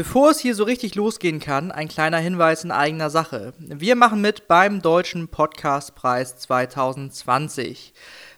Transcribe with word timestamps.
Bevor 0.00 0.30
es 0.30 0.38
hier 0.38 0.54
so 0.54 0.62
richtig 0.62 0.94
losgehen 0.94 1.40
kann, 1.40 1.72
ein 1.72 1.88
kleiner 1.88 2.18
Hinweis 2.18 2.62
in 2.62 2.70
eigener 2.70 3.10
Sache. 3.10 3.52
Wir 3.58 3.96
machen 3.96 4.20
mit 4.20 4.46
beim 4.46 4.80
Deutschen 4.80 5.26
Podcastpreis 5.26 6.38
2020. 6.38 7.94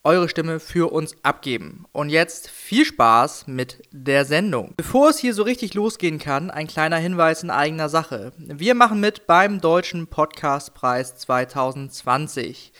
eure 0.06 0.28
Stimme 0.28 0.60
für 0.60 0.92
uns 0.92 1.16
abgeben. 1.24 1.86
Und 1.90 2.10
jetzt 2.10 2.48
viel 2.48 2.84
Spaß 2.84 3.48
mit 3.48 3.82
der 3.90 4.24
Sendung. 4.24 4.72
Bevor 4.76 5.10
es 5.10 5.18
hier 5.18 5.34
so 5.34 5.42
richtig 5.42 5.74
losgehen 5.74 6.20
kann, 6.20 6.52
ein 6.52 6.68
kleiner 6.68 6.98
Hinweis 6.98 7.42
in 7.42 7.50
eigener 7.50 7.88
Sache. 7.88 8.32
Wir 8.38 8.76
machen 8.76 9.00
mit 9.00 9.26
beim 9.26 9.60
Deutschen 9.60 10.06
Podcastpreis 10.06 11.16
2020. 11.16 12.72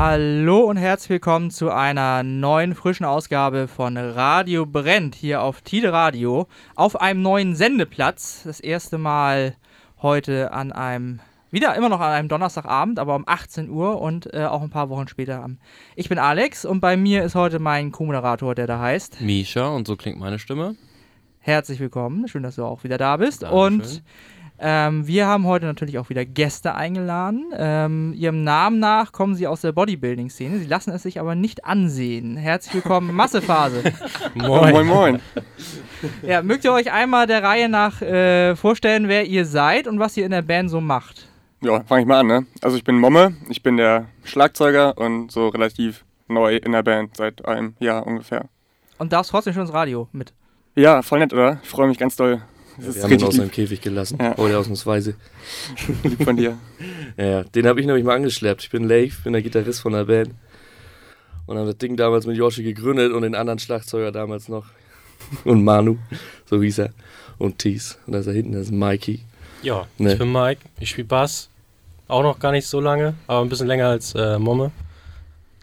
Hallo 0.03 0.61
und 0.61 0.77
herzlich 0.77 1.11
willkommen 1.11 1.51
zu 1.51 1.69
einer 1.69 2.23
neuen 2.23 2.73
frischen 2.73 3.05
Ausgabe 3.05 3.67
von 3.67 3.97
Radio 3.97 4.65
Brennt 4.65 5.13
hier 5.13 5.43
auf 5.43 5.61
Tide 5.61 5.93
Radio 5.93 6.47
auf 6.73 6.99
einem 6.99 7.21
neuen 7.21 7.53
Sendeplatz. 7.53 8.41
Das 8.43 8.59
erste 8.59 8.97
Mal 8.97 9.55
heute 10.01 10.53
an 10.53 10.71
einem, 10.71 11.19
wieder 11.51 11.75
immer 11.75 11.87
noch 11.87 11.99
an 11.99 12.13
einem 12.13 12.29
Donnerstagabend, 12.29 12.97
aber 12.97 13.15
um 13.15 13.25
18 13.27 13.69
Uhr 13.69 14.01
und 14.01 14.33
äh, 14.33 14.45
auch 14.45 14.63
ein 14.63 14.71
paar 14.71 14.89
Wochen 14.89 15.07
später. 15.07 15.43
Am 15.43 15.59
ich 15.95 16.09
bin 16.09 16.17
Alex 16.17 16.65
und 16.65 16.79
bei 16.79 16.97
mir 16.97 17.23
ist 17.23 17.35
heute 17.35 17.59
mein 17.59 17.91
Co-Moderator, 17.91 18.55
der 18.55 18.65
da 18.65 18.79
heißt 18.79 19.21
Misha 19.21 19.67
und 19.67 19.85
so 19.85 19.95
klingt 19.95 20.19
meine 20.19 20.39
Stimme. 20.39 20.77
Herzlich 21.41 21.79
willkommen, 21.79 22.27
schön, 22.27 22.41
dass 22.41 22.55
du 22.55 22.65
auch 22.65 22.83
wieder 22.83 22.97
da 22.97 23.17
bist. 23.17 23.43
Dankeschön. 23.43 23.81
Und 23.81 24.03
ähm, 24.63 25.07
wir 25.07 25.25
haben 25.25 25.47
heute 25.47 25.65
natürlich 25.65 25.97
auch 25.97 26.09
wieder 26.09 26.23
Gäste 26.23 26.75
eingeladen. 26.75 27.51
Ähm, 27.57 28.13
ihrem 28.15 28.43
Namen 28.43 28.77
nach 28.77 29.11
kommen 29.11 29.33
sie 29.33 29.47
aus 29.47 29.61
der 29.61 29.71
Bodybuilding-Szene. 29.71 30.59
Sie 30.59 30.67
lassen 30.67 30.91
es 30.91 31.01
sich 31.01 31.19
aber 31.19 31.33
nicht 31.33 31.65
ansehen. 31.65 32.37
Herzlich 32.37 32.75
willkommen, 32.75 33.11
Massephase. 33.15 33.81
Moin. 34.35 34.71
Moin, 34.71 34.85
moin. 34.87 35.19
ja, 36.21 36.43
mögt 36.43 36.63
ihr 36.63 36.73
euch 36.73 36.91
einmal 36.91 37.25
der 37.25 37.41
Reihe 37.41 37.69
nach 37.69 38.03
äh, 38.03 38.55
vorstellen, 38.55 39.07
wer 39.07 39.25
ihr 39.25 39.45
seid 39.45 39.87
und 39.87 39.97
was 39.97 40.15
ihr 40.15 40.25
in 40.25 40.31
der 40.31 40.43
Band 40.43 40.69
so 40.69 40.79
macht? 40.79 41.27
Ja, 41.61 41.81
fange 41.81 42.01
ich 42.01 42.07
mal 42.07 42.19
an, 42.19 42.27
ne? 42.27 42.45
Also 42.61 42.77
ich 42.77 42.83
bin 42.83 42.99
Momme, 42.99 43.35
ich 43.49 43.63
bin 43.63 43.77
der 43.77 44.09
Schlagzeuger 44.23 44.95
und 44.95 45.31
so 45.31 45.47
relativ 45.47 46.05
neu 46.27 46.57
in 46.57 46.71
der 46.71 46.83
Band, 46.83 47.17
seit 47.17 47.43
einem 47.45 47.75
Jahr 47.79 48.05
ungefähr. 48.05 48.45
Und 48.99 49.11
darfst 49.11 49.31
trotzdem 49.31 49.53
schon 49.53 49.63
ins 49.63 49.73
Radio 49.73 50.07
mit. 50.11 50.33
Ja, 50.75 51.01
voll 51.01 51.19
nett, 51.19 51.33
oder? 51.33 51.59
Ich 51.63 51.69
freue 51.69 51.87
mich 51.87 51.97
ganz 51.97 52.15
doll. 52.15 52.41
Das 52.85 52.95
wir 52.95 53.03
haben 53.03 53.11
ihn 53.13 53.23
aus 53.23 53.35
seinem 53.35 53.51
Käfig 53.51 53.81
gelassen. 53.81 54.17
Ja. 54.19 54.37
Oder 54.37 54.59
ausnahmsweise. 54.59 55.15
lieb 56.03 56.23
von 56.23 56.35
dir. 56.37 56.57
Ja, 57.17 57.43
den 57.43 57.67
habe 57.67 57.79
ich 57.79 57.85
nämlich 57.85 58.03
mal 58.03 58.15
angeschleppt. 58.15 58.63
Ich 58.63 58.69
bin 58.69 58.87
Leif, 58.87 59.23
bin 59.23 59.33
der 59.33 59.41
Gitarrist 59.41 59.81
von 59.81 59.93
der 59.93 60.05
Band. 60.05 60.33
Und 61.45 61.57
habe 61.57 61.67
das 61.67 61.77
Ding 61.77 61.97
damals 61.97 62.25
mit 62.25 62.37
Yoshi 62.37 62.63
gegründet 62.63 63.11
und 63.11 63.23
den 63.23 63.35
anderen 63.35 63.59
Schlagzeuger 63.59 64.11
damals 64.11 64.47
noch. 64.47 64.65
Und 65.43 65.63
Manu, 65.63 65.97
so 66.45 66.61
hieß 66.61 66.79
er. 66.79 66.89
Und 67.37 67.59
Thies. 67.59 67.97
Und 68.05 68.13
da 68.13 68.19
ist 68.19 68.27
er 68.27 68.33
hinten, 68.33 68.53
das 68.53 68.63
ist 68.63 68.71
Mikey. 68.71 69.21
Ja, 69.63 69.85
Nee. 69.97 70.13
ich 70.13 70.19
bin 70.19 70.31
Mike, 70.31 70.61
ich 70.79 70.89
spiele 70.89 71.07
Bass. 71.07 71.49
Auch 72.07 72.23
noch 72.23 72.39
gar 72.39 72.51
nicht 72.51 72.67
so 72.67 72.79
lange, 72.79 73.13
aber 73.27 73.41
ein 73.41 73.49
bisschen 73.49 73.67
länger 73.67 73.87
als 73.87 74.13
äh, 74.15 74.37
Momme. 74.39 74.71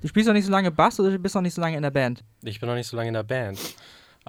Du 0.00 0.08
spielst 0.08 0.28
noch 0.28 0.34
nicht 0.34 0.46
so 0.46 0.52
lange 0.52 0.70
Bass 0.70 0.98
oder 1.00 1.10
du 1.10 1.18
bist 1.18 1.34
noch 1.34 1.42
nicht 1.42 1.54
so 1.54 1.60
lange 1.60 1.76
in 1.76 1.82
der 1.82 1.90
Band? 1.90 2.22
Ich 2.42 2.60
bin 2.60 2.68
noch 2.68 2.76
nicht 2.76 2.86
so 2.86 2.96
lange 2.96 3.08
in 3.08 3.14
der 3.14 3.24
Band. 3.24 3.58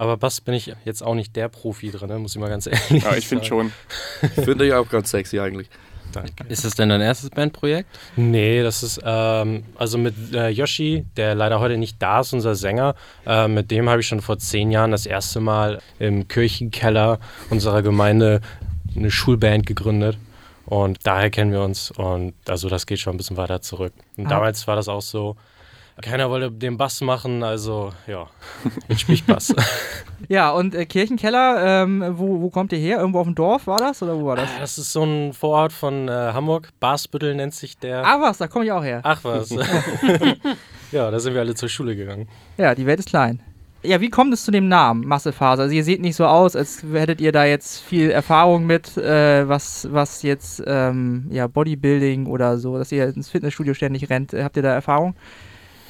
Aber 0.00 0.16
Bass 0.16 0.40
bin 0.40 0.54
ich 0.54 0.72
jetzt 0.86 1.02
auch 1.02 1.14
nicht 1.14 1.36
der 1.36 1.48
Profi 1.50 1.90
drin, 1.90 2.08
ne? 2.08 2.18
muss 2.18 2.34
ich 2.34 2.40
mal 2.40 2.48
ganz 2.48 2.66
ehrlich 2.90 3.04
Ja, 3.04 3.14
ich 3.16 3.28
finde 3.28 3.44
sagen. 3.44 3.70
schon. 4.22 4.30
Ich 4.36 4.44
finde 4.44 4.64
euch 4.64 4.72
auch 4.72 4.88
ganz 4.88 5.10
sexy 5.10 5.38
eigentlich. 5.38 5.68
Danke. 6.12 6.44
Ist 6.48 6.64
das 6.64 6.74
denn 6.74 6.88
dein 6.88 7.02
erstes 7.02 7.28
Bandprojekt? 7.28 7.86
Nee, 8.16 8.62
das 8.62 8.82
ist 8.82 8.98
ähm, 9.04 9.62
also 9.76 9.98
mit 9.98 10.14
äh, 10.32 10.48
Yoshi, 10.48 11.04
der 11.18 11.34
leider 11.34 11.60
heute 11.60 11.76
nicht 11.76 11.96
da 12.00 12.20
ist, 12.20 12.32
unser 12.32 12.54
Sänger. 12.54 12.94
Äh, 13.26 13.46
mit 13.46 13.70
dem 13.70 13.90
habe 13.90 14.00
ich 14.00 14.08
schon 14.08 14.22
vor 14.22 14.38
zehn 14.38 14.70
Jahren 14.70 14.90
das 14.90 15.04
erste 15.04 15.38
Mal 15.40 15.80
im 15.98 16.26
Kirchenkeller 16.28 17.20
unserer 17.50 17.82
Gemeinde 17.82 18.40
eine 18.96 19.10
Schulband 19.10 19.66
gegründet. 19.66 20.16
Und 20.64 20.98
daher 21.04 21.28
kennen 21.30 21.52
wir 21.52 21.60
uns. 21.62 21.90
Und 21.90 22.32
also 22.48 22.68
das 22.70 22.86
geht 22.86 23.00
schon 23.00 23.14
ein 23.14 23.18
bisschen 23.18 23.36
weiter 23.36 23.60
zurück. 23.60 23.92
Und 24.16 24.26
Ah. 24.26 24.30
damals 24.30 24.66
war 24.66 24.76
das 24.76 24.88
auch 24.88 25.02
so. 25.02 25.36
Keiner 26.00 26.30
wollte 26.30 26.50
den 26.50 26.76
Bass 26.76 27.00
machen, 27.00 27.42
also 27.42 27.92
ja, 28.06 28.26
jetzt 28.88 29.02
spiele 29.02 29.14
ich 29.14 29.24
Bass. 29.24 29.54
Ja, 30.28 30.50
und 30.50 30.74
äh, 30.74 30.86
Kirchenkeller, 30.86 31.82
ähm, 31.82 32.04
wo, 32.12 32.40
wo 32.40 32.50
kommt 32.50 32.72
ihr 32.72 32.78
her? 32.78 32.98
Irgendwo 32.98 33.20
auf 33.20 33.26
dem 33.26 33.34
Dorf 33.34 33.66
war 33.66 33.78
das 33.78 34.02
oder 34.02 34.16
wo 34.16 34.26
war 34.26 34.36
das? 34.36 34.48
Das 34.60 34.78
ist 34.78 34.92
so 34.92 35.02
ein 35.02 35.32
Vorort 35.32 35.72
von 35.72 36.08
äh, 36.08 36.12
Hamburg, 36.12 36.68
Basbüttel 36.78 37.34
nennt 37.34 37.54
sich 37.54 37.78
der. 37.78 38.04
Ah, 38.04 38.20
was, 38.20 38.38
da 38.38 38.46
komme 38.46 38.64
ich 38.64 38.72
auch 38.72 38.84
her. 38.84 39.00
Ach 39.02 39.18
was. 39.24 39.50
ja, 40.92 41.10
da 41.10 41.18
sind 41.18 41.34
wir 41.34 41.40
alle 41.40 41.54
zur 41.54 41.68
Schule 41.68 41.96
gegangen. 41.96 42.28
Ja, 42.58 42.74
die 42.74 42.86
Welt 42.86 43.00
ist 43.00 43.08
klein. 43.08 43.42
Ja, 43.82 44.00
wie 44.02 44.10
kommt 44.10 44.34
es 44.34 44.44
zu 44.44 44.50
dem 44.50 44.68
Namen 44.68 45.06
Massephase? 45.06 45.62
Also 45.62 45.74
ihr 45.74 45.84
seht 45.84 46.02
nicht 46.02 46.14
so 46.14 46.26
aus, 46.26 46.54
als 46.54 46.84
hättet 46.92 47.20
ihr 47.22 47.32
da 47.32 47.46
jetzt 47.46 47.80
viel 47.80 48.10
Erfahrung 48.10 48.66
mit, 48.66 48.98
äh, 48.98 49.48
was, 49.48 49.88
was 49.90 50.22
jetzt 50.22 50.62
ähm, 50.66 51.28
ja, 51.30 51.46
Bodybuilding 51.46 52.26
oder 52.26 52.58
so, 52.58 52.76
dass 52.76 52.92
ihr 52.92 53.08
ins 53.08 53.30
Fitnessstudio 53.30 53.72
ständig 53.72 54.10
rennt. 54.10 54.34
Äh, 54.34 54.44
Habt 54.44 54.56
ihr 54.56 54.62
da 54.62 54.74
Erfahrung? 54.74 55.14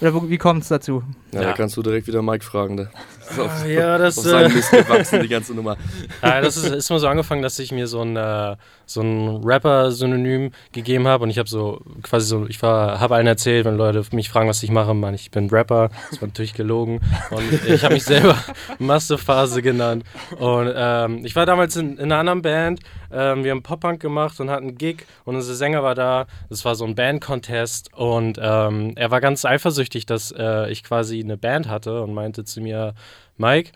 Oder 0.00 0.14
wo, 0.14 0.28
wie 0.28 0.38
kommt 0.38 0.62
es 0.62 0.68
dazu? 0.68 1.02
Ja, 1.32 1.40
Ja. 1.42 1.46
da 1.48 1.52
kannst 1.54 1.76
du 1.76 1.82
direkt 1.82 2.06
wieder 2.06 2.22
Mike 2.22 2.44
fragen. 2.44 2.76
Der 2.78 2.88
ist 3.30 3.38
auf, 3.38 3.66
Ja, 3.66 3.98
das, 3.98 4.18
auf 4.18 4.26
äh, 4.26 4.48
Mist 4.48 4.70
gewachsen, 4.70 5.22
die 5.22 5.28
ganze 5.28 5.54
Nummer. 5.54 5.76
Ja, 6.22 6.40
das 6.40 6.56
ist, 6.56 6.68
ist 6.70 6.90
mal 6.90 6.98
so 6.98 7.06
angefangen, 7.08 7.42
dass 7.42 7.58
ich 7.58 7.70
mir 7.72 7.86
so 7.86 8.00
ein, 8.02 8.16
äh, 8.16 8.56
so 8.86 9.02
ein 9.02 9.40
Rapper-Synonym 9.44 10.52
gegeben 10.72 11.06
habe 11.06 11.24
und 11.24 11.30
ich 11.30 11.38
habe 11.38 11.48
so 11.48 11.80
quasi 12.02 12.26
so, 12.26 12.46
ich 12.48 12.60
habe 12.62 13.14
allen 13.14 13.26
erzählt, 13.26 13.64
wenn 13.64 13.76
Leute 13.76 14.02
mich 14.12 14.28
fragen, 14.30 14.48
was 14.48 14.62
ich 14.62 14.70
mache, 14.70 14.94
meine 14.94 15.16
ich 15.16 15.30
bin 15.30 15.48
Rapper, 15.50 15.90
das 16.10 16.20
war 16.20 16.28
natürlich 16.28 16.54
gelogen 16.54 17.00
und 17.30 17.64
ich 17.68 17.84
habe 17.84 17.94
mich 17.94 18.04
selber 18.04 18.36
Massephase 18.78 19.62
genannt 19.62 20.04
und 20.38 20.72
ähm, 20.74 21.24
ich 21.24 21.36
war 21.36 21.46
damals 21.46 21.76
in, 21.76 21.92
in 21.98 22.04
einer 22.10 22.18
anderen 22.18 22.42
Band, 22.42 22.80
ähm, 23.12 23.44
wir 23.44 23.50
haben 23.50 23.62
Pop-Punk 23.62 24.00
gemacht 24.00 24.40
und 24.40 24.50
hatten 24.50 24.68
einen 24.68 24.78
Gig 24.78 25.06
und 25.24 25.36
unser 25.36 25.54
Sänger 25.54 25.82
war 25.82 25.94
da, 25.94 26.26
das 26.48 26.64
war 26.64 26.74
so 26.74 26.84
ein 26.84 26.94
Band-Contest 26.94 27.92
und 27.94 28.38
ähm, 28.40 28.92
er 28.96 29.10
war 29.10 29.20
ganz 29.20 29.44
eifersüchtig, 29.44 30.06
dass 30.06 30.32
äh, 30.36 30.70
ich 30.70 30.84
quasi 30.84 31.20
eine 31.20 31.36
Band 31.36 31.68
hatte 31.68 32.02
und 32.02 32.14
meinte 32.14 32.44
zu 32.44 32.60
mir, 32.60 32.94
Mike, 33.36 33.72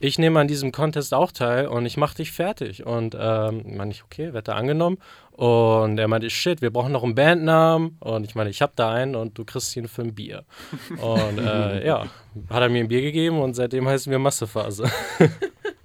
ich 0.00 0.18
nehme 0.18 0.38
an 0.38 0.48
diesem 0.48 0.70
Contest 0.70 1.12
auch 1.12 1.32
teil 1.32 1.66
und 1.66 1.84
ich 1.84 1.96
mache 1.96 2.16
dich 2.16 2.32
fertig. 2.32 2.86
Und 2.86 3.16
ähm, 3.18 3.64
meine 3.76 3.90
ich, 3.90 4.04
okay, 4.04 4.32
Wette 4.32 4.54
angenommen. 4.54 4.98
Und 5.32 5.98
er 5.98 6.08
meinte, 6.08 6.30
shit, 6.30 6.62
wir 6.62 6.72
brauchen 6.72 6.92
noch 6.92 7.02
einen 7.02 7.14
Bandnamen. 7.14 7.96
Und 8.00 8.24
ich 8.24 8.34
meine, 8.34 8.50
ich 8.50 8.62
habe 8.62 8.72
da 8.76 8.92
einen 8.92 9.16
und 9.16 9.38
du 9.38 9.44
kriegst 9.44 9.76
ihn 9.76 9.88
für 9.88 10.02
ein 10.02 10.14
Bier. 10.14 10.44
Und 11.00 11.38
äh, 11.38 11.86
ja, 11.86 12.06
hat 12.50 12.62
er 12.62 12.68
mir 12.68 12.80
ein 12.80 12.88
Bier 12.88 13.02
gegeben 13.02 13.40
und 13.40 13.54
seitdem 13.54 13.88
heißen 13.88 14.10
wir 14.10 14.18
Massephase. 14.18 14.90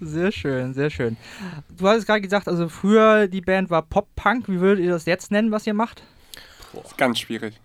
Sehr 0.00 0.32
schön, 0.32 0.74
sehr 0.74 0.90
schön. 0.90 1.16
Du 1.76 1.88
hattest 1.88 2.06
gerade 2.06 2.20
gesagt, 2.20 2.48
also 2.48 2.68
früher 2.68 3.26
die 3.28 3.40
Band 3.40 3.70
war 3.70 3.82
Pop-Punk. 3.82 4.48
Wie 4.48 4.60
würdet 4.60 4.84
ihr 4.84 4.90
das 4.90 5.06
jetzt 5.06 5.30
nennen, 5.30 5.50
was 5.50 5.66
ihr 5.66 5.74
macht? 5.74 6.02
Ist 6.84 6.98
ganz 6.98 7.18
schwierig. 7.18 7.60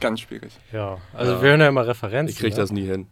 Ganz 0.00 0.20
schwierig. 0.20 0.52
Ja, 0.72 0.98
also 1.14 1.32
Ja. 1.34 1.42
wir 1.42 1.48
hören 1.50 1.60
ja 1.60 1.68
immer 1.68 1.86
Referenzen. 1.86 2.32
Ich 2.32 2.38
krieg 2.38 2.52
ne? 2.54 2.56
das 2.60 2.72
nie 2.72 2.84
hin. 2.86 3.06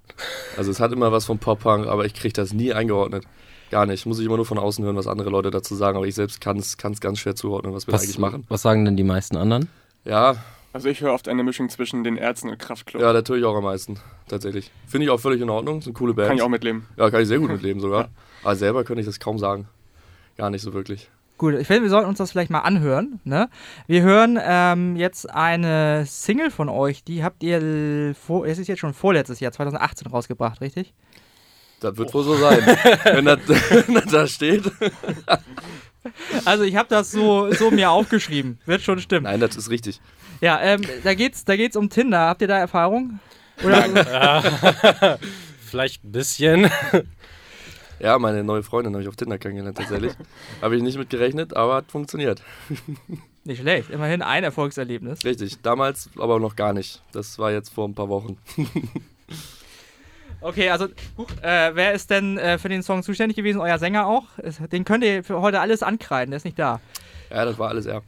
Also 0.57 0.71
es 0.71 0.81
hat 0.81 0.93
immer 0.93 1.13
was 1.13 1.25
von 1.25 1.39
Pop-Punk, 1.39 1.87
aber 1.87 2.05
ich 2.05 2.15
krieg 2.15 2.35
das 2.35 2.53
nie 2.53 2.73
eingeordnet. 2.73 3.25
Gar 3.71 3.87
nicht. 3.87 4.05
Muss 4.05 4.19
ich 4.19 4.27
immer 4.27 4.37
nur 4.37 4.47
von 4.47 4.59
außen 4.59 4.85
hören, 4.85 4.97
was 4.97 5.07
andere 5.07 5.31
Leute 5.31 5.51
dazu 5.51 5.77
sagen, 5.77 5.97
aber 5.97 6.07
ich 6.07 6.17
selbst 6.17 6.41
kann 6.41 6.57
es 6.59 6.77
ganz 6.77 7.19
schwer 7.21 7.37
zuordnen, 7.37 7.73
was 7.73 7.87
wir 7.87 7.95
Was, 7.95 8.03
eigentlich 8.03 8.19
machen. 8.19 8.45
was 8.49 8.63
sagen 8.63 8.85
denn 8.85 8.97
die 8.97 9.05
meisten 9.05 9.37
anderen? 9.37 9.69
Ja, 10.05 10.37
Also 10.73 10.89
ich 10.89 11.01
höre 11.01 11.13
oft 11.13 11.29
eine 11.29 11.43
Mischung 11.43 11.69
zwischen 11.69 12.05
den 12.05 12.17
Ärzten 12.17 12.49
und 12.49 12.59
Kraftklub. 12.59 13.03
ja, 13.03 13.13
da 13.13 13.23
tue 13.23 13.39
ich 13.39 13.45
auch 13.45 13.57
am 13.57 13.65
meisten, 13.65 13.99
tatsächlich. 14.29 14.71
Finde 14.87 15.07
ich 15.07 15.11
auch 15.11 15.19
völlig 15.19 15.41
in 15.41 15.51
Ordnung, 15.51 15.83
sind 15.83 15.95
coole 15.95 16.15
Bands. 16.15 16.29
Kann 16.29 16.37
ich 16.37 16.43
auch 16.43 16.49
mitleben. 16.49 16.87
Ja, 16.97 17.11
kann 17.11 17.23
ich 17.23 17.29
sehr 17.29 17.41
gut 17.41 17.51
mitleben 17.51 17.81
sogar. 17.81 18.09
Aber 18.45 18.55
selber 18.55 18.85
könnte 18.85 19.01
ich 19.01 19.07
das 19.07 19.19
kaum 19.19 19.39
sagen. 19.39 19.69
Gar 20.37 20.51
nicht 20.51 20.63
so 20.63 20.73
wirklich. 20.73 21.11
Gut, 21.39 21.55
ich 21.55 21.67
finde, 21.67 21.85
wir 21.85 21.91
sollten 21.91 22.09
uns 22.09 22.19
das 22.19 22.31
vielleicht 22.31 22.51
mal 22.51 22.61
anhören. 22.61 23.19
Ne? 23.25 23.49
Wir 23.87 24.03
hören 24.03 24.39
ähm, 24.41 24.95
jetzt 24.97 25.29
eine 25.29 26.05
Single 26.07 26.51
von 26.51 26.69
euch, 26.69 27.03
die 27.03 27.25
habt 27.25 27.43
ihr, 27.43 28.15
vor, 28.15 28.47
es 28.47 28.59
ist 28.59 28.69
jetzt 28.69 28.81
schon 28.81 28.95
vorletztes 28.95 29.41
Jahr, 29.41 29.51
2018 29.51 30.07
rausgebracht, 30.07 30.61
richtig? 30.61 30.93
Das 31.81 31.97
wird 31.97 32.13
wohl 32.13 32.25
so 32.25 32.37
sein. 32.37 32.59
wenn, 33.05 33.25
das, 33.25 33.41
wenn 33.49 33.95
das 33.95 34.07
da 34.07 34.27
steht. 34.27 34.71
Also 36.47 36.65
ich 36.65 36.77
habe 36.77 36.89
das 36.89 37.11
so, 37.11 37.53
so 37.53 37.71
mir 37.71 37.91
aufgeschrieben, 37.91 38.59
wird 38.65 38.81
schon 38.81 38.99
stimmen. 39.01 39.25
Nein, 39.25 39.39
das 39.39 39.57
ist 39.57 39.69
richtig. 39.69 40.01
Ja, 40.41 40.61
ähm, 40.63 40.83
da 41.05 41.15
geht's, 41.15 41.45
da 41.45 41.57
geht's 41.57 41.77
um 41.77 41.91
Tinder. 41.91 42.21
Habt 42.21 42.43
ihr 42.43 42.49
da 42.49 42.59
Erfahrung? 42.59 43.21
Oder? 43.63 45.19
Vielleicht 45.67 46.05
ein 46.05 46.13
bisschen. 46.13 46.71
Ja, 48.03 48.19
meine 48.19 48.43
neue 48.43 48.63
Freundin 48.63 48.95
habe 48.95 49.03
ich 49.03 49.09
auf 49.11 49.17
Tinder 49.17 49.37
kennengelernt 49.37 49.77
tatsächlich. 49.77 50.15
habe 50.63 50.75
ich 50.75 50.83
nicht 50.83 50.97
mit 50.97 51.11
gerechnet, 51.11 51.55
aber 51.55 51.75
hat 51.75 51.93
funktioniert. 51.93 52.43
Nicht 53.45 53.61
schlecht, 53.61 53.91
immerhin 53.91 54.23
ein 54.23 54.43
Erfolgserlebnis. 54.43 55.23
Richtig. 55.23 55.61
Damals 55.61 56.09
aber 56.19 56.41
noch 56.41 56.57
gar 56.57 56.73
nicht. 56.73 57.03
Das 57.13 57.39
war 57.39 57.53
jetzt 57.53 57.69
vor 57.75 57.87
ein 57.87 57.95
paar 57.95 58.09
Wochen. 58.09 58.39
Okay, 60.41 60.71
also 60.71 60.87
huch, 61.19 61.29
äh, 61.43 61.75
wer 61.75 61.93
ist 61.93 62.09
denn 62.09 62.39
äh, 62.39 62.57
für 62.57 62.71
den 62.71 62.83
Song 62.83 63.03
zuständig 63.03 63.37
gewesen? 63.37 63.61
Euer 63.61 63.79
Sänger 63.79 64.07
auch? 64.07 64.25
Den 64.73 64.87
könnt 64.87 65.05
ihr 65.05 65.23
für 65.23 65.43
heute 65.43 65.61
alles 65.61 65.83
ankreiden, 65.83 66.31
der 66.31 66.39
ist 66.39 66.45
nicht 66.45 66.59
da. 66.59 66.81
Ja, 67.31 67.45
das 67.45 67.59
war 67.59 67.69
alles 67.69 67.87
er. 67.87 68.03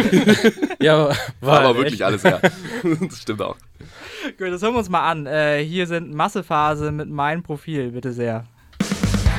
ja, 0.80 1.10
war 1.40 1.60
aber 1.60 1.76
wirklich 1.76 1.94
echt. 1.94 2.02
alles 2.02 2.24
er. 2.24 2.40
das 3.00 3.20
stimmt 3.20 3.42
auch. 3.42 3.56
Gut, 4.38 4.48
das 4.52 4.62
hören 4.62 4.74
wir 4.74 4.78
uns 4.78 4.88
mal 4.88 5.10
an. 5.10 5.26
Äh, 5.26 5.64
hier 5.64 5.86
sind 5.86 6.14
Massephase 6.14 6.92
mit 6.92 7.10
meinem 7.10 7.42
Profil, 7.42 7.90
bitte 7.90 8.12
sehr. 8.12 8.44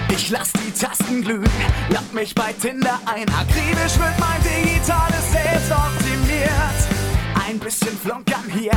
Ich 0.10 0.30
lass 0.30 0.52
die 0.54 0.72
Tasten 0.72 1.22
glühen, 1.24 1.50
lad 1.90 2.14
mich 2.14 2.36
bei 2.36 2.54
Tinder 2.54 3.00
ein. 3.06 3.28
Akribisch 3.30 3.98
wird 3.98 4.20
mein 4.20 4.42
digitales 4.44 5.32
Selbst 5.32 5.72
optimiert. 5.72 6.80
Ein 7.48 7.58
bisschen 7.60 7.98
Flunkern 7.98 8.44
hier, 8.52 8.74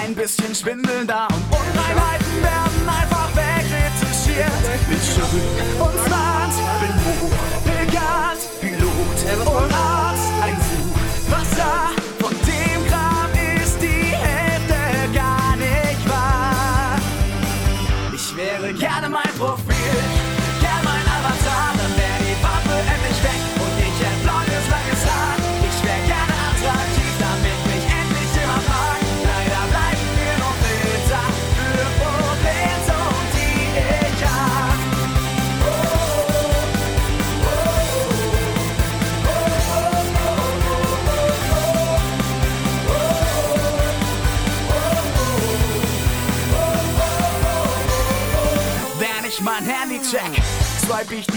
ein 0.00 0.14
bisschen 0.14 0.54
Schwindeln 0.54 1.06
da 1.06 1.26
und 1.26 1.42
Unreinheiten 1.50 2.42
werden 2.42 2.88
einfach 2.88 3.30
wegretuschiert. 3.34 4.88
Bin 4.88 4.98
schön 5.02 5.80
und 5.80 6.06
smart, 6.06 6.52
bin 6.80 6.94
hoch, 7.04 7.32
begabt, 7.64 8.17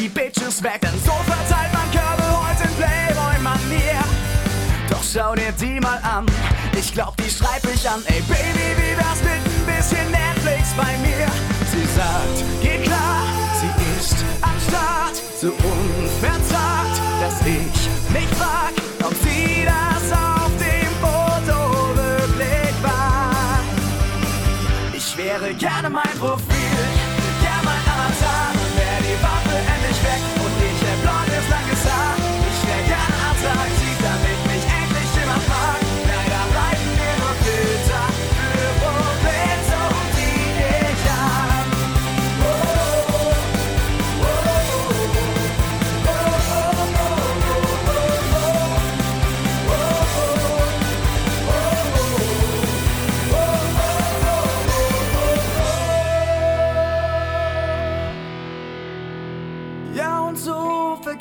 die 0.02 0.10
Bitches 0.10 0.64
weg, 0.64 0.82
denn 0.82 0.98
so 1.06 1.12
verteilt 1.12 1.72
man 1.74 1.88
Körbe 1.92 2.26
heute 2.48 2.64
in 2.64 2.74
Playboy-Manier. 2.76 4.02
Doch 4.90 5.04
schau 5.04 5.36
dir 5.36 5.52
die 5.52 5.80
mal 5.80 6.00
an, 6.02 6.26
ich 6.76 6.92
glaub, 6.92 7.16
die 7.18 7.30
schreib 7.30 7.62
ich 7.72 7.88
an. 7.88 8.02
Ey 8.08 8.22
Baby, 8.22 8.68
wie 8.78 8.98
wär's 8.98 9.22
mit 9.22 9.42
ein 9.46 9.66
bisschen 9.68 10.10
Netflix 10.10 10.74
bei 10.76 10.98
mir? 11.06 11.28
Sie 11.72 11.86
sagt, 11.96 12.38
geht 12.64 12.84
klar, 12.84 13.22
sie 13.60 14.00
ist 14.00 14.26
am 14.42 14.58
Start, 14.68 15.16
so 15.40 15.50
unverzagt, 15.50 16.98
dass 17.22 17.40
ich 17.42 18.12
mich 18.12 18.30
frag, 18.40 18.74
ob 19.04 19.14
sie 19.22 19.66
das 19.66 20.12
auf 20.12 20.52
dem 20.58 20.92
Foto 21.00 21.96
wirklich 21.96 22.74
war. 22.82 23.60
Ich 24.94 25.16
wäre 25.16 25.54
gerne 25.54 25.92
mein 25.92 26.18
Profil, 26.18 27.01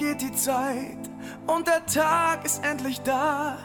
vergeht 0.00 0.22
die 0.22 0.34
Zeit 0.34 1.10
und 1.46 1.66
der 1.66 1.84
Tag 1.86 2.44
ist 2.44 2.64
endlich 2.64 3.00
da. 3.02 3.58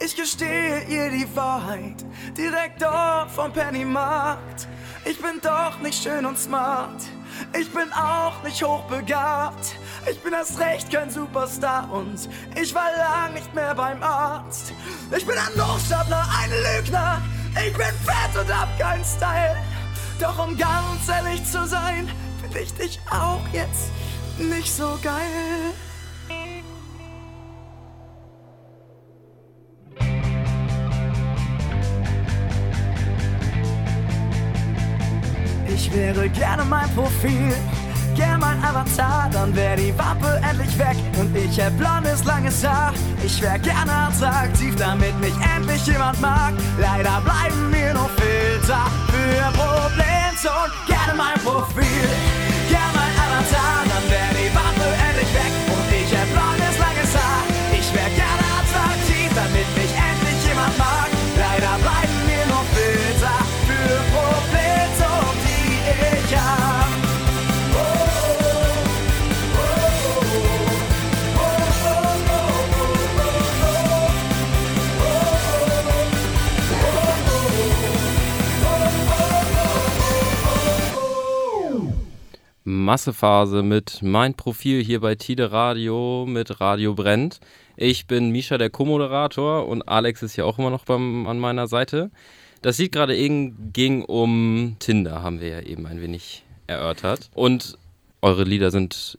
Ich 0.00 0.16
gestehe 0.16 0.84
ihr 0.84 1.10
die 1.10 1.36
Wahrheit, 1.36 2.04
direkt 2.36 2.80
dort 2.80 3.30
vom 3.30 3.52
Pennymarkt. 3.52 4.68
Ich 5.04 5.20
bin 5.20 5.40
doch 5.42 5.78
nicht 5.80 6.02
schön 6.02 6.24
und 6.24 6.38
smart, 6.38 7.02
ich 7.58 7.70
bin 7.72 7.92
auch 7.92 8.42
nicht 8.42 8.62
hochbegabt. 8.62 9.76
Ich 10.10 10.18
bin 10.20 10.32
erst 10.32 10.58
recht 10.58 10.90
kein 10.90 11.10
Superstar 11.10 11.88
und 11.92 12.28
ich 12.60 12.74
war 12.74 12.88
lang 12.96 13.34
nicht 13.34 13.54
mehr 13.54 13.74
beim 13.74 14.02
Arzt. 14.02 14.72
Ich 15.16 15.26
bin 15.26 15.36
ein 15.36 15.62
Hochstapler, 15.62 16.26
ein 16.42 16.50
Lügner, 16.50 17.20
ich 17.54 17.72
bin 17.72 17.94
fett 18.04 18.40
und 18.40 18.60
hab 18.60 18.78
keinen 18.78 19.04
Style. 19.04 19.56
Doch 20.18 20.38
um 20.46 20.56
ganz 20.56 21.08
ehrlich 21.08 21.44
zu 21.44 21.66
sein, 21.66 22.08
finde 22.40 22.60
ich 22.60 22.72
dich 22.74 23.00
auch 23.10 23.46
jetzt 23.52 23.90
nicht 24.38 24.72
so 24.72 24.98
geil. 25.02 25.72
Ich 35.74 35.92
wäre 35.92 36.28
gerne 36.30 36.64
mein 36.64 36.88
Profil, 36.94 37.52
gern 38.14 38.40
mein 38.40 38.62
Avatar, 38.64 39.28
dann 39.32 39.54
wär 39.54 39.76
die 39.76 39.92
Wampe 39.98 40.40
endlich 40.48 40.78
weg 40.78 40.96
und 41.18 41.36
ich 41.36 41.58
hätt 41.58 41.76
blondes, 41.78 42.24
langes 42.24 42.64
Haar. 42.64 42.92
Ich 43.24 43.42
wär 43.42 43.58
gerne 43.58 43.92
attraktiv, 43.92 44.74
damit 44.76 45.18
mich 45.20 45.34
endlich 45.56 45.86
jemand 45.86 46.20
mag. 46.20 46.54
Leider 46.78 47.20
bleiben 47.20 47.70
mir 47.70 47.92
nur 47.94 48.08
Filter 48.10 48.86
für 49.08 49.58
Problemzonen. 49.58 50.72
Gerne 50.86 51.14
mein 51.16 51.38
Profil, 51.44 52.08
gern 53.42 53.52
mein 53.52 53.62
Avatar, 53.62 53.84
dann 53.88 54.31
Massephase 82.72 83.62
mit 83.62 84.02
mein 84.02 84.34
Profil 84.34 84.82
hier 84.82 85.00
bei 85.00 85.14
Tide 85.14 85.52
Radio 85.52 86.24
mit 86.26 86.60
Radio 86.60 86.94
Brennt. 86.94 87.40
Ich 87.76 88.06
bin 88.06 88.30
Misha, 88.30 88.58
der 88.58 88.70
Co-Moderator 88.70 89.68
und 89.68 89.82
Alex 89.82 90.22
ist 90.22 90.36
ja 90.36 90.44
auch 90.44 90.58
immer 90.58 90.70
noch 90.70 90.84
beim, 90.84 91.26
an 91.26 91.38
meiner 91.38 91.66
Seite. 91.66 92.10
Das 92.62 92.78
Lied 92.78 92.92
gerade 92.92 93.16
eben 93.16 93.72
ging 93.72 94.04
um 94.04 94.76
Tinder, 94.78 95.22
haben 95.22 95.40
wir 95.40 95.48
ja 95.48 95.60
eben 95.60 95.86
ein 95.86 96.00
wenig 96.00 96.44
erörtert. 96.66 97.30
Und 97.34 97.76
eure 98.22 98.44
Lieder 98.44 98.70
sind 98.70 99.18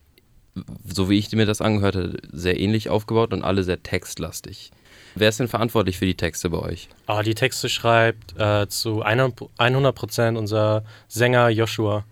so 0.86 1.10
wie 1.10 1.17
ich 1.17 1.31
mir 1.31 1.45
das 1.45 1.62
angehört 1.62 1.95
habe, 1.95 2.17
sehr 2.31 2.60
ähnlich 2.60 2.89
aufgebaut 2.89 3.33
und 3.33 3.43
alle 3.43 3.63
sehr 3.63 3.81
textlastig. 3.81 4.72
Wer 5.15 5.29
ist 5.29 5.39
denn 5.39 5.48
verantwortlich 5.48 5.98
für 5.98 6.05
die 6.05 6.15
Texte 6.15 6.50
bei 6.50 6.60
euch? 6.60 6.89
Ah, 7.05 7.24
die 7.24 7.36
Texte 7.36 7.70
schreibt 7.70 8.38
äh, 8.38 8.67
zu 8.67 9.03
100 9.03 9.96
Prozent 9.96 10.38
unser 10.38 10.84
Sänger 11.08 11.50
Joshua. 11.50 12.05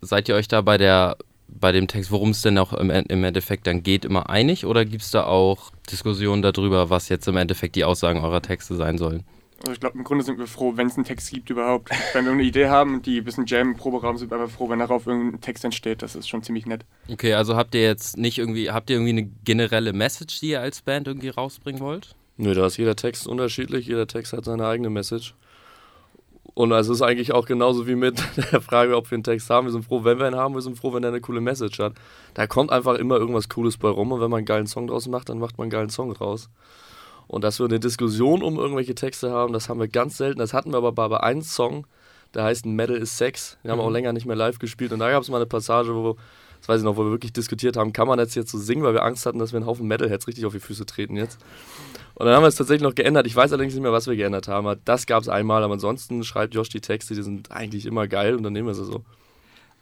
Seid 0.00 0.28
ihr 0.28 0.34
euch 0.34 0.48
da 0.48 0.60
bei 0.60 0.78
der 0.78 1.16
bei 1.52 1.72
dem 1.72 1.88
Text, 1.88 2.10
worum 2.10 2.30
es 2.30 2.42
denn 2.42 2.58
auch 2.58 2.72
im, 2.72 2.90
im 2.90 3.24
Endeffekt 3.24 3.66
dann 3.66 3.82
geht, 3.82 4.04
immer 4.04 4.30
einig 4.30 4.66
oder 4.66 4.84
gibt 4.84 5.02
es 5.02 5.10
da 5.10 5.24
auch 5.24 5.70
Diskussionen 5.90 6.42
darüber, 6.42 6.90
was 6.90 7.08
jetzt 7.08 7.26
im 7.28 7.36
Endeffekt 7.36 7.76
die 7.76 7.84
Aussagen 7.84 8.20
eurer 8.20 8.40
Texte 8.40 8.76
sein 8.76 8.98
sollen? 8.98 9.24
Also 9.60 9.72
ich 9.72 9.80
glaube, 9.80 9.98
im 9.98 10.04
Grunde 10.04 10.24
sind 10.24 10.38
wir 10.38 10.46
froh, 10.46 10.72
wenn 10.76 10.86
es 10.86 10.96
einen 10.96 11.04
Text 11.04 11.30
gibt 11.30 11.50
überhaupt. 11.50 11.90
wenn 12.14 12.24
wir 12.24 12.32
eine 12.32 12.42
Idee 12.42 12.68
haben 12.68 12.94
und 12.94 13.06
die 13.06 13.18
ein 13.18 13.24
bisschen 13.24 13.44
Jam 13.46 13.72
im 13.72 13.76
Proberaum 13.76 14.16
sind 14.16 14.30
wir 14.30 14.40
einfach 14.40 14.56
froh, 14.56 14.70
wenn 14.70 14.78
darauf 14.78 15.06
irgendein 15.06 15.40
Text 15.42 15.64
entsteht. 15.64 16.00
Das 16.00 16.14
ist 16.16 16.28
schon 16.28 16.42
ziemlich 16.42 16.64
nett. 16.64 16.86
Okay, 17.10 17.34
also 17.34 17.56
habt 17.56 17.74
ihr 17.74 17.82
jetzt 17.82 18.16
nicht 18.16 18.38
irgendwie, 18.38 18.70
habt 18.70 18.88
ihr 18.88 18.96
irgendwie 18.96 19.10
eine 19.10 19.30
generelle 19.44 19.92
Message, 19.92 20.40
die 20.40 20.50
ihr 20.50 20.62
als 20.62 20.80
Band 20.80 21.08
irgendwie 21.08 21.28
rausbringen 21.28 21.80
wollt? 21.80 22.14
Nö, 22.40 22.54
da 22.54 22.64
ist 22.64 22.78
jeder 22.78 22.96
Text 22.96 23.28
unterschiedlich, 23.28 23.86
jeder 23.86 24.06
Text 24.06 24.32
hat 24.32 24.46
seine 24.46 24.66
eigene 24.66 24.88
Message. 24.88 25.34
Und 26.54 26.72
es 26.72 26.88
ist 26.88 27.02
eigentlich 27.02 27.34
auch 27.34 27.44
genauso 27.44 27.86
wie 27.86 27.96
mit 27.96 28.18
der 28.52 28.62
Frage, 28.62 28.96
ob 28.96 29.10
wir 29.10 29.16
einen 29.16 29.24
Text 29.24 29.50
haben. 29.50 29.66
Wir 29.66 29.72
sind 29.72 29.84
froh, 29.84 30.04
wenn 30.04 30.18
wir 30.18 30.26
ihn 30.26 30.34
haben, 30.34 30.54
wir 30.54 30.62
sind 30.62 30.78
froh, 30.78 30.94
wenn 30.94 31.02
er 31.02 31.10
eine 31.10 31.20
coole 31.20 31.42
Message 31.42 31.78
hat. 31.80 31.92
Da 32.32 32.46
kommt 32.46 32.72
einfach 32.72 32.94
immer 32.94 33.18
irgendwas 33.18 33.50
Cooles 33.50 33.76
bei 33.76 33.90
rum 33.90 34.10
und 34.12 34.22
wenn 34.22 34.30
man 34.30 34.38
einen 34.38 34.46
geilen 34.46 34.66
Song 34.66 34.86
draus 34.86 35.06
macht, 35.06 35.28
dann 35.28 35.38
macht 35.38 35.58
man 35.58 35.66
einen 35.66 35.70
geilen 35.70 35.90
Song 35.90 36.12
raus. 36.12 36.48
Und 37.26 37.44
dass 37.44 37.58
wir 37.58 37.66
eine 37.66 37.78
Diskussion 37.78 38.42
um 38.42 38.56
irgendwelche 38.56 38.94
Texte 38.94 39.30
haben, 39.30 39.52
das 39.52 39.68
haben 39.68 39.78
wir 39.78 39.88
ganz 39.88 40.16
selten. 40.16 40.38
Das 40.38 40.54
hatten 40.54 40.72
wir 40.72 40.78
aber 40.78 40.92
bei, 40.92 41.08
bei 41.08 41.20
einem 41.20 41.42
Song, 41.42 41.86
der 42.32 42.44
heißt 42.44 42.64
Metal 42.64 42.96
is 42.96 43.18
Sex. 43.18 43.58
Den 43.62 43.70
haben 43.70 43.80
wir 43.80 43.84
auch 43.84 43.90
länger 43.90 44.14
nicht 44.14 44.24
mehr 44.24 44.34
live 44.34 44.58
gespielt. 44.58 44.92
Und 44.92 45.00
da 45.00 45.10
gab 45.10 45.22
es 45.22 45.28
mal 45.28 45.36
eine 45.36 45.46
Passage, 45.46 45.94
wo, 45.94 46.16
das 46.60 46.68
weiß 46.68 46.80
ich 46.80 46.84
noch, 46.84 46.96
wo 46.96 47.04
wir 47.04 47.10
wirklich 47.10 47.32
diskutiert 47.32 47.76
haben, 47.76 47.92
kann 47.92 48.06
man 48.06 48.18
jetzt 48.18 48.34
jetzt 48.34 48.50
so 48.50 48.58
singen, 48.58 48.82
weil 48.82 48.94
wir 48.94 49.02
Angst 49.02 49.26
hatten, 49.26 49.38
dass 49.38 49.52
wir 49.52 49.58
einen 49.58 49.66
Haufen 49.66 49.86
Metalheads 49.86 50.26
richtig 50.28 50.44
auf 50.46 50.52
die 50.52 50.60
Füße 50.60 50.86
treten 50.86 51.16
jetzt. 51.16 51.38
Und 52.14 52.26
dann 52.26 52.34
haben 52.34 52.42
wir 52.42 52.48
es 52.48 52.56
tatsächlich 52.56 52.82
noch 52.82 52.94
geändert. 52.94 53.26
Ich 53.26 53.34
weiß 53.34 53.52
allerdings 53.52 53.72
nicht 53.74 53.82
mehr, 53.82 53.92
was 53.92 54.06
wir 54.06 54.14
geändert 54.14 54.46
haben. 54.46 54.66
Aber 54.66 54.78
Das 54.84 55.06
gab 55.06 55.22
es 55.22 55.28
einmal, 55.28 55.62
aber 55.64 55.72
ansonsten 55.74 56.22
schreibt 56.22 56.54
Josh 56.54 56.68
die 56.68 56.80
Texte, 56.80 57.14
die 57.14 57.22
sind 57.22 57.50
eigentlich 57.50 57.86
immer 57.86 58.06
geil 58.08 58.34
und 58.34 58.42
dann 58.42 58.52
nehmen 58.52 58.68
wir 58.68 58.74
sie 58.74 58.84
so. 58.84 59.02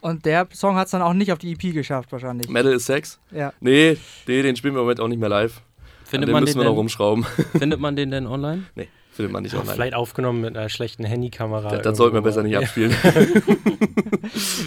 Und 0.00 0.24
der 0.24 0.46
Song 0.52 0.76
hat 0.76 0.86
es 0.86 0.92
dann 0.92 1.02
auch 1.02 1.12
nicht 1.12 1.32
auf 1.32 1.38
die 1.38 1.52
EP 1.52 1.74
geschafft, 1.74 2.12
wahrscheinlich. 2.12 2.48
Metal 2.48 2.72
is 2.72 2.86
Sex? 2.86 3.18
Ja. 3.32 3.52
Nee, 3.60 3.96
nee, 4.28 4.42
den 4.42 4.54
spielen 4.54 4.74
wir 4.74 4.80
im 4.80 4.84
Moment 4.84 5.00
auch 5.00 5.08
nicht 5.08 5.18
mehr 5.18 5.28
live. 5.28 5.60
Findet 6.04 6.28
den 6.28 6.32
man, 6.32 6.44
müssen 6.44 6.54
den 6.54 6.60
wir 6.60 6.64
noch 6.64 6.70
denn, 6.70 6.78
rumschrauben. 6.78 7.24
findet 7.58 7.80
man 7.80 7.96
den 7.96 8.10
denn 8.12 8.26
online? 8.26 8.64
nee, 8.76 8.88
findet 9.18 9.32
man 9.32 9.42
nicht 9.42 9.54
online. 9.54 9.74
Vielleicht 9.74 9.94
aufgenommen 9.94 10.40
mit 10.40 10.56
einer 10.56 10.68
schlechten 10.68 11.04
Handykamera. 11.04 11.68
Das, 11.70 11.82
das 11.82 11.98
sollten 11.98 12.14
wir 12.14 12.22
besser 12.22 12.42
nicht 12.44 12.52
Ja. 12.52 12.60
abspielen. 12.60 12.94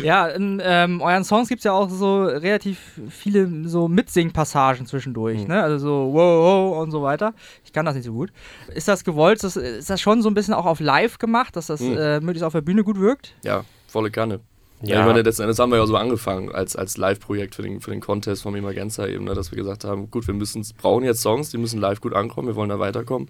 Ja, 0.04 0.28
in 0.28 0.62
ähm, 0.64 1.02
euren 1.02 1.24
Songs 1.24 1.48
gibt 1.48 1.60
es 1.60 1.64
ja 1.66 1.72
auch 1.72 1.90
so 1.90 2.24
relativ 2.24 2.80
viele 3.10 3.68
so 3.70 3.88
Mitsing-Passagen 3.88 4.86
zwischendurch, 4.86 5.42
Mhm. 5.42 5.48
ne? 5.48 5.62
Also 5.64 5.78
so 5.88 6.14
wow, 6.14 6.74
wow 6.74 6.82
und 6.84 6.92
so 6.92 7.02
weiter. 7.04 7.34
Ich 7.64 7.72
kann 7.72 7.86
das 7.86 7.96
nicht 7.96 8.06
so 8.06 8.12
gut. 8.14 8.32
Ist 8.74 8.88
das 8.88 9.04
gewollt? 9.04 9.36
Ist 9.44 9.56
das, 9.56 9.56
ist 9.56 9.90
das 9.90 10.02
schon 10.02 10.22
so 10.22 10.30
ein 10.30 10.34
bisschen 10.34 10.54
auch 10.54 10.66
auf 10.66 10.80
live 10.80 11.18
gemacht, 11.20 11.56
dass 11.56 11.68
das 11.68 11.80
Mhm. 11.80 11.98
äh, 11.98 12.20
möglichst 12.20 12.44
auf 12.44 12.54
der 12.54 12.62
Bühne 12.62 12.84
gut 12.84 13.00
wirkt? 13.00 13.34
ja, 13.44 13.64
volle 13.88 14.12
Kanne. 14.12 14.40
Ja. 14.82 14.96
Ja, 14.96 15.00
ich 15.02 15.06
meine, 15.06 15.22
das, 15.24 15.36
das 15.36 15.60
haben 15.60 15.70
wir 15.72 15.78
ja 15.78 15.86
so 15.86 15.96
angefangen 15.96 16.52
als, 16.52 16.76
als 16.76 16.98
Live-Projekt 16.98 17.54
für 17.54 17.62
den, 17.62 17.82
für 17.82 17.92
den 17.92 18.02
Contest 18.02 18.42
vom 18.42 18.56
Emergenza 18.56 19.06
eben, 19.06 19.26
ne, 19.26 19.36
dass 19.36 19.52
wir 19.52 19.56
gesagt 19.58 19.84
haben, 19.84 20.10
gut, 20.10 20.26
wir 20.26 20.34
müssen, 20.34 20.66
brauchen 20.82 21.04
jetzt 21.04 21.22
Songs, 21.22 21.52
die 21.52 21.60
müssen 21.60 21.80
live 21.80 22.02
gut 22.02 22.16
ankommen, 22.16 22.48
wir 22.48 22.56
wollen 22.56 22.70
da 22.70 22.80
weiterkommen. 22.80 23.30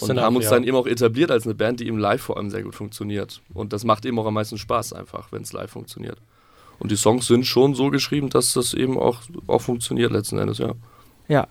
Und 0.00 0.08
Sind 0.08 0.20
haben 0.20 0.34
uns 0.34 0.46
ja. 0.46 0.50
dann 0.50 0.64
eben 0.64 0.76
auch 0.76 0.86
etabliert 0.86 1.30
als 1.30 1.44
eine 1.44 1.54
Band, 1.54 1.78
die 1.78 1.86
eben 1.86 1.98
live 1.98 2.20
vor 2.20 2.36
allem 2.36 2.50
sehr 2.50 2.62
gut 2.62 2.74
funktioniert. 2.74 3.40
Und 3.52 3.72
das 3.72 3.84
macht 3.84 4.04
eben 4.04 4.18
auch 4.18 4.26
am 4.26 4.34
meisten 4.34 4.58
Spaß 4.58 4.92
einfach, 4.92 5.30
wenn 5.30 5.42
es 5.42 5.52
live 5.52 5.70
funktioniert. 5.70 6.18
Und 6.80 6.90
die 6.90 6.96
Songs 6.96 7.28
sind 7.28 7.46
schon 7.46 7.74
so 7.74 7.90
geschrieben, 7.90 8.28
dass 8.28 8.52
das 8.54 8.74
eben 8.74 8.98
auch, 8.98 9.20
auch 9.46 9.60
funktioniert 9.60 10.10
letzten 10.10 10.38
Endes, 10.38 10.58
ja. 10.58 10.72
Ja. 11.28 11.46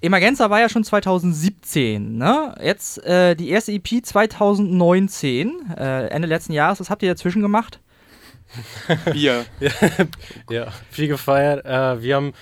Emergenza 0.00 0.50
war 0.50 0.60
ja 0.60 0.68
schon 0.68 0.82
2017, 0.82 2.16
ne? 2.16 2.54
Jetzt 2.60 3.04
äh, 3.04 3.36
die 3.36 3.50
erste 3.50 3.72
EP 3.72 4.04
2019, 4.04 5.52
äh, 5.76 6.06
Ende 6.08 6.26
letzten 6.26 6.52
Jahres. 6.54 6.80
Was 6.80 6.90
habt 6.90 7.02
ihr 7.02 7.10
dazwischen 7.10 7.42
gemacht? 7.42 7.78
Bier. 9.12 9.44
Ja, 10.50 10.68
viel 10.90 11.08
gefeiert. 11.08 11.64
Äh, 11.64 12.02
wir 12.02 12.16
haben 12.16 12.32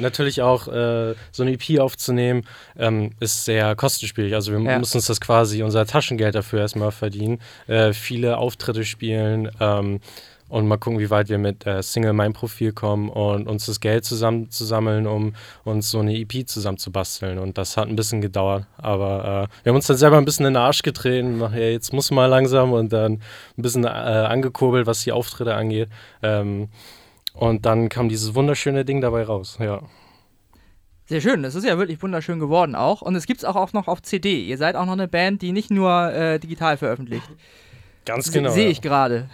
natürlich 0.00 0.42
auch 0.42 0.68
äh, 0.68 1.14
so 1.32 1.42
eine 1.42 1.52
EP 1.52 1.78
aufzunehmen, 1.80 2.42
ähm, 2.78 3.10
ist 3.20 3.44
sehr 3.44 3.74
kostenspielig. 3.76 4.34
Also 4.34 4.52
wir 4.52 4.60
Ja. 4.60 4.78
mussten 4.78 4.98
uns 4.98 5.06
das 5.06 5.20
quasi 5.20 5.62
unser 5.62 5.86
Taschengeld 5.86 6.34
dafür 6.34 6.60
erstmal 6.60 6.90
verdienen. 6.92 7.38
Äh, 7.66 7.92
viele 7.92 8.38
Auftritte 8.38 8.84
spielen 8.84 9.50
ähm, 9.60 10.00
und 10.48 10.66
mal 10.66 10.78
gucken, 10.78 10.98
wie 10.98 11.10
weit 11.10 11.28
wir 11.28 11.38
mit 11.38 11.64
äh, 11.64 11.80
Single 11.80 12.12
Mein 12.12 12.32
Profil 12.32 12.72
kommen 12.72 13.08
und 13.08 13.46
uns 13.46 13.66
das 13.66 13.78
Geld 13.78 14.04
zusammenzusammeln, 14.04 15.06
um 15.06 15.34
uns 15.62 15.90
so 15.90 16.00
eine 16.00 16.16
EP 16.18 16.48
zusammenzubasteln. 16.48 17.38
Und 17.38 17.56
das 17.56 17.76
hat 17.76 17.86
ein 17.88 17.94
bisschen 17.94 18.20
gedauert. 18.20 18.66
Aber 18.76 19.48
äh, 19.48 19.64
wir 19.64 19.70
haben 19.70 19.76
uns 19.76 19.86
dann 19.86 19.96
selber 19.96 20.18
ein 20.18 20.24
bisschen 20.24 20.46
in 20.46 20.54
den 20.54 20.62
Arsch 20.62 20.82
getreten. 20.82 21.38
Ja, 21.40 21.50
jetzt 21.56 21.92
muss 21.92 22.10
mal 22.10 22.26
langsam 22.26 22.72
und 22.72 22.92
dann 22.92 23.12
ein 23.14 23.62
bisschen 23.62 23.84
äh, 23.84 23.88
angekurbelt, 23.88 24.86
was 24.88 25.04
die 25.04 25.12
Auftritte 25.12 25.54
angeht. 25.54 25.88
Ähm, 26.22 26.68
und 27.40 27.64
dann 27.64 27.88
kam 27.88 28.10
dieses 28.10 28.34
wunderschöne 28.34 28.84
Ding 28.84 29.00
dabei 29.00 29.22
raus, 29.22 29.56
ja. 29.58 29.80
Sehr 31.06 31.22
schön, 31.22 31.42
das 31.42 31.54
ist 31.54 31.64
ja 31.64 31.78
wirklich 31.78 32.00
wunderschön 32.02 32.38
geworden 32.38 32.74
auch. 32.74 33.00
Und 33.00 33.16
es 33.16 33.26
gibt 33.26 33.40
es 33.40 33.44
auch, 33.44 33.56
auch 33.56 33.72
noch 33.72 33.88
auf 33.88 34.02
CD. 34.02 34.44
Ihr 34.44 34.58
seid 34.58 34.76
auch 34.76 34.84
noch 34.84 34.92
eine 34.92 35.08
Band, 35.08 35.40
die 35.40 35.52
nicht 35.52 35.70
nur 35.70 36.12
äh, 36.12 36.38
digital 36.38 36.76
veröffentlicht. 36.76 37.26
Ganz 38.04 38.30
genau. 38.30 38.50
Sehe 38.50 38.66
ja. 38.66 38.70
ich 38.70 38.82
gerade. 38.82 39.28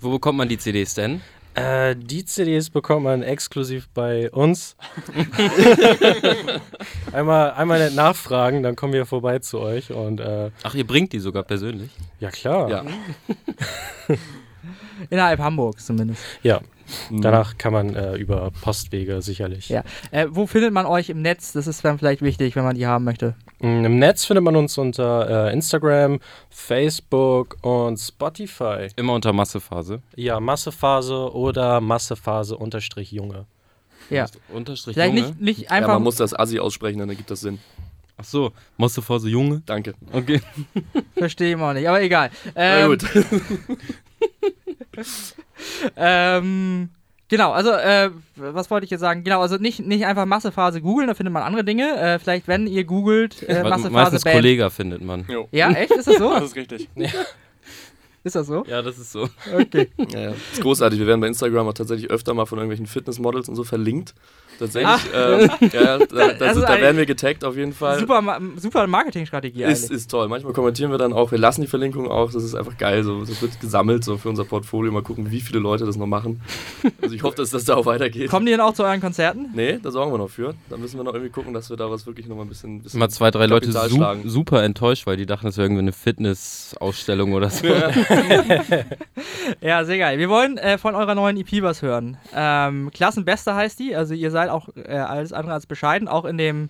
Wo 0.00 0.10
bekommt 0.10 0.38
man 0.38 0.48
die 0.48 0.58
CDs 0.58 0.94
denn? 0.94 1.20
Äh, 1.54 1.94
die 1.94 2.24
CDs 2.24 2.70
bekommt 2.70 3.04
man 3.04 3.22
exklusiv 3.22 3.88
bei 3.92 4.30
uns. 4.30 4.76
einmal, 7.12 7.52
einmal 7.52 7.80
nett 7.80 7.94
nachfragen, 7.94 8.62
dann 8.62 8.76
kommen 8.76 8.94
wir 8.94 9.04
vorbei 9.04 9.40
zu 9.40 9.60
euch. 9.60 9.92
Und 9.92 10.20
äh, 10.20 10.50
Ach, 10.62 10.74
ihr 10.74 10.86
bringt 10.86 11.12
die 11.12 11.18
sogar 11.20 11.42
persönlich? 11.42 11.90
ja, 12.18 12.30
klar. 12.30 12.70
ja. 12.70 12.84
Innerhalb 15.08 15.40
Hamburgs 15.40 15.86
zumindest. 15.86 16.22
Ja. 16.42 16.60
Danach 17.10 17.56
kann 17.56 17.72
man 17.72 17.94
äh, 17.94 18.16
über 18.16 18.50
Postwege 18.62 19.22
sicherlich. 19.22 19.68
Ja. 19.68 19.84
Äh, 20.10 20.26
wo 20.30 20.46
findet 20.46 20.72
man 20.72 20.86
euch 20.86 21.08
im 21.08 21.22
Netz? 21.22 21.52
Das 21.52 21.66
ist 21.68 21.84
dann 21.84 21.98
vielleicht 21.98 22.20
wichtig, 22.20 22.56
wenn 22.56 22.64
man 22.64 22.74
die 22.74 22.86
haben 22.86 23.04
möchte. 23.04 23.34
Mm, 23.60 23.84
Im 23.84 23.98
Netz 24.00 24.24
findet 24.24 24.42
man 24.44 24.56
uns 24.56 24.76
unter 24.76 25.48
äh, 25.48 25.52
Instagram, 25.52 26.18
Facebook 26.48 27.56
und 27.62 27.96
Spotify. 27.96 28.88
Immer 28.96 29.14
unter 29.14 29.32
Massephase. 29.32 30.02
Ja, 30.16 30.40
Massephase 30.40 31.32
oder 31.32 31.80
Massephase 31.80 32.56
unterstrich 32.56 33.12
Junge. 33.12 33.46
Ja. 34.08 34.26
Unterstrich 34.52 34.94
Vielleicht 34.94 35.14
Junge. 35.14 35.28
nicht, 35.28 35.40
nicht 35.40 35.60
ja, 35.62 35.70
einfach. 35.70 35.94
man 35.94 36.02
muss 36.02 36.16
das 36.16 36.36
Assi 36.36 36.58
aussprechen, 36.58 36.98
dann 36.98 37.08
ergibt 37.08 37.30
das 37.30 37.40
Sinn. 37.40 37.60
Ach 38.16 38.24
so, 38.24 38.52
Massephase 38.76 39.28
Junge. 39.28 39.62
Danke. 39.64 39.94
Okay. 40.12 40.40
Verstehe 41.16 41.54
ich 41.54 41.62
auch 41.62 41.72
nicht, 41.72 41.88
aber 41.88 42.02
egal. 42.02 42.30
Na 42.54 42.80
Ähm, 42.80 42.88
gut. 42.90 43.04
ähm, 45.96 46.90
genau, 47.28 47.52
also, 47.52 47.70
äh, 47.70 48.10
was 48.36 48.70
wollte 48.70 48.84
ich 48.84 48.90
jetzt 48.90 49.00
sagen? 49.00 49.24
Genau, 49.24 49.40
also 49.40 49.56
nicht, 49.56 49.80
nicht 49.80 50.06
einfach 50.06 50.26
Massephase 50.26 50.80
googeln, 50.80 51.08
da 51.08 51.14
findet 51.14 51.32
man 51.32 51.42
andere 51.42 51.64
Dinge. 51.64 51.96
Äh, 51.98 52.18
vielleicht, 52.18 52.48
wenn 52.48 52.66
ihr 52.66 52.84
googelt, 52.84 53.42
äh, 53.48 53.62
Massephase 53.62 53.90
Meistens 53.90 54.24
Band. 54.24 54.36
Kollega 54.36 54.70
findet 54.70 55.02
man. 55.02 55.26
Jo. 55.28 55.48
Ja, 55.52 55.70
echt? 55.70 55.92
Ist 55.92 56.08
das 56.08 56.16
so? 56.16 56.30
Das 56.34 56.44
ist 56.44 56.56
richtig. 56.56 56.88
Ist 58.22 58.36
das 58.36 58.48
so? 58.48 58.64
Ja, 58.66 58.82
das 58.82 58.98
ist 58.98 59.12
so. 59.12 59.30
Okay. 59.50 59.88
Ja, 60.12 60.20
ja. 60.20 60.30
Das 60.30 60.36
ist 60.52 60.60
großartig. 60.60 60.98
Wir 60.98 61.06
werden 61.06 61.22
bei 61.22 61.26
Instagram 61.26 61.68
auch 61.68 61.72
tatsächlich 61.72 62.10
öfter 62.10 62.34
mal 62.34 62.44
von 62.44 62.58
irgendwelchen 62.58 62.86
Fitnessmodels 62.86 63.48
und 63.48 63.56
so 63.56 63.64
verlinkt. 63.64 64.14
Tatsächlich. 64.60 65.00
Ähm, 65.14 65.50
ja, 65.60 65.68
ja, 65.72 65.98
da, 65.98 66.06
da, 66.06 66.32
Das 66.34 66.56
ist 66.58 66.62
da 66.68 66.78
werden 66.78 66.98
wir 66.98 67.06
getaggt 67.06 67.46
auf 67.46 67.56
jeden 67.56 67.72
Fall. 67.72 67.98
Super, 67.98 68.38
super 68.58 68.86
Marketingstrategie 68.86 69.62
Ist, 69.62 69.90
ist 69.90 70.10
toll. 70.10 70.28
Manchmal 70.28 70.52
kommentieren 70.52 70.90
wir 70.90 70.98
dann 70.98 71.14
auch, 71.14 71.30
wir 71.30 71.38
lassen 71.38 71.62
die 71.62 71.66
Verlinkung 71.66 72.10
auch, 72.10 72.30
das 72.30 72.44
ist 72.44 72.54
einfach 72.54 72.76
geil. 72.76 73.02
So. 73.02 73.24
Das 73.24 73.40
wird 73.40 73.58
gesammelt 73.58 74.04
so 74.04 74.18
für 74.18 74.28
unser 74.28 74.44
Portfolio. 74.44 74.92
Mal 74.92 75.02
gucken, 75.02 75.30
wie 75.30 75.40
viele 75.40 75.60
Leute 75.60 75.86
das 75.86 75.96
noch 75.96 76.06
machen. 76.06 76.42
Also 77.00 77.14
ich 77.14 77.22
hoffe, 77.22 77.36
dass 77.38 77.48
das 77.50 77.64
da 77.64 77.76
auch 77.76 77.86
weitergeht. 77.86 78.28
Kommen 78.28 78.44
die 78.44 78.52
denn 78.52 78.60
auch 78.60 78.74
zu 78.74 78.84
euren 78.84 79.00
Konzerten? 79.00 79.48
Nee, 79.54 79.78
da 79.82 79.90
sorgen 79.90 80.12
wir 80.12 80.18
noch 80.18 80.28
für. 80.28 80.54
Da 80.68 80.76
müssen 80.76 80.98
wir 80.98 81.04
noch 81.04 81.14
irgendwie 81.14 81.32
gucken, 81.32 81.54
dass 81.54 81.70
wir 81.70 81.78
da 81.78 81.90
was 81.90 82.06
wirklich 82.06 82.26
noch 82.26 82.36
mal 82.36 82.42
ein 82.42 82.48
bisschen. 82.48 82.82
bisschen 82.82 83.00
Mal 83.00 83.08
zwei, 83.08 83.30
drei 83.30 83.46
Leute 83.46 83.72
su 83.72 83.96
schlagen. 83.96 84.28
super 84.28 84.62
enttäuscht, 84.62 85.06
weil 85.06 85.16
die 85.16 85.24
dachten, 85.24 85.46
es 85.46 85.56
wäre 85.56 85.66
irgendwie 85.66 85.82
eine 85.82 85.92
Fitnessausstellung 85.92 87.32
oder 87.32 87.48
so. 87.48 87.66
Ja, 89.60 89.84
sehr 89.84 89.98
geil. 89.98 90.18
Wir 90.18 90.28
wollen 90.28 90.58
äh, 90.58 90.78
von 90.78 90.94
eurer 90.94 91.14
neuen 91.14 91.36
EP 91.36 91.62
was 91.62 91.82
hören. 91.82 92.16
Ähm, 92.34 92.90
Klassenbeste 92.92 93.54
heißt 93.54 93.78
die. 93.78 93.94
Also 93.94 94.14
ihr 94.14 94.30
seid 94.30 94.49
auch 94.50 94.68
äh, 94.76 94.96
alles 94.96 95.32
andere 95.32 95.54
als 95.54 95.66
bescheiden, 95.66 96.08
auch 96.08 96.24
in 96.24 96.38
dem 96.38 96.68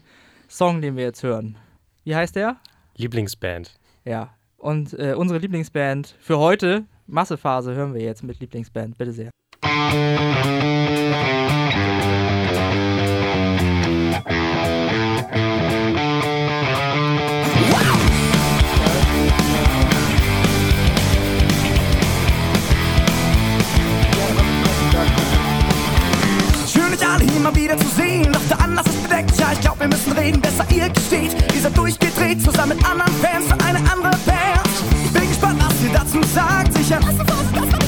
Song, 0.49 0.80
den 0.80 0.96
wir 0.96 1.04
jetzt 1.04 1.22
hören. 1.22 1.56
Wie 2.04 2.14
heißt 2.14 2.37
der? 2.37 2.56
Lieblingsband. 2.96 3.78
Ja. 4.04 4.30
Und 4.56 4.99
äh, 4.99 5.14
unsere 5.14 5.38
Lieblingsband 5.38 6.16
für 6.20 6.38
heute, 6.38 6.84
Massephase, 7.06 7.75
hören 7.75 7.94
wir 7.94 8.02
jetzt 8.02 8.22
mit 8.22 8.40
Lieblingsband. 8.40 8.99
Bitte 8.99 9.12
sehr. 9.12 9.30
Müssen 29.90 30.12
reden, 30.12 30.40
besser 30.40 30.64
ihr 30.70 30.88
gesteht. 30.88 31.37
Ihr 31.54 31.61
seid 31.61 31.76
durchgedreht, 31.76 32.42
zusammen 32.42 32.76
mit 32.76 32.87
anderen 32.88 33.12
Fans 33.20 33.47
für 33.47 33.64
eine 33.64 33.78
andere 33.78 34.16
Band. 34.25 34.68
Ich 35.04 35.12
bin 35.12 35.28
gespannt, 35.28 35.61
was 35.62 35.82
ihr 35.82 35.92
dazu 35.92 36.23
sagt. 36.32 36.73
Sicher. 36.76 37.79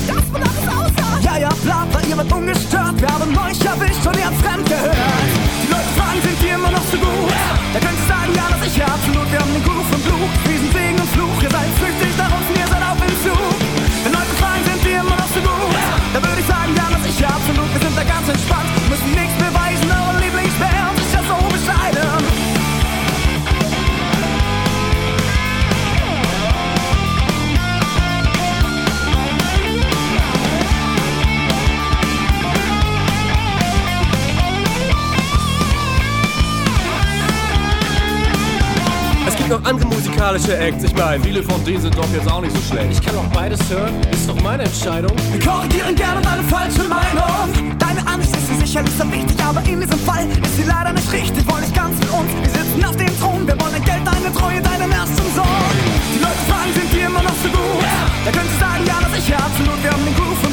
Musikalische 40.23 40.57
Acts, 40.57 40.85
ich 40.85 40.95
meine, 40.95 41.21
viele 41.23 41.43
von 41.43 41.65
denen 41.65 41.81
sind 41.81 41.99
doch 41.99 42.07
jetzt 42.15 42.31
auch 42.31 42.41
nicht 42.41 42.55
so 42.55 42.63
schlecht. 42.63 42.93
Ich 42.93 43.03
kann 43.03 43.17
auch 43.17 43.27
beides 43.35 43.59
hören, 43.69 43.93
ist 44.13 44.29
doch 44.29 44.41
meine 44.43 44.63
Entscheidung. 44.63 45.11
Wir 45.33 45.41
korrigieren 45.41 45.97
gerne 45.97 46.21
deine 46.23 46.43
falsche 46.45 46.85
Meinung. 46.85 47.51
Deine 47.79 48.07
Ansicht 48.07 48.37
ist 48.37 48.49
dir 48.49 48.67
sicherlich 48.67 48.95
so 48.97 49.05
wichtig, 49.11 49.37
aber 49.43 49.61
in 49.67 49.81
diesem 49.81 49.99
Fall 49.99 50.25
ist 50.31 50.57
sie 50.57 50.63
leider 50.63 50.93
nicht 50.93 51.11
richtig. 51.13 51.43
Wollen 51.51 51.63
nicht 51.63 51.75
ganz 51.75 51.99
mit 51.99 52.11
uns, 52.11 52.31
wir 52.39 52.51
sitzen 52.51 52.85
auf 52.85 52.97
dem 52.97 53.13
Thron. 53.19 53.47
Wir 53.49 53.59
wollen 53.61 53.73
dein 53.73 53.85
Geld, 53.85 54.07
deine 54.07 54.33
Treue, 54.33 54.63
deinen 54.63 54.93
ersten 54.93 55.27
Sohn. 55.35 55.75
Die 56.15 56.23
Leute 56.23 56.43
fragen, 56.47 56.71
sind 56.73 56.93
die 56.93 57.01
immer 57.01 57.23
noch 57.23 57.39
so 57.43 57.49
gut? 57.51 57.83
Da 58.25 58.31
können 58.31 58.51
sie 58.55 58.61
sagen, 58.63 58.83
ja, 58.87 58.97
das 59.03 59.19
ich 59.19 59.29
ja 59.29 59.39
absolut. 59.39 59.83
Wir 59.83 59.91
haben 59.91 60.05
den 60.07 60.15
Groove 60.15 60.52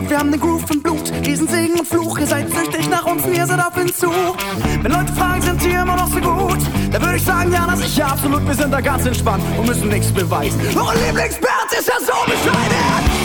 absolut. 0.00 0.10
Wir 0.10 0.18
haben 0.18 0.30
den 0.30 0.40
Groove 0.40 0.70
im 0.70 0.82
Blut, 0.82 1.12
diesen 1.24 1.48
Segen 1.48 1.78
und 1.78 1.86
Fluch. 1.86 2.18
Ihr 2.18 2.26
seid 2.26 2.50
süchtig 2.50 2.88
nach 2.88 3.04
uns 3.06 3.24
und 3.24 3.36
ihr 3.36 3.46
seid 3.46 3.60
auf 3.60 3.76
Entzug. 3.76 4.36
Wenn 4.82 4.92
Leute 4.92 5.12
fragen, 5.12 5.42
sind 5.42 5.62
die 5.62 5.70
immer 5.70 5.96
noch 5.96 6.08
so 6.08 6.20
gut? 6.20 6.58
Da 6.90 7.00
würde 7.00 7.16
ich 7.16 7.24
sagen, 7.24 7.52
ja, 7.52 7.66
das 7.66 7.80
ist 7.80 7.96
ja 7.96 8.06
absolut. 8.06 8.46
Wir 8.46 8.54
sind 8.54 8.72
da 8.72 8.80
ganz 8.80 9.06
entspannt 9.06 9.44
und 9.58 9.66
müssen 9.66 9.88
nichts 9.88 10.12
beweisen. 10.12 10.60
Eure 10.76 10.94
Lieblingsband 11.06 11.72
ist 11.78 11.88
ja 11.88 11.94
so 12.00 12.12
bescheiden. 12.26 13.19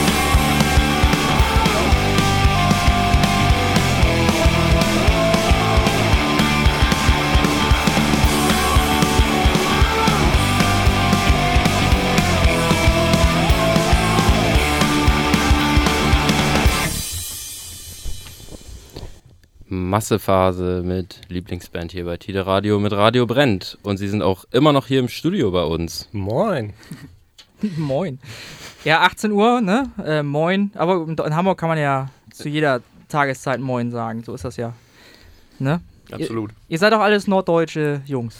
Massephase 19.95 20.83
mit 20.83 21.21
Lieblingsband 21.29 21.93
hier 21.93 22.03
bei 22.03 22.17
Tide 22.17 22.45
Radio 22.45 22.81
mit 22.81 22.91
Radio 22.91 23.25
Brennt. 23.25 23.77
Und 23.81 23.95
sie 23.95 24.09
sind 24.09 24.21
auch 24.21 24.43
immer 24.51 24.73
noch 24.73 24.87
hier 24.87 24.99
im 24.99 25.07
Studio 25.07 25.51
bei 25.51 25.63
uns. 25.63 26.09
Moin. 26.11 26.73
Moin. 27.77 28.19
Ja, 28.83 29.03
18 29.03 29.31
Uhr, 29.31 29.61
ne? 29.61 29.89
Äh, 30.05 30.21
moin. 30.21 30.71
Aber 30.75 31.07
in 31.07 31.33
Hamburg 31.33 31.57
kann 31.57 31.69
man 31.69 31.77
ja 31.77 32.09
zu 32.33 32.49
jeder 32.49 32.81
Tageszeit 33.07 33.61
Moin 33.61 33.89
sagen. 33.89 34.21
So 34.21 34.33
ist 34.33 34.43
das 34.43 34.57
ja. 34.57 34.73
Ne? 35.59 35.79
Absolut. 36.11 36.51
Ihr 36.67 36.77
seid 36.77 36.91
doch 36.91 36.99
alles 36.99 37.25
norddeutsche 37.27 38.01
Jungs. 38.05 38.35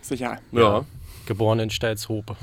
Sicher. 0.00 0.38
Ja. 0.52 0.86
Geboren 1.26 1.58
in 1.58 1.68
Stelzhope. 1.68 2.34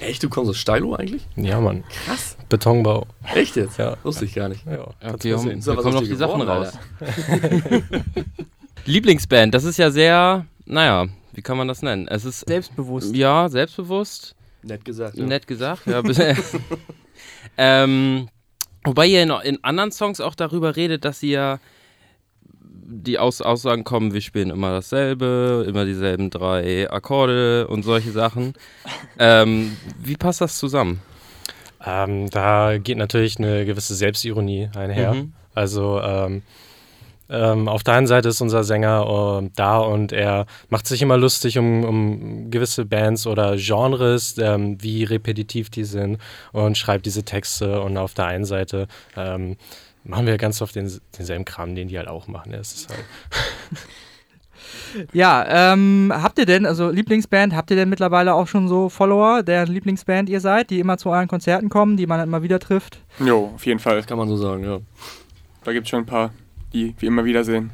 Echt, 0.00 0.22
du 0.22 0.28
kommst 0.28 0.50
aus 0.50 0.56
Steilo 0.58 0.94
eigentlich? 0.94 1.26
Ja, 1.36 1.60
Mann. 1.60 1.84
Krass. 2.04 2.36
Betonbau. 2.48 3.06
Echt 3.34 3.56
jetzt? 3.56 3.78
Ja. 3.78 3.96
Wusste 4.02 4.24
ich 4.24 4.34
gar 4.34 4.48
nicht. 4.48 4.64
Ja. 4.66 4.72
Ja, 5.02 5.22
wir, 5.22 5.38
haben, 5.38 5.66
wir 5.66 5.76
kommen 5.76 5.94
noch 5.94 6.02
die 6.02 6.14
Sachen 6.14 6.42
raus. 6.42 6.72
Lieblingsband, 8.84 9.54
das 9.54 9.64
ist 9.64 9.76
ja 9.76 9.90
sehr, 9.90 10.46
naja, 10.64 11.06
wie 11.32 11.42
kann 11.42 11.56
man 11.56 11.68
das 11.68 11.82
nennen? 11.82 12.08
Es 12.08 12.24
ist 12.24 12.46
Selbstbewusst. 12.46 13.14
ja 13.14 13.48
selbstbewusst, 13.48 14.34
Nett 14.62 14.84
gesagt. 14.84 15.16
Ja. 15.16 15.24
nett 15.24 15.46
gesagt. 15.46 15.86
Ja, 15.86 16.02
ähm, 17.56 18.28
wobei 18.84 19.06
ihr 19.06 19.22
in, 19.22 19.30
in 19.30 19.64
anderen 19.64 19.92
Songs 19.92 20.20
auch 20.20 20.34
darüber 20.34 20.76
redet, 20.76 21.04
dass 21.04 21.22
ihr 21.22 21.60
die 22.90 23.18
Aus 23.18 23.42
Aussagen 23.42 23.84
kommen, 23.84 24.14
wir 24.14 24.22
spielen 24.22 24.50
immer 24.50 24.70
dasselbe, 24.70 25.64
immer 25.68 25.84
dieselben 25.84 26.30
drei 26.30 26.90
Akkorde 26.90 27.68
und 27.68 27.82
solche 27.82 28.12
Sachen. 28.12 28.54
ähm, 29.18 29.76
wie 30.02 30.16
passt 30.16 30.40
das 30.40 30.58
zusammen? 30.58 31.00
Ähm, 31.84 32.30
da 32.30 32.78
geht 32.78 32.96
natürlich 32.96 33.38
eine 33.38 33.66
gewisse 33.66 33.94
Selbstironie 33.94 34.70
einher. 34.74 35.14
Mhm. 35.14 35.32
Also 35.54 36.00
ähm, 36.00 36.42
ähm, 37.30 37.68
auf 37.68 37.82
der 37.82 37.94
einen 37.94 38.06
Seite 38.06 38.30
ist 38.30 38.40
unser 38.40 38.64
Sänger 38.64 39.42
äh, 39.42 39.50
da 39.54 39.78
und 39.78 40.12
er 40.12 40.46
macht 40.70 40.86
sich 40.86 41.02
immer 41.02 41.18
lustig 41.18 41.58
um, 41.58 41.84
um 41.84 42.50
gewisse 42.50 42.86
Bands 42.86 43.26
oder 43.26 43.56
Genres, 43.56 44.38
ähm, 44.38 44.82
wie 44.82 45.04
repetitiv 45.04 45.68
die 45.68 45.84
sind 45.84 46.18
und 46.52 46.78
schreibt 46.78 47.04
diese 47.04 47.24
Texte. 47.24 47.82
Und 47.82 47.98
auf 47.98 48.14
der 48.14 48.26
einen 48.26 48.46
Seite 48.46 48.88
ähm, 49.16 49.56
machen 50.08 50.26
wir 50.26 50.36
ganz 50.38 50.60
oft 50.60 50.74
den, 50.74 50.90
denselben 51.16 51.44
Kram, 51.44 51.74
den 51.76 51.86
die 51.88 51.96
halt 51.98 52.08
auch 52.08 52.26
machen. 52.26 52.52
Es 52.52 52.72
ist 52.74 52.88
halt 52.88 53.04
Ja, 55.12 55.72
ähm, 55.72 56.12
habt 56.14 56.38
ihr 56.38 56.46
denn, 56.46 56.66
also 56.66 56.90
Lieblingsband, 56.90 57.54
habt 57.54 57.70
ihr 57.70 57.76
denn 57.76 57.88
mittlerweile 57.88 58.34
auch 58.34 58.46
schon 58.48 58.68
so 58.68 58.88
Follower, 58.88 59.42
deren 59.42 59.68
Lieblingsband 59.72 60.28
ihr 60.28 60.40
seid, 60.40 60.70
die 60.70 60.80
immer 60.80 60.98
zu 60.98 61.10
euren 61.10 61.28
Konzerten 61.28 61.68
kommen, 61.68 61.96
die 61.96 62.06
man 62.06 62.18
dann 62.18 62.28
immer 62.28 62.42
wieder 62.42 62.58
trifft? 62.58 62.98
Jo, 63.18 63.52
auf 63.54 63.64
jeden 63.66 63.78
Fall. 63.80 63.96
Das 63.96 64.06
kann 64.06 64.18
man 64.18 64.28
so 64.28 64.36
sagen, 64.36 64.64
ja. 64.64 64.78
Da 65.64 65.72
gibt 65.72 65.86
es 65.86 65.90
schon 65.90 66.00
ein 66.00 66.06
paar, 66.06 66.32
die 66.72 66.94
wir 66.98 67.08
immer 67.08 67.24
wieder 67.24 67.44
sehen. 67.44 67.70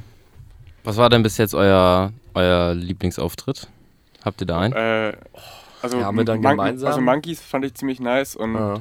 Was 0.84 0.96
war 0.96 1.08
denn 1.08 1.22
bis 1.22 1.36
jetzt 1.38 1.54
euer, 1.54 2.12
euer 2.34 2.74
Lieblingsauftritt? 2.74 3.68
Habt 4.24 4.40
ihr 4.42 4.46
da 4.46 4.60
einen? 4.60 4.74
Äh, 4.74 5.12
also, 5.82 5.98
Ja, 5.98 6.04
haben 6.06 6.16
wir 6.18 6.24
dann 6.24 6.42
gemeinsam? 6.42 6.88
also 6.88 7.00
Monkeys 7.00 7.40
fand 7.40 7.64
ich 7.64 7.74
ziemlich 7.74 8.00
nice 8.00 8.36
und 8.36 8.56
Ah. 8.56 8.80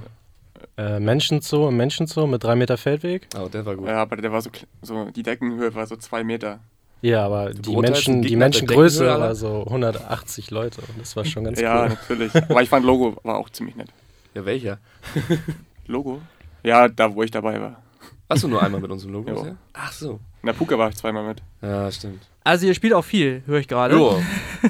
Äh, 0.77 0.99
Menschenzoo 0.99 1.69
im 1.69 1.77
Menschenzoo 1.77 2.27
mit 2.27 2.43
drei 2.43 2.55
Meter 2.55 2.77
Feldweg. 2.77 3.27
Oh, 3.37 3.47
der 3.47 3.65
war 3.65 3.75
gut. 3.75 3.87
ja, 3.87 4.01
aber 4.01 4.17
der 4.17 4.31
war 4.31 4.41
so, 4.41 4.49
so 4.81 5.09
die 5.11 5.23
Deckenhöhe 5.23 5.73
war 5.75 5.85
so 5.85 5.95
zwei 5.95 6.23
Meter. 6.23 6.59
Ja, 7.01 7.25
aber 7.25 7.53
die, 7.53 7.75
Menschen, 7.75 8.21
die 8.21 8.37
Menschengröße 8.37 9.05
war 9.05 9.35
so 9.35 9.65
180 9.65 10.51
Leute 10.51 10.81
und 10.81 11.01
das 11.01 11.15
war 11.17 11.25
schon 11.25 11.43
ganz 11.43 11.59
ja, 11.59 11.83
cool. 11.83 11.89
natürlich. 11.89 12.35
Aber 12.49 12.61
ich 12.61 12.69
fand 12.69 12.85
Logo 12.85 13.17
war 13.23 13.35
auch 13.35 13.49
ziemlich 13.49 13.75
nett. 13.75 13.89
Ja, 14.33 14.45
welcher? 14.45 14.79
Logo? 15.85 16.21
Ja, 16.63 16.87
da 16.87 17.13
wo 17.13 17.21
ich 17.23 17.31
dabei 17.31 17.59
war. 17.59 17.81
Hast 18.29 18.43
du 18.43 18.47
nur 18.47 18.63
einmal 18.63 18.79
mit 18.79 18.89
uns 18.89 19.03
im 19.03 19.11
Logo? 19.11 19.33
Bisher? 19.33 19.57
Ach 19.73 19.91
so. 19.91 20.19
In 20.41 20.47
der 20.47 20.53
Puka 20.53 20.77
war 20.77 20.89
ich 20.89 20.95
zweimal 20.95 21.27
mit. 21.27 21.41
Ja, 21.61 21.91
stimmt. 21.91 22.23
Also 22.43 22.67
ihr 22.67 22.73
spielt 22.73 22.93
auch 22.93 23.03
viel, 23.03 23.43
höre 23.45 23.59
ich 23.59 23.67
gerade. 23.67 23.95
Jo. 23.95 24.21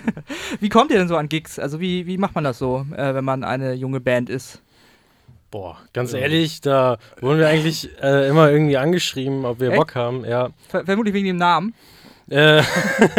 Wie 0.60 0.70
kommt 0.70 0.92
ihr 0.92 0.98
denn 0.98 1.08
so 1.08 1.18
an 1.18 1.30
Gigs? 1.30 1.60
Also 1.60 1.80
wie, 1.80 2.06
wie 2.08 2.18
macht 2.18 2.36
man 2.36 2.44
das 2.44 2.58
so, 2.58 2.86
äh, 2.96 3.14
wenn 3.14 3.26
man 3.26 3.44
eine 3.44 3.74
junge 3.74 4.00
Band 4.00 4.30
ist? 4.30 4.62
Boah, 5.54 5.78
ganz 5.94 6.14
ehrlich, 6.14 6.62
da 6.62 6.98
wurden 7.22 7.38
wir 7.38 7.48
eigentlich 7.48 7.88
äh, 8.02 8.28
immer 8.28 8.50
irgendwie 8.50 8.76
angeschrieben, 8.78 9.46
ob 9.46 9.60
wir 9.60 9.70
Echt? 9.70 9.78
Bock 9.78 9.94
haben. 9.94 10.26
Ja, 10.26 10.50
Ver 10.68 10.84
vermutlich 10.84 11.14
wegen 11.14 11.28
dem 11.28 11.36
Namen. 11.38 11.76
äh, 12.28 12.64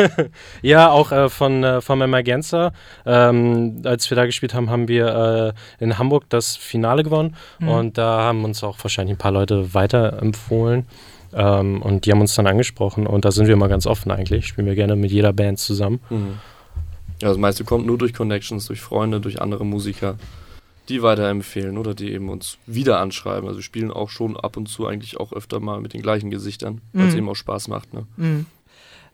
ja 0.63 0.91
auch 0.91 1.13
äh, 1.13 1.29
von, 1.29 1.63
äh, 1.63 1.81
von 1.81 2.01
Emergenza. 2.01 2.73
Ähm, 3.07 3.83
als 3.85 4.11
wir 4.11 4.17
da 4.17 4.27
gespielt 4.27 4.53
haben, 4.53 4.69
haben 4.69 4.89
wir 4.89 5.55
äh, 5.79 5.83
in 5.85 5.97
Hamburg 5.97 6.25
das 6.29 6.57
Finale 6.57 7.05
gewonnen 7.05 7.37
Mhm. 7.61 7.69
und 7.69 7.99
da 7.99 8.23
haben 8.23 8.43
uns 8.45 8.65
auch 8.65 8.79
wahrscheinlich 8.83 9.15
ein 9.15 9.19
paar 9.19 9.31
Leute 9.31 9.73
weiterempfohlen. 9.73 10.87
Ähm, 11.35 11.83
und 11.83 12.05
die 12.05 12.11
haben 12.11 12.21
uns 12.21 12.35
dann 12.35 12.49
angesprochen 12.49 13.07
und 13.07 13.25
da 13.25 13.31
sind 13.31 13.47
wir 13.47 13.55
mal 13.55 13.69
ganz 13.69 13.87
offen 13.87 14.11
eigentlich. 14.11 14.49
Spielen 14.49 14.67
wir 14.67 14.75
gerne 14.75 14.97
mit 14.97 15.13
jeder 15.13 15.33
Band 15.33 15.61
zusammen. 15.61 16.01
Mhm. 16.11 16.39
Ja, 17.23 17.29
das 17.29 17.37
meiste 17.39 17.63
kommt 17.63 17.87
nur 17.87 17.97
durch 17.97 18.13
Connections, 18.13 18.67
durch 18.67 18.81
Freunde, 18.81 19.21
durch 19.21 19.41
andere 19.41 19.65
Musiker. 19.65 20.17
Die 20.89 21.03
weiterempfehlen 21.03 21.79
oder 21.79 21.95
die 21.95 22.13
eben 22.13 22.29
uns 22.29 22.59
wieder 22.67 23.01
anschreiben. 23.01 23.47
Also 23.49 23.59
wir 23.59 23.65
spielen 23.65 23.91
auch 23.91 24.11
schon 24.11 24.37
ab 24.37 24.57
und 24.57 24.67
zu 24.69 24.87
eigentlich 24.87 25.19
auch 25.19 25.33
öfter 25.33 25.61
mal 25.61 25.81
mit 25.81 25.95
den 25.95 26.03
gleichen 26.03 26.31
Gesichtern, 26.31 26.81
weil 26.93 27.07
es 27.07 27.13
Mhm. 27.15 27.19
eben 27.21 27.29
auch 27.31 27.37
Spaß 27.37 27.69
macht. 27.69 27.95
Ne? 27.95 28.07
Mhm. 28.17 28.47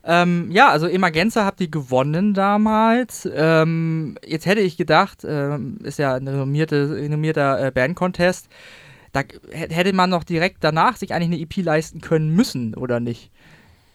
Ähm, 0.03 0.49
ja, 0.51 0.69
also 0.69 0.87
Emergenza 0.87 1.45
habt 1.45 1.61
ihr 1.61 1.67
gewonnen 1.69 2.33
damals. 2.33 3.29
Ähm, 3.31 4.17
jetzt 4.25 4.47
hätte 4.47 4.61
ich 4.61 4.75
gedacht, 4.75 5.19
ähm, 5.23 5.77
ist 5.83 5.99
ja 5.99 6.15
ein 6.15 6.27
renommierte, 6.27 6.95
renommierter 6.95 7.67
äh, 7.67 7.71
Band-Contest, 7.71 8.49
da 9.13 9.21
hätte 9.51 9.93
man 9.93 10.09
noch 10.09 10.23
direkt 10.23 10.63
danach 10.63 10.95
sich 10.95 11.13
eigentlich 11.13 11.27
eine 11.27 11.39
EP 11.41 11.57
leisten 11.65 12.01
können 12.01 12.29
müssen, 12.33 12.73
oder 12.75 12.99
nicht? 12.99 13.29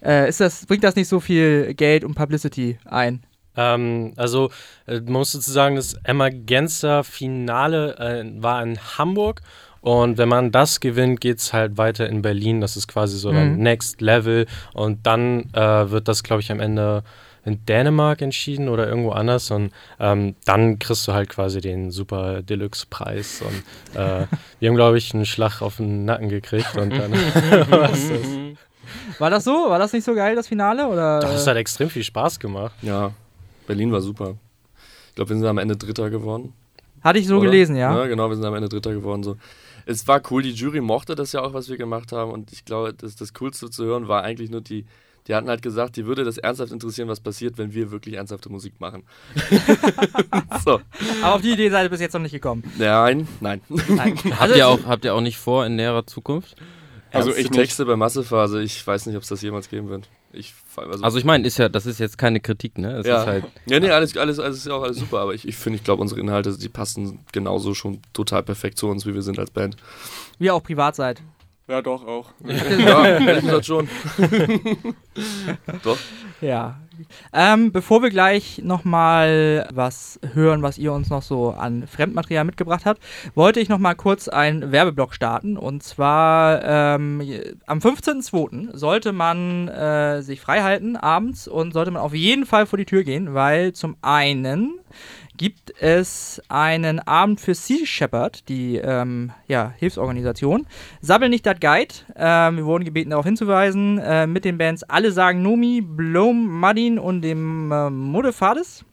Äh, 0.05 0.29
ist 0.29 0.41
das, 0.41 0.67
bringt 0.67 0.85
das 0.85 0.95
nicht 0.95 1.09
so 1.09 1.21
viel 1.21 1.75
Geld 1.75 2.05
und 2.05 2.15
Publicity 2.15 2.79
ein? 2.85 3.23
Ähm, 3.57 4.13
also, 4.17 4.51
äh, 4.87 5.01
man 5.01 5.13
muss 5.15 5.33
dazu 5.33 5.51
sagen, 5.51 5.77
das 5.77 5.95
Emergenza-Finale 6.05 7.97
äh, 7.99 8.43
war 8.43 8.63
in 8.63 8.79
Hamburg. 8.99 9.41
Und 9.81 10.19
wenn 10.19 10.29
man 10.29 10.51
das 10.51 10.81
gewinnt, 10.81 11.21
geht 11.21 11.39
es 11.39 11.53
halt 11.53 11.79
weiter 11.79 12.09
in 12.09 12.21
Berlin. 12.23 12.61
Das 12.61 12.77
ist 12.77 12.89
quasi 12.89 13.17
so 13.19 13.31
dann 13.31 13.53
Mhm. 13.57 13.63
Next 13.63 14.01
Level. 14.01 14.47
Und 14.75 15.07
dann 15.07 15.51
äh, 15.53 15.91
wird 15.91 16.09
das, 16.09 16.23
glaube 16.25 16.43
ich, 16.43 16.51
am 16.51 16.59
Ende 16.61 17.05
in 17.45 17.65
Dänemark 17.67 18.21
entschieden 18.23 18.69
oder 18.69 18.89
irgendwo 18.89 19.13
anders. 19.13 19.53
Und 19.53 19.71
ähm, 20.01 20.35
dann 20.45 20.81
kriegst 20.81 21.07
du 21.07 21.13
halt 21.13 21.29
quasi 21.29 21.61
den 21.61 21.93
Super 21.93 22.43
Deluxe-Preis. 22.43 23.43
Und 23.43 23.63
äh, 24.01 24.27
wir 24.59 24.69
haben, 24.69 24.75
glaube 24.75 24.99
ich, 24.99 25.15
einen 25.15 25.25
Schlag 25.27 25.63
auf 25.63 25.77
den 25.77 26.05
Nacken 26.05 26.29
gekriegt. 26.31 26.77
Und 26.77 26.91
dann 26.91 27.13
war's 27.71 28.09
das. 28.09 29.21
War 29.21 29.31
das 29.31 29.45
so? 29.45 29.53
War 29.69 29.79
das 29.79 29.93
nicht 29.93 30.05
so 30.05 30.15
geil, 30.15 30.35
das 30.35 30.49
Finale? 30.49 30.89
Oder? 30.89 31.21
Doch, 31.21 31.31
es 31.33 31.47
hat 31.47 31.57
extrem 31.57 31.89
viel 31.91 32.03
Spaß 32.05 32.41
gemacht. 32.41 32.75
Ja, 32.83 33.13
Berlin 33.67 33.93
war 33.93 34.01
super. 34.01 34.37
Ich 35.09 35.15
glaube, 35.15 35.31
wir 35.31 35.37
sind 35.37 35.47
am 35.47 35.59
Ende 35.59 35.77
Dritter 35.77 36.11
geworden. 36.11 36.53
Hatte 37.03 37.19
ich 37.19 37.27
so 37.27 37.37
oder? 37.37 37.47
gelesen, 37.47 37.77
ja. 37.77 37.97
Ja, 37.97 38.07
genau, 38.07 38.29
wir 38.29 38.37
sind 38.37 38.45
am 38.45 38.55
Ende 38.55 38.69
Dritter 38.69 38.93
geworden. 38.93 39.23
So. 39.23 39.37
Es 39.87 40.07
war 40.09 40.21
cool, 40.31 40.43
die 40.43 40.51
Jury 40.51 40.81
mochte 40.81 41.15
das 41.15 41.33
ja 41.33 41.43
auch, 41.43 41.55
was 41.55 41.69
wir 41.69 41.77
gemacht 41.77 42.13
haben. 42.13 42.33
Und 42.33 42.53
ich 42.53 42.65
glaube, 42.65 42.93
das, 42.93 43.17
das 43.17 43.33
Coolste 43.35 43.71
zu 43.71 43.85
hören 43.85 44.09
war 44.09 44.23
eigentlich 44.23 44.51
nur 44.51 44.61
die, 44.61 44.85
die 45.27 45.35
hatten 45.35 45.49
halt 45.49 45.63
gesagt, 45.63 45.97
die 45.97 46.07
würde 46.07 46.25
das 46.25 46.39
ernsthaft 46.39 46.73
interessieren, 46.73 47.09
was 47.09 47.21
passiert, 47.21 47.59
wenn 47.59 47.73
wir 47.73 47.91
wirklich 47.91 48.17
ernsthafte 48.17 48.49
Musik 48.49 48.81
machen. 48.81 49.05
so. 50.65 50.81
Aber 51.23 51.35
auf 51.35 51.41
die 51.43 51.53
Idee 51.53 51.71
seid 51.71 51.87
ihr 51.87 51.91
bis 51.91 52.01
jetzt 52.01 52.13
noch 52.13 52.21
nicht 52.21 52.33
gekommen. 52.33 52.65
Nein, 52.79 53.27
nein. 53.41 53.61
Nein. 53.89 54.17
Habt, 54.25 54.41
Also, 54.41 54.55
ihr 54.55 54.69
auch, 54.69 54.85
habt 54.87 55.05
ihr 55.05 55.15
auch 55.15 55.21
nicht 55.21 55.39
vor 55.39 55.67
in 55.67 55.77
näherer 55.77 56.07
Zukunft? 56.07 56.57
Also 57.13 57.31
ich 57.31 57.51
nicht. 57.51 57.53
Texte 57.53 57.87
bei 57.87 57.97
Massephase, 57.97 58.63
ich 58.63 58.87
weiß 58.87 59.07
nicht, 59.07 59.17
ob 59.17 59.23
es 59.23 59.29
das 59.29 59.43
jemals 59.43 59.69
geben 59.69 59.89
wird. 59.89 60.09
Ich, 60.37 60.55
also, 60.77 61.03
Also 61.03 61.19
ich 61.19 61.25
meine, 61.25 61.47
ist 61.47 61.59
ja, 61.59 61.69
das 61.69 61.87
ist 61.87 61.99
jetzt 61.99 62.19
keine 62.19 62.41
Kritik, 62.41 62.79
ne? 62.79 62.99
Es 62.99 63.07
ja. 63.07 63.21
ist 63.21 63.27
halt, 63.27 63.45
ja, 63.67 63.81
nee, 63.81 63.91
alles, 63.91 64.17
alles, 64.17 64.39
alles 64.39 64.59
ist 64.59 64.67
ja 64.67 64.75
auch 64.75 64.83
alles 64.83 64.99
super, 64.99 65.21
aber 65.21 65.35
ich, 65.35 65.47
ich 65.47 65.57
finde, 65.57 65.79
ich 65.79 65.85
glaube, 65.85 66.03
unsere 66.03 66.21
Inhalte, 66.21 66.57
die 66.57 66.69
passen 66.69 67.21
genauso 67.33 67.75
schon 67.75 68.01
total 68.13 68.43
perfekt 68.43 68.79
zu 68.79 68.89
uns, 68.89 69.07
wie 69.07 69.15
wir 69.15 69.23
sind 69.23 69.39
als 69.39 69.51
Band. 69.51 69.77
wie 70.39 70.47
ihr 70.47 70.55
auch 70.55 70.63
privat 70.63 70.97
seid. 70.97 71.23
Ja, 71.69 71.83
doch, 71.83 72.07
auch. 72.07 72.31
Ja, 72.45 73.07
ehrlich 73.19 73.45
gesagt 73.45 73.67
schon. 73.67 73.89
Doch. 75.83 75.99
Ja. 76.41 76.81
Ähm, 77.33 77.73
bevor 77.73 78.03
wir 78.03 78.11
gleich 78.11 78.61
nochmal 78.63 79.69
was 79.75 80.21
hören, 80.33 80.63
was 80.63 80.79
ihr 80.79 80.93
uns 80.93 81.11
noch 81.11 81.23
so 81.23 81.51
an 81.51 81.87
Fremdmaterial 81.89 82.45
mitgebracht 82.45 82.87
habt, 82.87 83.03
wollte 83.35 83.59
ich 83.61 83.69
nochmal 83.69 83.97
kurz 83.97 84.29
einen 84.29 84.71
Werbeblock 84.71 85.13
starten. 85.13 85.57
Und 85.57 85.83
zwar 85.83 86.63
ähm, 86.65 87.21
am 87.67 87.79
15.02. 87.81 88.77
sollte 88.77 89.13
man 89.13 89.67
äh, 89.69 90.23
sich 90.23 90.41
frei 90.41 90.63
halten 90.63 90.97
abends 90.97 91.49
und 91.49 91.73
sollte 91.73 91.91
man 91.91 92.01
auf 92.01 92.15
jeden 92.15 92.47
Fall 92.47 92.67
vor 92.67 92.79
die 92.79 92.87
Tür 92.87 93.03
gehen, 93.03 93.35
weil 93.35 93.73
zum 93.73 93.97
einen 94.03 94.79
gibt 95.37 95.73
es 95.81 96.43
einen 96.49 97.01
Abend 97.01 97.41
für 97.41 97.55
Sea 97.55 97.85
Shepherd, 97.85 98.49
die 98.49 98.77
ähm, 98.77 99.33
ja, 99.49 99.73
Hilfsorganisation. 99.77 100.67
Sabbel 101.01 101.29
nicht 101.29 101.47
dat 101.47 101.61
Guide. 101.61 101.95
Ähm, 102.17 102.57
wir 102.57 102.67
wurden 102.67 102.85
gebeten, 102.85 103.11
darauf 103.11 103.27
hinzuweisen. 103.27 103.99
Äh, 103.99 104.27
mit 104.27 104.45
den 104.45 104.59
Bands 104.59 104.83
Alle 104.85 105.13
sagen 105.13 105.43
Nomi, 105.43 105.83
Blom, 105.83 106.47
Madin 106.47 106.99
und 106.99 107.23
dem 107.23 107.71
äh, 107.71 107.91
Modefades. 107.91 108.85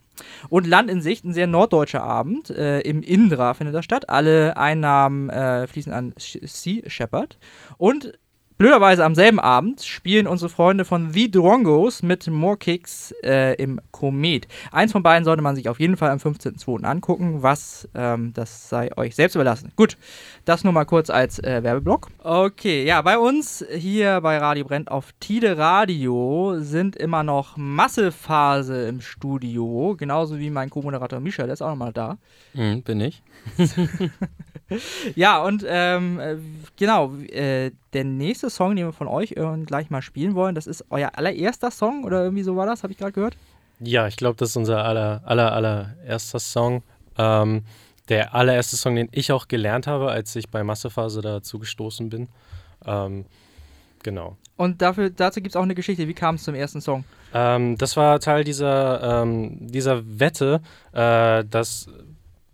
Und 0.49 0.67
Land 0.67 0.91
in 0.91 1.01
Sicht, 1.01 1.25
ein 1.25 1.33
sehr 1.33 1.47
norddeutscher 1.47 2.03
Abend. 2.03 2.49
Äh, 2.49 2.81
Im 2.81 3.01
Indra 3.01 3.53
findet 3.53 3.75
das 3.75 3.85
statt. 3.85 4.09
Alle 4.09 4.57
Einnahmen 4.57 5.29
äh, 5.29 5.65
fließen 5.67 5.91
an 5.91 6.13
Sea 6.17 6.87
Shepherd. 6.87 7.39
Und 7.77 8.13
blöderweise 8.57 9.03
am 9.03 9.15
selben 9.15 9.39
Abend 9.39 9.81
spielen 9.83 10.27
unsere 10.27 10.49
Freunde 10.49 10.85
von 10.85 11.11
The 11.11 11.29
Drongos 11.29 12.03
mit 12.03 12.27
More 12.27 12.57
Kicks 12.57 13.13
äh, 13.23 13.55
im 13.55 13.79
Komet. 13.91 14.47
Eins 14.71 14.91
von 14.91 15.03
beiden 15.03 15.25
sollte 15.25 15.41
man 15.41 15.55
sich 15.55 15.69
auf 15.69 15.79
jeden 15.79 15.97
Fall 15.97 16.09
am 16.09 16.19
15.02. 16.19 16.83
angucken. 16.83 17.43
Was, 17.43 17.87
ähm, 17.95 18.33
das 18.33 18.69
sei 18.69 18.95
euch 18.97 19.15
selbst 19.15 19.35
überlassen. 19.35 19.71
Gut, 19.75 19.97
das 20.45 20.63
nur 20.63 20.73
mal 20.73 20.85
kurz 20.85 21.09
als 21.09 21.39
äh, 21.39 21.63
Werbeblock. 21.63 22.09
Okay, 22.23 22.85
ja, 22.85 23.01
bei 23.01 23.17
uns 23.17 23.65
hier 23.75 24.21
bei 24.21 24.37
Radio 24.37 24.65
Brennt 24.65 24.91
auf 24.91 25.13
Tide 25.19 25.57
Radio 25.57 26.55
sind 26.59 26.95
immer 26.95 27.23
noch 27.23 27.57
Massephase 27.57 28.87
im 28.87 29.01
Studio. 29.01 29.95
Genauso 29.97 30.39
wie 30.39 30.49
mein 30.49 30.69
Co-Moderator 30.69 31.19
Misha, 31.19 31.43
der 31.43 31.53
ist 31.53 31.61
auch 31.61 31.69
nochmal 31.69 31.93
da. 31.93 32.17
hm, 32.53 32.81
bin 32.83 33.01
ich. 33.01 33.21
Ja, 35.15 35.43
und 35.43 35.63
ähm, 35.67 36.19
äh, 36.19 36.37
genau, 36.77 37.13
äh, 37.15 37.71
der 37.93 38.03
nächste 38.03 38.49
Song, 38.49 38.75
den 38.75 38.85
wir 38.87 38.93
von 38.93 39.07
euch 39.07 39.35
gleich 39.65 39.89
mal 39.89 40.01
spielen 40.01 40.35
wollen, 40.35 40.55
das 40.55 40.67
ist 40.67 40.85
euer 40.89 41.11
allererster 41.15 41.71
Song 41.71 42.03
oder 42.03 42.23
irgendwie 42.23 42.43
so 42.43 42.55
war 42.55 42.65
das, 42.65 42.83
habe 42.83 42.93
ich 42.93 42.99
gerade 42.99 43.11
gehört. 43.11 43.37
Ja, 43.79 44.07
ich 44.07 44.17
glaube, 44.17 44.35
das 44.37 44.49
ist 44.49 44.55
unser 44.55 44.83
aller, 44.83 45.21
aller, 45.25 45.51
allererster 45.51 46.39
Song. 46.39 46.83
Ähm, 47.17 47.63
der 48.09 48.33
allererste 48.33 48.75
Song, 48.75 48.95
den 48.95 49.09
ich 49.11 49.31
auch 49.31 49.47
gelernt 49.47 49.87
habe, 49.87 50.11
als 50.11 50.35
ich 50.35 50.49
bei 50.49 50.63
Massephase 50.63 51.21
dazu 51.21 51.59
gestoßen 51.59 52.09
bin. 52.09 52.27
Ähm, 52.85 53.25
genau. 54.01 54.37
Und 54.55 54.81
dafür, 54.81 55.09
dazu 55.09 55.41
gibt 55.41 55.55
es 55.55 55.55
auch 55.55 55.63
eine 55.63 55.75
Geschichte. 55.75 56.07
Wie 56.07 56.13
kam 56.13 56.35
es 56.35 56.43
zum 56.43 56.55
ersten 56.55 56.81
Song? 56.81 57.05
Ähm, 57.33 57.77
das 57.77 57.97
war 57.97 58.19
Teil 58.19 58.43
dieser, 58.43 59.21
ähm, 59.23 59.57
dieser 59.59 60.03
Wette, 60.19 60.61
äh, 60.91 61.43
dass 61.45 61.89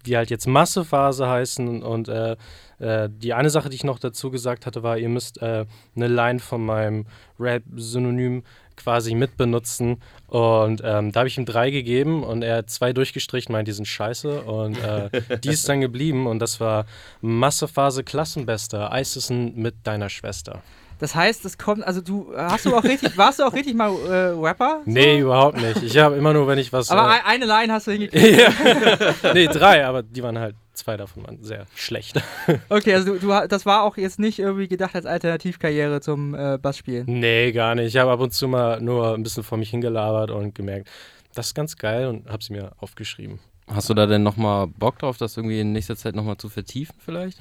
wir 0.10 0.18
halt 0.18 0.30
jetzt 0.30 0.48
Massephase 0.48 1.28
heißen 1.28 1.82
und 1.82 2.10
äh, 2.10 2.36
äh, 2.80 3.10
die 3.12 3.34
eine 3.34 3.50
Sache, 3.50 3.70
die 3.70 3.76
ich 3.76 3.84
noch 3.84 4.00
dazu 4.00 4.32
gesagt 4.32 4.66
hatte, 4.66 4.84
war, 4.84 4.98
ihr 4.98 5.10
müsst 5.10 5.42
äh, 5.42 5.66
eine 5.96 6.08
Line 6.08 6.40
von 6.40 6.66
meinem 6.66 7.06
Rap-Synonym 7.40 8.44
quasi 8.76 9.14
mitbenutzen 9.14 10.02
und 10.28 10.82
ähm, 10.86 11.12
da 11.12 11.20
habe 11.20 11.28
ich 11.28 11.38
ihm 11.38 11.46
drei 11.46 11.70
gegeben 11.70 12.24
und 12.24 12.44
er 12.44 12.58
hat 12.58 12.70
zwei 12.70 12.94
durchgestrichen, 12.94 13.52
meint, 13.52 13.68
die 13.68 13.74
sind 13.74 13.88
scheiße 13.88 14.42
und 14.44 14.82
äh, 14.82 15.10
die 15.44 15.50
ist 15.50 15.68
dann 15.68 15.82
geblieben 15.82 16.28
und 16.28 16.40
das 16.40 16.60
war 16.60 16.86
Massephase 17.22 18.04
Klassenbester, 18.04 18.92
Eisesen 18.92 19.56
mit 19.56 19.76
deiner 19.84 20.10
Schwester. 20.10 20.62
Das 21.00 21.16
heißt, 21.16 21.46
es 21.46 21.58
kommt, 21.58 21.84
also 21.84 22.02
du, 22.02 22.32
hast 22.36 22.66
du 22.66 22.76
auch 22.76 22.84
richtig, 22.84 23.18
warst 23.18 23.40
du 23.40 23.44
auch 23.44 23.54
richtig 23.54 23.74
mal 23.74 23.90
äh, 23.90 24.38
Rapper? 24.38 24.82
Nee, 24.86 25.20
überhaupt 25.20 25.60
nicht. 25.62 25.82
Ich 25.82 25.98
habe 25.98 26.16
immer 26.18 26.34
nur, 26.34 26.46
wenn 26.48 26.60
ich 26.60 26.72
was... 26.74 26.92
Aber 26.92 27.04
äh, 27.10 27.14
ein- 27.14 27.22
eine 27.26 27.46
Line 27.46 27.74
hast 27.74 27.88
du 27.88 27.92
hingekriegt. 27.92 28.38
ja. 29.24 29.34
nee, 29.34 29.48
drei, 29.48 29.86
aber 29.86 30.04
die 30.04 30.22
waren 30.22 30.38
halt, 30.38 30.56
zwei 30.74 30.98
davon 30.98 31.26
waren 31.26 31.42
sehr 31.42 31.66
schlecht. 31.76 32.22
Okay, 32.70 32.94
also 32.94 33.14
du, 33.14 33.20
du, 33.20 33.48
das 33.48 33.66
war 33.66 33.84
auch 33.84 33.96
jetzt 33.98 34.20
nicht 34.20 34.40
irgendwie 34.40 34.68
gedacht 34.68 34.94
als 34.96 35.06
Alternativkarriere 35.06 36.02
zum 36.02 36.36
äh, 36.36 36.58
Bassspielen. 36.62 37.06
nee, 37.08 37.52
gar 37.54 37.76
nicht. 37.76 37.88
Ich 37.88 37.98
habe 37.98 38.12
ab 38.12 38.20
und 38.20 38.34
zu 38.34 38.48
mal 38.48 38.82
nur 38.82 39.14
ein 39.16 39.24
bisschen 39.24 39.44
vor 39.44 39.58
mich 39.58 39.70
hingelabert 39.70 40.32
und 40.32 40.54
gemerkt, 40.54 40.90
das 41.34 41.48
ist 41.48 41.54
ganz 41.56 41.78
geil 41.78 42.08
und 42.08 42.30
habe 42.30 42.44
sie 42.44 42.54
mir 42.54 42.72
aufgeschrieben. 42.80 43.40
Hast 43.68 43.90
du 43.90 43.94
da 43.94 44.06
denn 44.06 44.24
nochmal 44.24 44.68
Bock 44.68 45.00
drauf, 45.00 45.18
das 45.18 45.38
irgendwie 45.38 45.60
in 45.62 45.72
nächster 45.72 45.96
Zeit 45.96 46.16
nochmal 46.16 46.38
zu 46.38 46.50
vertiefen 46.50 46.96
vielleicht? 47.06 47.38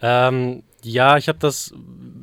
Ähm, 0.00 0.62
ja, 0.82 1.16
ich 1.16 1.28
habe 1.28 1.38
das, 1.38 1.74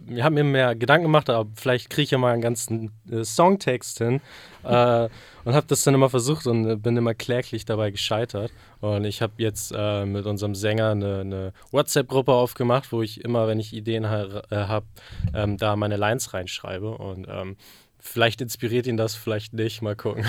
ich 0.09 0.23
habe 0.23 0.35
mir 0.35 0.43
mehr 0.43 0.75
Gedanken 0.75 1.03
gemacht, 1.03 1.29
aber 1.29 1.49
vielleicht 1.55 1.89
kriege 1.89 2.03
ich 2.03 2.11
ja 2.11 2.17
mal 2.17 2.33
einen 2.33 2.41
ganzen 2.41 2.91
äh, 3.11 3.23
Songtext 3.23 3.99
hin 3.99 4.21
äh, 4.63 5.09
und 5.43 5.53
habe 5.53 5.67
das 5.67 5.83
dann 5.83 5.93
immer 5.93 6.09
versucht 6.09 6.47
und 6.47 6.67
äh, 6.67 6.75
bin 6.75 6.97
immer 6.97 7.13
kläglich 7.13 7.65
dabei 7.65 7.91
gescheitert. 7.91 8.51
Und 8.79 9.05
ich 9.05 9.21
habe 9.21 9.33
jetzt 9.37 9.73
äh, 9.75 10.05
mit 10.05 10.25
unserem 10.25 10.55
Sänger 10.55 10.91
eine, 10.91 11.19
eine 11.21 11.53
WhatsApp-Gruppe 11.71 12.31
aufgemacht, 12.31 12.91
wo 12.91 13.01
ich 13.01 13.23
immer, 13.23 13.47
wenn 13.47 13.59
ich 13.59 13.73
Ideen 13.73 14.09
ha 14.09 14.43
äh, 14.49 14.55
habe, 14.55 14.85
ähm, 15.33 15.57
da 15.57 15.75
meine 15.75 15.97
Lines 15.97 16.33
reinschreibe 16.33 16.91
und 16.97 17.27
ähm, 17.29 17.57
vielleicht 17.99 18.41
inspiriert 18.41 18.87
ihn 18.87 18.97
das, 18.97 19.15
vielleicht 19.15 19.53
nicht, 19.53 19.81
mal 19.81 19.95
gucken. 19.95 20.25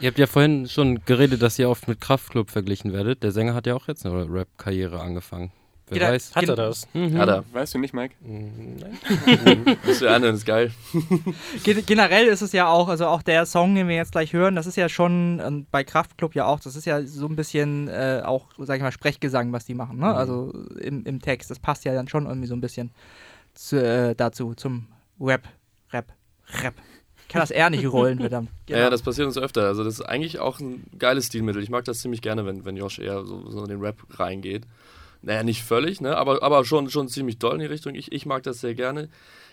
Ihr 0.00 0.08
habt 0.08 0.18
ja 0.18 0.26
vorhin 0.26 0.68
schon 0.68 1.04
geredet, 1.04 1.42
dass 1.42 1.58
ihr 1.58 1.68
oft 1.68 1.88
mit 1.88 2.00
Kraftklub 2.00 2.50
verglichen 2.50 2.92
werdet. 2.92 3.22
Der 3.22 3.32
Sänger 3.32 3.54
hat 3.54 3.66
ja 3.66 3.74
auch 3.74 3.88
jetzt 3.88 4.06
eine 4.06 4.26
Rap-Karriere 4.28 5.00
angefangen. 5.00 5.52
Wer 5.90 5.96
Jeder- 5.98 6.12
weiß. 6.12 6.34
Hat 6.36 6.48
er 6.48 6.56
das? 6.56 6.86
Mhm. 6.94 7.16
Ja, 7.16 7.26
da. 7.26 7.44
Weißt 7.52 7.74
du 7.74 7.78
nicht, 7.78 7.94
Mike? 7.94 8.14
Mm, 8.20 8.76
Nein. 8.80 9.76
Das 9.86 10.00
wäre 10.00 10.14
anhören, 10.14 10.34
ist 10.34 10.44
geil. 10.46 10.70
Gen 11.64 11.84
generell 11.86 12.26
ist 12.26 12.42
es 12.42 12.52
ja 12.52 12.68
auch, 12.68 12.88
also 12.88 13.06
auch 13.06 13.22
der 13.22 13.46
Song, 13.46 13.74
den 13.74 13.88
wir 13.88 13.96
jetzt 13.96 14.12
gleich 14.12 14.32
hören, 14.32 14.54
das 14.54 14.66
ist 14.66 14.76
ja 14.76 14.88
schon 14.88 15.40
ähm, 15.44 15.66
bei 15.70 15.84
Kraftklub 15.84 16.34
ja 16.34 16.46
auch, 16.46 16.60
das 16.60 16.76
ist 16.76 16.84
ja 16.84 17.02
so 17.02 17.26
ein 17.26 17.36
bisschen 17.36 17.88
äh, 17.88 18.22
auch, 18.24 18.46
sag 18.58 18.76
ich 18.76 18.82
mal, 18.82 18.92
Sprechgesang, 18.92 19.52
was 19.52 19.64
die 19.64 19.74
machen, 19.74 19.98
ne? 19.98 20.14
Also 20.14 20.52
im, 20.80 21.04
im 21.04 21.20
Text. 21.22 21.50
Das 21.50 21.58
passt 21.58 21.84
ja 21.84 21.94
dann 21.94 22.08
schon 22.08 22.26
irgendwie 22.26 22.48
so 22.48 22.54
ein 22.54 22.60
bisschen 22.60 22.90
zu, 23.54 23.82
äh, 23.82 24.14
dazu, 24.14 24.54
zum 24.54 24.86
Rap, 25.20 25.48
Rap, 25.92 26.12
Rap. 26.62 26.74
kann 27.28 27.40
das 27.40 27.50
R 27.50 27.70
nicht 27.70 27.86
rollen, 27.90 28.18
verdammt. 28.20 28.50
Ja, 28.68 28.78
ja, 28.78 28.90
das 28.90 29.00
passiert 29.02 29.26
uns 29.26 29.38
öfter. 29.38 29.62
Also 29.66 29.82
das 29.82 29.94
ist 29.94 30.02
eigentlich 30.02 30.38
auch 30.40 30.60
ein 30.60 30.84
geiles 30.98 31.26
Stilmittel. 31.26 31.62
Ich 31.62 31.70
mag 31.70 31.84
das 31.86 32.00
ziemlich 32.00 32.20
gerne, 32.20 32.44
wenn, 32.44 32.64
wenn 32.66 32.76
Josh 32.76 32.98
eher 32.98 33.24
so, 33.24 33.50
so 33.50 33.62
in 33.62 33.68
den 33.70 33.80
Rap 33.80 33.96
reingeht. 34.18 34.64
Naja, 35.22 35.42
nicht 35.42 35.62
völlig, 35.62 36.00
ne? 36.00 36.16
aber, 36.16 36.42
aber 36.42 36.64
schon, 36.64 36.90
schon 36.90 37.08
ziemlich 37.08 37.38
doll 37.38 37.54
in 37.54 37.60
die 37.60 37.66
Richtung. 37.66 37.94
Ich, 37.94 38.12
ich 38.12 38.26
mag 38.26 38.42
das 38.44 38.60
sehr 38.60 38.74
gerne. 38.74 39.08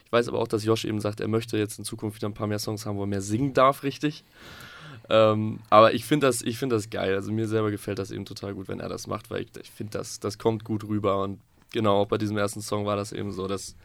Ich 0.06 0.12
weiß 0.12 0.28
aber 0.28 0.39
auch, 0.39 0.47
dass 0.47 0.63
Josh 0.63 0.86
eben 0.86 1.01
sagt, 1.01 1.19
er 1.19 1.28
möchte 1.28 1.58
jetzt 1.58 1.80
in 1.80 1.86
Zukunft 1.86 2.17
wieder 2.17 2.30
ein 2.30 2.34
paar 2.34 2.47
mehr 2.47 2.60
Songs 2.60 2.86
haben, 2.86 2.97
wo 2.97 3.04
er 3.04 3.08
mehr 3.08 3.21
singen 3.21 3.54
darf, 3.54 3.84
richtig. 3.84 4.23
Ähm, 5.10 5.60
aber 5.69 5.93
ich 5.93 6.06
finde 6.06 6.28
das, 6.28 6.43
find 6.43 6.71
das 6.71 6.89
geil. 6.89 7.15
Also 7.15 7.32
mir 7.32 7.47
selber 7.47 7.71
gefällt 7.71 7.99
das 7.99 8.12
eben 8.12 8.25
total 8.25 8.54
gut, 8.54 8.67
wenn 8.67 8.80
er 8.80 8.89
das 8.89 9.08
macht, 9.08 9.30
weil 9.30 9.41
ich, 9.41 9.49
ich 9.62 9.71
finde, 9.71 9.97
das, 9.97 10.19
das 10.19 10.38
kommt 10.38 10.63
gut 10.63 10.84
rüber. 10.84 11.21
Und 11.23 11.39
genau, 11.71 12.01
auch 12.01 12.08
bei 12.08 12.17
diesem 12.17 12.38
ersten 12.38 12.62
Song 12.62 12.86
war 12.86 12.95
das 12.95 13.12
eben 13.12 13.32
so, 13.32 13.47
dass 13.47 13.75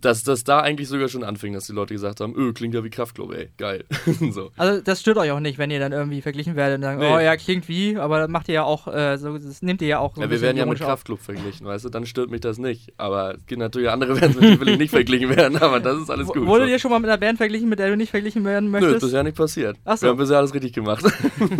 dass 0.00 0.22
das 0.24 0.44
da 0.44 0.60
eigentlich 0.60 0.88
sogar 0.88 1.08
schon 1.08 1.24
anfing, 1.24 1.52
dass 1.52 1.66
die 1.66 1.72
Leute 1.72 1.94
gesagt 1.94 2.20
haben, 2.20 2.34
öh, 2.36 2.52
klingt 2.52 2.74
ja 2.74 2.84
wie 2.84 2.90
Kraftklub, 2.90 3.32
ey, 3.32 3.50
geil. 3.56 3.84
so. 4.30 4.50
Also 4.56 4.80
das 4.80 5.00
stört 5.00 5.18
euch 5.18 5.30
auch 5.30 5.40
nicht, 5.40 5.58
wenn 5.58 5.70
ihr 5.70 5.78
dann 5.80 5.92
irgendwie 5.92 6.22
verglichen 6.22 6.56
werdet 6.56 6.76
und 6.76 6.82
sagen, 6.82 7.00
Nee. 7.00 7.14
oh 7.14 7.18
ja, 7.18 7.36
klingt 7.36 7.68
wie, 7.68 7.96
aber 7.96 8.18
das 8.20 8.28
macht 8.28 8.48
ihr 8.48 8.54
ja 8.54 8.64
auch, 8.64 8.86
äh, 8.88 9.16
so, 9.18 9.36
das 9.36 9.62
nehmt 9.62 9.82
ihr 9.82 9.88
ja 9.88 9.98
auch 9.98 10.14
so 10.14 10.22
Ja, 10.22 10.30
wir 10.30 10.40
werden 10.40 10.56
ja 10.56 10.66
mit 10.66 10.80
auf. 10.80 10.86
Kraftklub 10.88 11.20
verglichen, 11.20 11.66
weißt 11.66 11.84
du, 11.84 11.88
dann 11.88 12.06
stört 12.06 12.30
mich 12.30 12.40
das 12.40 12.58
nicht. 12.58 12.92
Aber 12.96 13.34
es 13.36 13.46
gibt 13.46 13.60
natürlich 13.60 13.90
andere 13.90 14.14
Bands, 14.20 14.36
mit 14.36 14.44
denen 14.44 14.60
will 14.60 14.68
ich 14.68 14.78
nicht 14.78 14.90
verglichen 14.90 15.34
werden, 15.36 15.56
aber 15.58 15.80
das 15.80 15.98
ist 16.00 16.10
alles 16.10 16.28
gut. 16.28 16.46
Wurde 16.46 16.64
so. 16.64 16.70
dir 16.70 16.78
schon 16.78 16.90
mal 16.90 16.98
mit 17.00 17.10
einer 17.10 17.18
Band 17.18 17.38
verglichen, 17.38 17.68
mit 17.68 17.78
der 17.78 17.88
du 17.90 17.96
nicht 17.96 18.10
verglichen 18.10 18.44
werden 18.44 18.66
Nö, 18.66 18.72
möchtest? 18.72 18.96
ist 18.96 19.02
bisher 19.02 19.22
nicht 19.22 19.36
passiert. 19.36 19.76
Ach 19.84 19.96
so. 19.96 20.06
Wir 20.06 20.10
haben 20.10 20.18
bisher 20.18 20.38
alles 20.38 20.54
richtig 20.54 20.72
gemacht. 20.72 21.04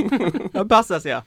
Dann 0.52 0.68
passt 0.68 0.90
das 0.90 1.04
ja. 1.04 1.24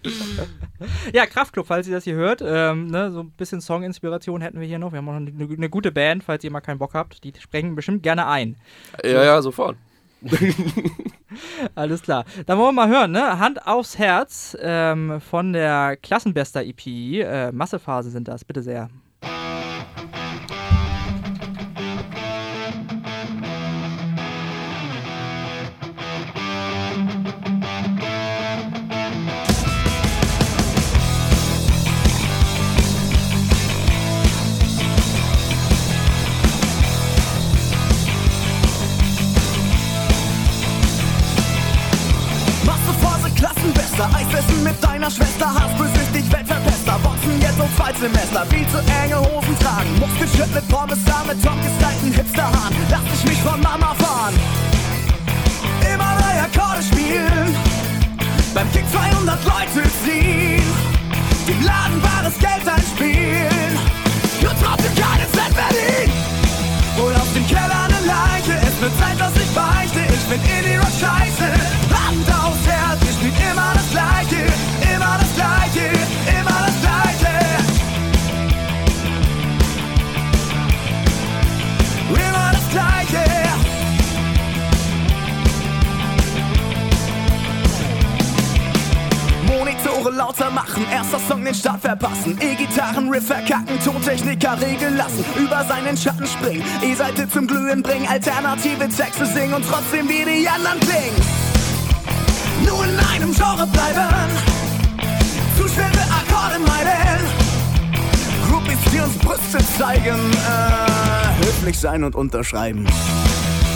ja, 1.13 1.25
Kraftklub, 1.25 1.67
falls 1.67 1.87
ihr 1.87 1.95
das 1.95 2.03
hier 2.03 2.15
hört, 2.15 2.41
ähm, 2.45 2.87
ne, 2.87 3.11
so 3.11 3.21
ein 3.21 3.31
bisschen 3.31 3.61
Song-Inspiration 3.61 4.41
hätten 4.41 4.59
wir 4.59 4.67
hier 4.67 4.79
noch. 4.79 4.91
Wir 4.91 4.97
haben 4.97 5.09
auch 5.09 5.19
noch 5.19 5.33
eine, 5.33 5.53
eine 5.53 5.69
gute 5.69 5.91
Band, 5.91 6.23
falls 6.23 6.43
ihr 6.43 6.51
mal 6.51 6.61
keinen 6.61 6.77
Bock 6.79 6.93
habt. 6.93 6.96
Die 7.05 7.33
sprengen 7.39 7.75
bestimmt 7.75 8.03
gerne 8.03 8.27
ein. 8.27 8.55
ja, 9.03 9.23
ja, 9.23 9.41
sofort. 9.41 9.77
Alles 11.75 12.01
klar. 12.01 12.25
Dann 12.45 12.57
wollen 12.57 12.75
wir 12.75 12.88
mal 12.88 12.89
hören, 12.89 13.12
ne? 13.12 13.39
Hand 13.39 13.67
aufs 13.67 13.97
Herz 13.97 14.57
ähm, 14.60 15.21
von 15.21 15.53
der 15.53 15.97
Klassenbester-EP. 15.97 16.88
Äh, 16.88 17.51
Massephase 17.51 18.10
sind 18.10 18.27
das, 18.27 18.43
bitte 18.43 18.62
sehr. 18.62 18.89
Mit 44.63 44.83
deiner 44.83 45.09
Schwester, 45.09 45.47
Hassbesüchtig, 45.53 46.31
Weltverpester, 46.31 46.99
Boxen 47.03 47.41
jetzt 47.41 47.59
um 47.59 47.69
Zweitsemester, 47.75 48.45
viel 48.47 48.67
zu 48.67 48.77
enge 49.03 49.19
Hosen 49.19 49.57
tragen, 49.59 49.99
Muskelschritt 49.99 50.53
mit 50.53 50.67
Pommes 50.67 50.99
mit 51.27 51.43
Tom 51.43 51.59
gestylten 51.61 52.13
Hipsterhahn, 52.13 52.73
lass 52.89 53.01
ich 53.13 53.29
mich 53.29 53.41
von 53.41 53.59
Mama 53.61 53.93
fahren, 53.95 54.35
immer 55.93 56.11
drei 56.19 56.35
Akkorde 56.45 56.83
spielen, 56.83 57.55
beim 58.53 58.71
Kick 58.71 58.85
200 58.91 59.39
Leute 59.45 59.89
ziehen, 60.03 60.63
dem 61.47 61.61
Laden 61.63 62.01
wahres 62.03 62.37
Geld 62.39 62.67
einspielen, 62.67 63.71
nur 64.41 64.53
trotzdem 64.61 64.95
keinen 64.95 65.29
Cent 65.33 65.53
verdienen. 65.55 66.27
Hol 66.97 67.13
aus 67.13 67.31
dem 67.33 67.45
Keller 67.47 67.85
eine 67.85 68.01
Leiche, 68.07 68.57
es 68.57 68.81
wird 68.81 68.91
Zeit, 68.97 69.19
dass 69.19 69.35
ich 69.35 69.51
beichte. 69.53 69.99
Ich 69.99 70.25
bin 70.25 70.41
Indie-Rock 70.41 70.89
scheiße. 70.99 71.47
Hand 71.93 72.27
aufs 72.33 72.65
Herz, 72.65 73.06
immer 74.81 75.17
das 75.19 75.33
Gleiche, 75.36 75.89
immer 76.39 76.57
das 76.65 76.81
Gleiche. 76.81 77.33
Immer 82.10 82.51
das 82.51 82.69
Gleiche. 82.71 83.23
Monitore 89.47 90.12
lauter 90.12 90.51
machen, 90.51 90.86
erster 90.91 91.19
Song 91.27 91.43
den 91.43 91.53
Start 91.53 91.81
verpassen. 91.81 92.38
E-Gitarren, 92.39 93.10
Riff 93.10 93.27
verkacken, 93.27 93.79
Tontechniker 93.83 94.60
regeln 94.62 94.97
lassen, 94.97 95.23
über 95.38 95.63
seinen 95.65 95.97
Schatten 95.97 96.27
springen, 96.27 96.63
E-Seite 96.83 97.29
zum 97.29 97.47
Glühen 97.47 97.81
bringen, 97.81 98.07
alternative 98.07 98.88
Texte 98.89 99.25
singen 99.25 99.53
und 99.53 99.65
trotzdem 99.69 100.07
wie 100.10 100.25
die 100.25 100.47
anderen 100.47 100.79
klingen. 100.79 101.46
Nur 102.67 102.84
in 102.84 102.99
einem 103.13 103.34
Genre 103.34 103.67
bleiben, 103.67 104.30
zu 105.58 105.67
schwere 105.67 106.03
Akkorde 106.12 106.60
meiden. 106.60 107.23
Groupies, 108.47 108.77
die 108.91 108.99
uns 108.99 109.17
Brüste 109.17 109.60
zeigen, 109.77 110.32
äh, 110.32 111.45
höflich 111.45 111.80
sein 111.80 112.03
und 112.03 112.15
unterschreiben. 112.15 112.86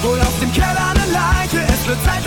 Hol 0.03 0.19
aus 0.19 0.39
dem 0.41 0.51
Keller 0.51 0.93
eine 0.93 1.11
Leiche, 1.11 1.61
es 1.73 1.87
wird 1.87 2.03
Zeit, 2.03 2.25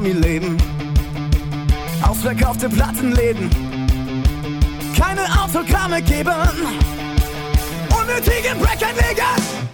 Promi-Leben. 0.00 0.56
Ausverkaufte 2.02 2.70
Plattenläden. 2.70 3.50
Keine 4.98 5.20
Autogramme 5.42 6.00
geben. 6.00 6.32
Unnötige 7.90 8.54
Break 8.58 8.82
einlegen. 8.82 9.69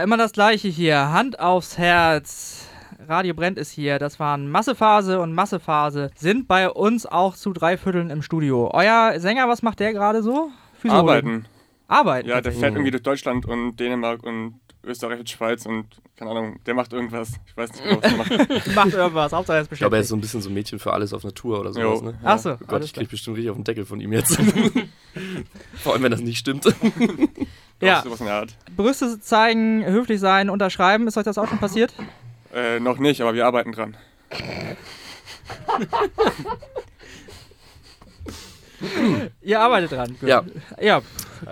Ja, 0.00 0.04
immer 0.04 0.16
das 0.16 0.32
gleiche 0.32 0.68
hier. 0.68 1.12
Hand 1.12 1.40
aufs 1.40 1.76
Herz. 1.76 2.66
Radio 3.06 3.34
Brennt 3.34 3.58
ist 3.58 3.70
hier. 3.70 3.98
Das 3.98 4.18
waren 4.18 4.50
Massephase 4.50 5.20
und 5.20 5.34
Massephase 5.34 6.10
sind 6.16 6.48
bei 6.48 6.70
uns 6.70 7.04
auch 7.04 7.36
zu 7.36 7.52
drei 7.52 7.76
Vierteln 7.76 8.08
im 8.08 8.22
Studio. 8.22 8.70
Euer 8.72 9.20
Sänger, 9.20 9.46
was 9.46 9.60
macht 9.60 9.78
der 9.78 9.92
gerade 9.92 10.22
so? 10.22 10.48
Physio- 10.80 10.96
Arbeiten. 10.96 11.44
Arbeiten. 11.86 12.30
Ja, 12.30 12.40
der 12.40 12.52
fährt 12.52 12.72
irgendwie 12.72 12.92
durch 12.92 13.02
Deutschland 13.02 13.44
und 13.44 13.76
Dänemark 13.76 14.22
und 14.24 14.54
Österreich 14.84 15.18
und 15.20 15.28
Schweiz 15.28 15.66
und 15.66 15.84
keine 16.16 16.30
Ahnung, 16.30 16.60
der 16.64 16.72
macht 16.72 16.94
irgendwas. 16.94 17.32
Ich 17.46 17.54
weiß 17.54 17.70
nicht 17.72 17.84
genau, 17.84 17.98
was 18.02 18.10
er 18.12 18.16
macht. 18.16 18.30
macht 18.74 18.94
irgendwas. 18.94 19.32
Hauptsache 19.34 19.56
er 19.58 19.62
ist 19.64 19.72
Ich 19.72 19.78
glaube, 19.80 19.96
er 19.96 20.00
ist 20.00 20.08
beschäftigt. 20.08 20.08
so 20.08 20.16
ein 20.16 20.20
bisschen 20.22 20.40
so 20.40 20.48
ein 20.48 20.54
Mädchen 20.54 20.78
für 20.78 20.94
alles 20.94 21.12
auf 21.12 21.24
einer 21.24 21.34
Tour 21.34 21.60
oder 21.60 21.72
Jo. 21.72 21.96
sowas, 21.96 22.02
ne? 22.14 22.18
Ach 22.24 22.38
so, 22.38 22.52
Oh 22.52 22.56
Gott, 22.66 22.84
ich 22.84 22.94
klar. 22.94 23.02
krieg 23.02 23.10
bestimmt 23.10 23.36
richtig 23.36 23.50
auf 23.50 23.56
den 23.58 23.64
Deckel 23.64 23.84
von 23.84 24.00
ihm 24.00 24.12
jetzt. 24.14 24.38
Vor 25.74 25.92
allem, 25.92 26.02
wenn 26.04 26.10
das 26.12 26.22
nicht 26.22 26.38
stimmt. 26.38 26.64
Ja, 27.80 28.02
Sowas 28.02 28.20
in 28.20 28.26
der 28.26 28.34
Art. 28.34 28.54
Brüste 28.76 29.20
zeigen, 29.20 29.84
höflich 29.84 30.20
sein, 30.20 30.50
unterschreiben. 30.50 31.06
Ist 31.08 31.16
euch 31.16 31.24
das 31.24 31.38
auch 31.38 31.48
schon 31.48 31.58
passiert? 31.58 31.92
Äh, 32.54 32.80
noch 32.80 32.98
nicht, 32.98 33.20
aber 33.20 33.34
wir 33.34 33.46
arbeiten 33.46 33.72
dran. 33.72 33.96
Ihr 39.42 39.60
arbeitet 39.60 39.92
dran. 39.92 40.16
Ja. 40.22 40.44
Ja, 40.80 41.02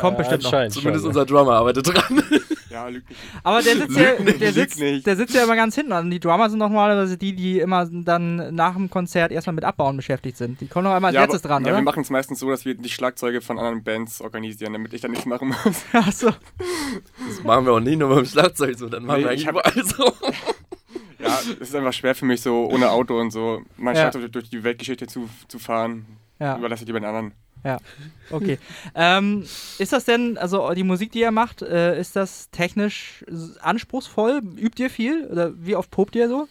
kommt 0.00 0.18
bestimmt 0.18 0.42
noch. 0.44 0.68
Zumindest 0.68 1.04
unser 1.04 1.24
Drummer 1.26 1.54
arbeitet 1.54 1.86
dran. 1.88 2.22
Ja, 2.70 2.88
lügt 2.88 3.08
nicht. 3.08 3.20
Aber 3.42 3.62
der 3.62 3.76
sitzt 3.76 3.96
ja, 3.96 4.12
der 4.14 4.24
Lügt 4.34 4.54
sitzt, 4.54 4.80
nicht. 4.80 5.06
der 5.06 5.16
sitzt 5.16 5.34
ja 5.34 5.44
immer 5.44 5.56
ganz 5.56 5.74
hinten. 5.74 5.92
Und 5.92 6.10
die 6.10 6.20
Drummer 6.20 6.50
sind 6.50 6.58
normalerweise 6.58 7.16
die, 7.16 7.34
die 7.34 7.60
immer 7.60 7.86
dann 7.86 8.54
nach 8.54 8.74
dem 8.74 8.90
Konzert 8.90 9.32
erstmal 9.32 9.54
mit 9.54 9.64
Abbauen 9.64 9.96
beschäftigt 9.96 10.36
sind. 10.36 10.60
Die 10.60 10.66
kommen 10.66 10.84
noch 10.84 10.92
einmal 10.92 11.08
als 11.10 11.14
ja, 11.16 11.22
letztes 11.22 11.44
aber, 11.44 11.54
dran, 11.54 11.62
ja, 11.64 11.68
wir 11.68 11.74
oder? 11.74 11.82
machen 11.82 12.02
es 12.02 12.10
meistens 12.10 12.38
so, 12.40 12.50
dass 12.50 12.64
wir 12.64 12.74
die 12.74 12.88
Schlagzeuge 12.88 13.40
von 13.40 13.58
anderen 13.58 13.82
Bands 13.82 14.20
organisieren, 14.20 14.72
damit 14.74 14.92
ich 14.92 15.00
da 15.00 15.08
nichts 15.08 15.24
machen 15.26 15.48
muss. 15.48 15.84
Achso. 15.92 16.30
Das 17.28 17.42
machen 17.44 17.64
wir 17.66 17.72
auch 17.72 17.80
nie 17.80 17.96
nur 17.96 18.14
beim 18.14 18.24
Schlagzeug 18.26 18.78
so, 18.78 18.88
dann 18.88 19.04
machen 19.04 19.20
Nee, 19.22 19.26
wir 19.28 19.32
ich 19.32 19.48
eigentlich 19.48 19.74
überall 19.74 19.84
so. 19.84 20.12
Ja, 21.20 21.36
es 21.40 21.68
ist 21.70 21.74
einfach 21.74 21.92
schwer 21.92 22.14
für 22.14 22.26
mich, 22.26 22.40
so 22.42 22.68
ohne 22.70 22.90
Auto 22.92 23.18
und 23.20 23.32
so 23.32 23.62
mein 23.76 23.96
Ja. 23.96 24.02
Schlagzeug 24.02 24.30
durch 24.30 24.50
die 24.50 24.62
Weltgeschichte 24.62 25.08
zu, 25.08 25.28
zu 25.48 25.58
fahren. 25.58 26.06
Ja, 26.38 26.56
Überlasse 26.56 26.84
ich 26.84 26.86
lieber 26.86 27.00
den 27.00 27.06
anderen. 27.06 27.32
Okay. 28.30 28.58
ähm, 28.94 29.44
ist 29.78 29.92
das 29.92 30.04
denn, 30.04 30.38
also 30.38 30.72
die 30.74 30.84
Musik, 30.84 31.12
die 31.12 31.20
ihr 31.20 31.30
macht, 31.30 31.62
äh, 31.62 31.98
ist 31.98 32.16
das 32.16 32.50
technisch 32.50 33.24
anspruchsvoll? 33.60 34.40
Übt 34.56 34.82
ihr 34.82 34.90
viel? 34.90 35.26
Oder 35.26 35.52
wie 35.56 35.76
oft 35.76 35.90
probt 35.90 36.14
ihr 36.16 36.28
so? 36.28 36.48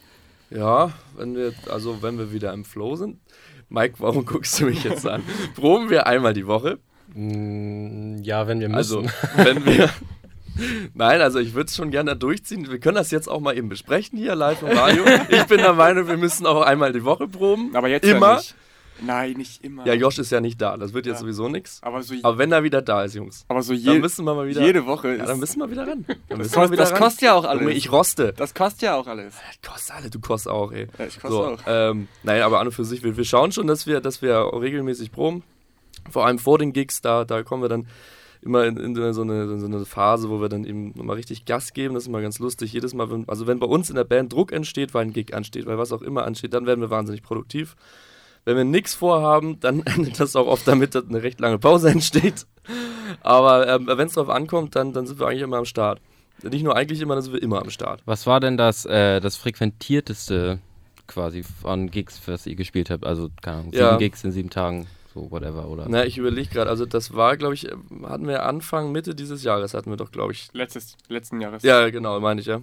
Ja, 0.50 0.92
wenn 1.16 1.34
wir, 1.34 1.52
also 1.70 2.02
wenn 2.02 2.18
wir 2.18 2.32
wieder 2.32 2.52
im 2.52 2.64
Flow 2.64 2.96
sind. 2.96 3.18
Mike, 3.68 3.96
warum 3.98 4.24
guckst 4.24 4.58
du 4.60 4.66
mich 4.66 4.84
jetzt 4.84 5.06
an? 5.06 5.22
Proben 5.54 5.90
wir 5.90 6.06
einmal 6.06 6.32
die 6.32 6.46
Woche. 6.46 6.78
Mm, 7.14 8.22
Ja, 8.22 8.46
wenn 8.46 8.60
wir 8.60 8.68
müssen. 8.68 8.76
Also, 8.76 9.04
wenn 9.36 9.64
wir. 9.66 9.90
Nein, 10.94 11.20
also 11.20 11.38
ich 11.38 11.54
würde 11.54 11.68
es 11.68 11.76
schon 11.76 11.90
gerne 11.90 12.16
durchziehen. 12.16 12.68
Wir 12.68 12.80
können 12.80 12.96
das 12.96 13.10
jetzt 13.10 13.28
auch 13.28 13.40
mal 13.40 13.56
eben 13.56 13.68
besprechen 13.68 14.18
hier 14.18 14.34
live 14.34 14.62
im 14.62 14.76
Radio. 14.76 15.04
Ich 15.28 15.44
bin 15.44 15.58
der 15.58 15.74
Meinung, 15.74 16.08
wir 16.08 16.16
müssen 16.16 16.46
auch 16.46 16.62
einmal 16.62 16.92
die 16.92 17.04
Woche 17.04 17.28
proben. 17.28 17.76
Aber 17.76 17.88
jetzt 17.88 18.04
Immer? 18.04 18.26
Ja 18.26 18.36
nicht. 18.36 18.54
Nein, 19.00 19.32
nicht 19.34 19.62
immer. 19.64 19.86
Ja, 19.86 19.94
Josh 19.94 20.18
ist 20.18 20.30
ja 20.30 20.40
nicht 20.40 20.60
da. 20.60 20.76
Das 20.76 20.92
wird 20.92 21.06
jetzt 21.06 21.16
Ja. 21.16 21.20
sowieso 21.20 21.48
nichts. 21.48 21.78
Aber 21.82 22.02
so, 22.02 22.14
Aber 22.22 22.38
wenn 22.38 22.50
er 22.52 22.62
wieder 22.64 22.82
da 22.82 23.04
ist, 23.04 23.14
Jungs, 23.14 23.44
aber 23.48 23.62
so 23.62 23.72
dann 23.72 23.80
je, 23.82 23.98
müssen 24.00 24.24
wir 24.24 24.34
mal 24.34 24.46
wieder. 24.48 24.60
jede 24.64 24.86
Woche 24.86 25.16
ja, 25.16 25.24
dann 25.26 25.38
müssen 25.38 25.58
wir 25.60 25.70
wieder 25.70 25.86
ran. 25.86 26.04
Dann 26.28 26.38
das 26.38 26.52
kostet, 26.52 26.72
wieder 26.72 26.82
das 26.84 26.94
kostet 26.94 27.22
ja 27.22 27.34
auch 27.34 27.44
alles. 27.44 27.74
Ich 27.76 27.92
roste. 27.92 28.32
das 28.36 28.54
kostet 28.54 28.82
ja 28.82 28.96
auch 28.96 29.06
alles. 29.06 29.34
Kostet 29.66 29.94
alle, 29.96 30.10
du 30.10 30.18
kostest 30.20 30.48
auch, 30.48 30.72
ey. 30.72 30.88
Ja, 30.98 31.06
ich 31.06 31.20
koste 31.20 31.28
So, 31.36 31.44
auch. 31.44 31.58
ähm, 31.66 32.08
naja, 32.22 32.44
aber 32.46 32.60
an 32.60 32.66
und 32.66 32.72
für 32.72 32.84
sich, 32.84 33.02
wir, 33.02 33.16
wir 33.16 33.24
schauen 33.24 33.52
schon, 33.52 33.66
dass 33.66 33.86
wir, 33.86 34.00
dass 34.00 34.20
wir 34.22 34.50
regelmäßig 34.52 35.12
proben. 35.12 35.42
Vor 36.10 36.26
allem 36.26 36.38
vor 36.38 36.58
den 36.58 36.72
Gigs, 36.72 37.00
da, 37.00 37.24
da 37.24 37.42
kommen 37.42 37.62
wir 37.62 37.68
dann 37.68 37.86
immer 38.40 38.64
in, 38.66 38.76
in 38.76 38.94
so, 39.12 39.22
eine, 39.22 39.42
in 39.44 39.58
so 39.60 39.66
eine 39.66 39.84
Phase, 39.84 40.30
wo 40.30 40.40
wir 40.40 40.48
dann 40.48 40.64
eben 40.64 40.92
nochmal 40.96 41.16
richtig 41.16 41.44
Gas 41.44 41.72
geben. 41.72 41.94
Das 41.94 42.04
ist 42.04 42.08
immer 42.08 42.20
ganz 42.22 42.38
lustig. 42.38 42.72
Jedes 42.72 42.94
Mal, 42.94 43.10
wenn, 43.10 43.28
also 43.28 43.46
wenn 43.46 43.58
bei 43.58 43.66
uns 43.66 43.90
in 43.90 43.96
der 43.96 44.04
Band 44.04 44.32
Druck 44.32 44.52
entsteht, 44.52 44.94
weil 44.94 45.06
ein 45.06 45.12
Gig 45.12 45.34
ansteht, 45.34 45.66
weil 45.66 45.76
was 45.76 45.92
auch 45.92 46.02
immer 46.02 46.24
ansteht, 46.24 46.54
dann 46.54 46.64
werden 46.64 46.80
wir 46.80 46.88
wahnsinnig 46.90 47.22
produktiv. 47.22 47.74
Wenn 48.48 48.56
wir 48.56 48.64
nichts 48.64 48.94
vorhaben, 48.94 49.60
dann 49.60 49.82
endet 49.84 50.18
das 50.18 50.34
auch 50.34 50.46
oft 50.46 50.66
damit, 50.66 50.94
dass 50.94 51.06
eine 51.06 51.22
recht 51.22 51.38
lange 51.38 51.58
Pause 51.58 51.90
entsteht. 51.90 52.46
Aber 53.20 53.68
ähm, 53.68 53.86
wenn 53.86 54.06
es 54.06 54.14
drauf 54.14 54.30
ankommt, 54.30 54.74
dann, 54.74 54.94
dann 54.94 55.06
sind 55.06 55.20
wir 55.20 55.26
eigentlich 55.26 55.42
immer 55.42 55.58
am 55.58 55.66
Start. 55.66 56.00
Nicht 56.42 56.62
nur 56.62 56.74
eigentlich 56.74 56.98
immer, 57.02 57.14
dann 57.14 57.22
sind 57.22 57.34
wir 57.34 57.42
immer 57.42 57.60
am 57.60 57.68
Start. 57.68 58.00
Was 58.06 58.26
war 58.26 58.40
denn 58.40 58.56
das, 58.56 58.86
äh, 58.86 59.20
das 59.20 59.36
frequentierteste 59.36 60.60
quasi 61.06 61.42
von 61.42 61.90
Gigs, 61.90 62.22
was 62.24 62.46
ihr 62.46 62.54
gespielt 62.54 62.88
habt? 62.88 63.04
Also, 63.04 63.28
keine 63.42 63.58
Ahnung, 63.58 63.72
sieben 63.72 63.84
Ja. 63.84 63.96
Gigs 63.98 64.24
in 64.24 64.32
sieben 64.32 64.48
Tagen, 64.48 64.86
so 65.12 65.30
whatever, 65.30 65.68
oder? 65.68 65.84
Na, 65.86 66.06
ich 66.06 66.16
überlege 66.16 66.48
gerade, 66.48 66.70
also 66.70 66.86
das 66.86 67.14
war, 67.14 67.36
glaube 67.36 67.52
ich, 67.52 67.68
hatten 68.04 68.26
wir 68.26 68.46
Anfang, 68.46 68.92
Mitte 68.92 69.14
dieses 69.14 69.42
Jahres, 69.42 69.74
hatten 69.74 69.90
wir 69.90 69.98
doch, 69.98 70.10
glaube 70.10 70.32
ich. 70.32 70.48
Letztes, 70.54 70.96
letzten 71.08 71.42
Jahres. 71.42 71.62
Ja, 71.64 71.90
genau, 71.90 72.18
meine 72.20 72.40
ich 72.40 72.46
ja. 72.46 72.62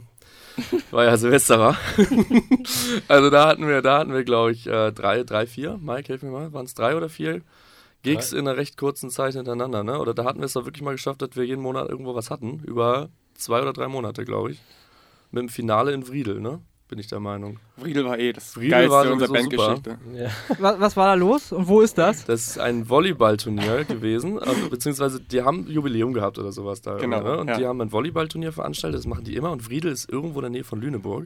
War 0.91 1.05
ja 1.05 1.17
Silvester, 1.17 1.59
war. 1.59 1.77
also 3.07 3.29
da 3.29 3.47
hatten 3.47 3.67
wir, 3.67 3.81
da 3.81 3.99
hatten 3.99 4.13
wir, 4.13 4.23
glaube 4.23 4.51
ich, 4.51 4.67
äh, 4.67 4.91
drei, 4.91 5.23
drei, 5.23 5.47
vier. 5.47 5.77
Mike, 5.81 6.07
hilf 6.07 6.23
mir 6.23 6.31
mal, 6.31 6.53
waren 6.53 6.65
es 6.65 6.73
drei 6.73 6.95
oder 6.95 7.09
vier 7.09 7.41
Gigs 8.03 8.33
in 8.33 8.47
einer 8.47 8.57
recht 8.57 8.77
kurzen 8.77 9.09
Zeit 9.09 9.33
hintereinander, 9.33 9.83
ne? 9.83 9.99
Oder 9.99 10.13
da 10.13 10.25
hatten 10.25 10.39
wir 10.39 10.45
es 10.45 10.53
doch 10.53 10.65
wirklich 10.65 10.83
mal 10.83 10.91
geschafft, 10.91 11.21
dass 11.21 11.35
wir 11.35 11.43
jeden 11.43 11.61
Monat 11.61 11.89
irgendwo 11.89 12.13
was 12.13 12.29
hatten. 12.29 12.59
Über 12.63 13.09
zwei 13.33 13.61
oder 13.61 13.73
drei 13.73 13.87
Monate, 13.87 14.25
glaube 14.25 14.51
ich. 14.51 14.61
Mit 15.31 15.41
dem 15.41 15.49
Finale 15.49 15.91
in 15.91 16.03
Friedel, 16.03 16.39
ne? 16.39 16.61
Bin 16.87 16.99
ich 16.99 17.07
der 17.07 17.19
Meinung. 17.19 17.59
Friedel 17.79 18.05
war 18.05 18.19
eh 18.19 18.31
das 18.31 18.53
Friedel 18.53 18.69
Geilste 18.69 18.91
war 18.91 19.11
unserer 19.11 19.27
super. 19.27 19.39
Bandgeschichte. 19.39 19.97
Ja. 20.13 20.29
Was, 20.59 20.79
was 20.79 20.97
war 20.97 21.07
da 21.07 21.13
los 21.15 21.51
und 21.51 21.67
wo 21.67 21.81
ist 21.81 21.97
das? 21.97 22.25
Das 22.25 22.47
ist 22.47 22.59
ein 22.59 22.87
Volleyballturnier 22.87 23.83
gewesen, 23.87 24.37
also, 24.37 24.69
beziehungsweise 24.69 25.19
die 25.19 25.41
haben 25.41 25.67
Jubiläum 25.67 26.13
gehabt 26.13 26.37
oder 26.37 26.51
sowas 26.51 26.81
da. 26.81 26.97
Genau, 26.97 27.21
Ne? 27.21 27.37
Und 27.39 27.47
ja. 27.47 27.57
die 27.57 27.65
haben 27.65 27.81
ein 27.81 27.91
Volleyballturnier 27.91 28.51
veranstaltet, 28.51 28.99
das 28.99 29.07
machen 29.07 29.23
die 29.23 29.35
immer. 29.35 29.49
Und 29.51 29.63
Friedel 29.63 29.91
ist 29.91 30.11
irgendwo 30.11 30.39
in 30.39 30.43
der 30.43 30.51
Nähe 30.51 30.63
von 30.63 30.79
Lüneburg, 30.79 31.25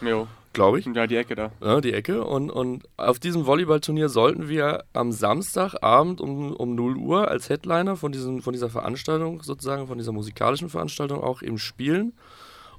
Jo, 0.00 0.28
glaube 0.52 0.78
ich, 0.78 0.86
ja, 0.86 1.06
die 1.06 1.16
Ecke 1.16 1.34
da. 1.34 1.50
ja, 1.60 1.80
die 1.80 1.92
Ecke. 1.92 2.24
Und, 2.24 2.48
und 2.50 2.88
auf 2.96 3.18
diesem 3.18 3.46
Volleyballturnier 3.46 4.08
sollten 4.08 4.48
wir 4.48 4.84
am 4.92 5.10
Samstagabend 5.10 6.20
um, 6.20 6.52
um 6.52 6.76
0 6.76 6.96
Uhr 6.96 7.28
als 7.28 7.48
Headliner 7.48 7.96
von, 7.96 8.12
diesem, 8.12 8.42
von 8.42 8.52
dieser 8.52 8.70
Veranstaltung, 8.70 9.42
sozusagen 9.42 9.88
von 9.88 9.98
dieser 9.98 10.12
musikalischen 10.12 10.70
Veranstaltung 10.70 11.20
auch 11.20 11.42
eben 11.42 11.58
spielen 11.58 12.12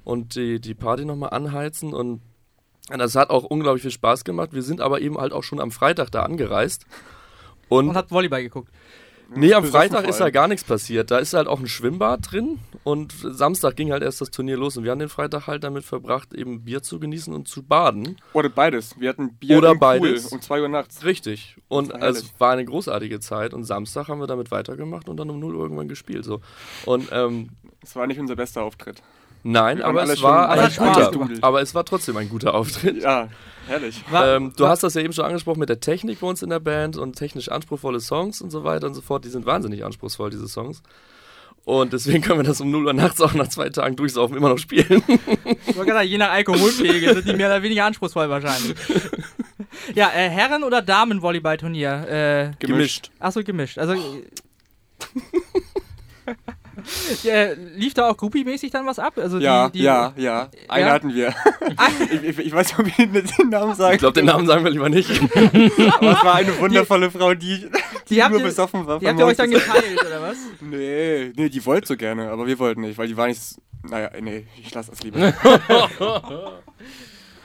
und 0.04 0.34
die, 0.36 0.60
die 0.60 0.74
Party 0.74 1.04
nochmal 1.04 1.30
anheizen. 1.30 1.92
Und 1.94 2.20
das 2.88 3.14
hat 3.14 3.30
auch 3.30 3.44
unglaublich 3.44 3.82
viel 3.82 3.90
Spaß 3.90 4.24
gemacht. 4.24 4.52
Wir 4.52 4.62
sind 4.62 4.80
aber 4.80 5.00
eben 5.00 5.18
halt 5.18 5.32
auch 5.32 5.42
schon 5.44 5.60
am 5.60 5.70
Freitag 5.70 6.10
da 6.10 6.22
angereist. 6.22 6.86
Und 7.68 7.90
Und 7.90 7.96
habt 7.96 8.10
Volleyball 8.10 8.42
geguckt. 8.42 8.70
Nee, 9.34 9.54
am 9.54 9.64
Freitag 9.64 10.06
ist 10.06 10.18
da 10.20 10.30
gar 10.30 10.46
nichts 10.46 10.64
passiert. 10.64 11.10
Da 11.10 11.18
ist 11.18 11.32
halt 11.32 11.48
auch 11.48 11.58
ein 11.58 11.66
Schwimmbad 11.66 12.32
drin 12.32 12.58
und 12.84 13.14
Samstag 13.22 13.76
ging 13.76 13.90
halt 13.90 14.02
erst 14.02 14.20
das 14.20 14.30
Turnier 14.30 14.58
los 14.58 14.76
und 14.76 14.84
wir 14.84 14.90
haben 14.90 14.98
den 14.98 15.08
Freitag 15.08 15.46
halt 15.46 15.64
damit 15.64 15.84
verbracht, 15.84 16.34
eben 16.34 16.64
Bier 16.64 16.82
zu 16.82 17.00
genießen 17.00 17.32
und 17.32 17.48
zu 17.48 17.62
baden. 17.62 18.16
Oder 18.34 18.50
beides. 18.50 18.98
Wir 19.00 19.08
hatten 19.08 19.34
Bier 19.36 19.56
Oder 19.56 19.70
im 19.72 19.78
beides. 19.78 20.28
Pool 20.28 20.36
um 20.36 20.42
2 20.42 20.60
Uhr 20.62 20.68
nachts. 20.68 21.04
Richtig. 21.04 21.56
Und 21.68 21.92
war 21.94 22.02
es 22.02 22.30
war 22.38 22.52
eine 22.52 22.64
großartige 22.64 23.20
Zeit 23.20 23.54
und 23.54 23.64
Samstag 23.64 24.08
haben 24.08 24.20
wir 24.20 24.26
damit 24.26 24.50
weitergemacht 24.50 25.08
und 25.08 25.16
dann 25.16 25.30
um 25.30 25.38
0 25.40 25.54
Uhr 25.54 25.62
irgendwann 25.62 25.88
gespielt. 25.88 26.24
So. 26.24 26.40
Und 26.84 27.08
ähm, 27.12 27.50
Es 27.82 27.96
war 27.96 28.06
nicht 28.06 28.20
unser 28.20 28.36
bester 28.36 28.62
Auftritt. 28.62 29.02
Nein, 29.42 29.82
aber 29.82 30.04
es 30.04 30.22
war 30.22 30.50
ein 30.50 30.70
guter. 30.74 31.10
gemacht. 31.10 31.30
Aber 31.40 31.60
es 31.62 31.74
war 31.74 31.84
trotzdem 31.84 32.16
ein 32.16 32.28
guter 32.28 32.54
Auftritt. 32.54 33.02
Ja, 33.02 33.28
herrlich. 33.66 34.02
Ähm, 34.14 34.52
du 34.56 34.66
hast 34.66 34.82
das 34.82 34.94
ja 34.94 35.02
eben 35.02 35.12
schon 35.12 35.24
angesprochen 35.24 35.58
mit 35.60 35.68
der 35.68 35.80
Technik 35.80 36.20
bei 36.20 36.26
uns 36.26 36.42
in 36.42 36.50
der 36.50 36.60
Band 36.60 36.96
und 36.96 37.16
technisch 37.16 37.48
anspruchsvolle 37.50 38.00
Songs 38.00 38.40
und 38.40 38.50
so 38.50 38.64
weiter 38.64 38.86
und 38.86 38.94
so 38.94 39.00
fort. 39.00 39.24
Die 39.24 39.28
sind 39.30 39.46
wahnsinnig 39.46 39.84
anspruchsvoll, 39.84 40.30
diese 40.30 40.48
Songs. 40.48 40.82
Und 41.64 41.92
deswegen 41.92 42.22
können 42.22 42.40
wir 42.40 42.44
das 42.44 42.60
um 42.60 42.72
0 42.72 42.86
Uhr 42.86 42.92
nachts 42.92 43.20
auch 43.20 43.34
nach 43.34 43.46
zwei 43.46 43.68
Tagen 43.68 43.94
durchsaufen 43.94 44.36
immer 44.36 44.48
noch 44.48 44.58
spielen. 44.58 45.00
Ich 45.06 45.76
wollte 45.76 45.90
gerade 45.90 45.92
sagen, 46.00 46.08
je 46.08 46.18
nach 46.18 46.30
Alkoholpegel 46.32 47.14
sind 47.14 47.28
die 47.28 47.34
mehr 47.34 47.46
oder 47.46 47.62
weniger 47.62 47.84
anspruchsvoll 47.84 48.28
wahrscheinlich. 48.28 48.74
ja, 49.94 50.08
äh, 50.08 50.28
Herren- 50.28 50.64
oder 50.64 50.82
Damen-Volleyballturnier? 50.82 52.08
Äh, 52.08 52.50
Gemischt. 52.58 53.10
achso, 53.20 53.44
gemischt. 53.44 53.78
Also. 53.78 53.94
äh, 57.24 57.54
lief 57.54 57.94
da 57.94 58.08
auch 58.10 58.16
Groupie-mäßig 58.16 58.70
dann 58.70 58.86
was 58.86 58.98
ab? 58.98 59.14
Also 59.16 59.38
Ja, 59.38 59.68
die, 59.68 59.78
die, 59.78 59.84
ja, 59.84 60.12
ja. 60.16 60.48
Einen 60.68 60.86
Ja? 60.86 60.92
hatten 60.92 61.14
wir. 61.14 61.34
ich, 62.12 62.22
ich, 62.22 62.38
ich 62.46 62.52
weiß 62.52 62.76
nicht, 62.76 62.78
ob 62.78 62.86
ich 62.86 62.96
den 63.36 63.48
Namen 63.50 63.74
sagen 63.74 63.94
Ich 63.94 63.98
glaube, 64.00 64.14
den 64.14 64.26
Namen 64.26 64.46
sagen 64.46 64.64
wir 64.64 64.70
lieber 64.70 64.88
nicht. 64.88 65.10
Aber 65.10 66.12
es 66.12 66.24
war 66.24 66.34
eine 66.36 66.58
wundervolle 66.58 67.10
Frau, 67.10 67.34
die, 67.34 67.66
Die 68.08 68.16
nur 68.28 68.38
ihr- 68.38 68.44
besoffen 68.44 68.86
war. 68.86 68.98
Die 68.98 69.08
habt 69.08 69.18
ihr 69.18 69.26
euch 69.26 69.36
dann 69.36 69.50
geteilt, 69.50 70.00
oder 70.04 70.22
was? 70.22 70.36
Nee, 70.60 71.32
nee, 71.36 71.48
die 71.48 71.64
wollte 71.64 71.88
so 71.88 71.96
gerne, 71.96 72.30
aber 72.30 72.46
wir 72.46 72.58
wollten 72.58 72.82
nicht, 72.82 72.98
weil 72.98 73.08
die 73.08 73.16
war 73.16 73.26
nicht. 73.26 73.40
Naja, 73.88 74.10
nee, 74.20 74.46
ich 74.60 74.72
lasse 74.72 74.90
das 74.90 75.02
lieber. 75.02 75.32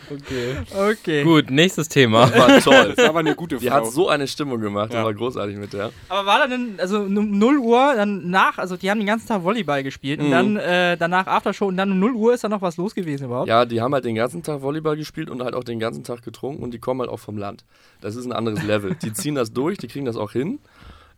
Okay. 0.10 0.56
Okay. 0.92 1.24
Gut, 1.24 1.50
nächstes 1.52 1.90
Thema. 1.90 2.32
War 2.34 2.60
toll. 2.62 2.94
Das 2.96 2.98
war 2.98 3.10
aber 3.10 3.20
eine 3.20 3.36
gute 3.36 3.58
Die 3.58 3.68
Frau. 3.68 3.76
hat 3.76 3.88
so 3.88 4.08
eine 4.10 4.28
Stimmung 4.28 4.60
gemacht, 4.62 4.90
das 4.92 4.96
Ja. 5.00 5.04
war 5.06 5.14
großartig 5.14 5.58
mit 5.58 5.74
der. 5.74 5.92
Aber 6.10 6.26
war 6.26 6.40
da 6.40 6.48
denn, 6.48 6.76
also 6.80 7.00
um 7.02 7.38
0 7.38 7.58
Uhr, 7.58 7.94
dann 7.96 8.30
nach, 8.30 8.58
also 8.58 8.78
die 8.78 8.90
haben 8.90 9.00
den 9.00 9.08
ganzen 9.08 9.28
Tag 9.28 9.44
Volleyball 9.44 9.84
gespielt 9.84 10.20
und 10.20 10.28
Mhm. 10.28 10.32
dann 10.32 10.58
äh, 10.58 10.98
danach 10.98 11.28
Aftershow 11.28 11.66
und 11.68 11.78
dann 11.78 11.92
um 11.92 12.00
0 12.00 12.14
Uhr 12.14 12.34
ist 12.34 12.44
da 12.44 12.50
noch 12.50 12.62
was 12.62 12.78
los 12.78 12.96
gewesen 12.96 13.26
überhaupt? 13.26 13.48
Ja, 13.48 13.66
die 13.66 13.82
haben 13.82 13.94
halt 13.94 14.06
den 14.06 14.16
ganzen 14.16 14.44
Tag 14.44 14.62
Volleyball 14.62 14.96
gespielt 14.96 15.30
und 15.30 15.42
halt 15.44 15.54
auch 15.56 15.64
den 15.64 15.80
ganzen 15.80 16.04
Tag 16.04 16.24
getrunken 16.24 16.64
und 16.64 16.72
die 16.74 16.80
kommen 16.80 17.02
halt 17.02 17.10
auch 17.10 17.20
vom 17.20 17.38
Land. 17.38 17.66
Das 18.02 18.16
ist 18.16 18.26
ein 18.26 18.32
anderes 18.32 18.64
Level. 18.64 18.96
Die 19.02 19.12
ziehen 19.14 19.36
das 19.36 19.52
durch, 19.52 19.78
die 19.78 19.88
kriegen 19.88 20.06
das 20.06 20.16
auch 20.16 20.32
hin. 20.32 20.60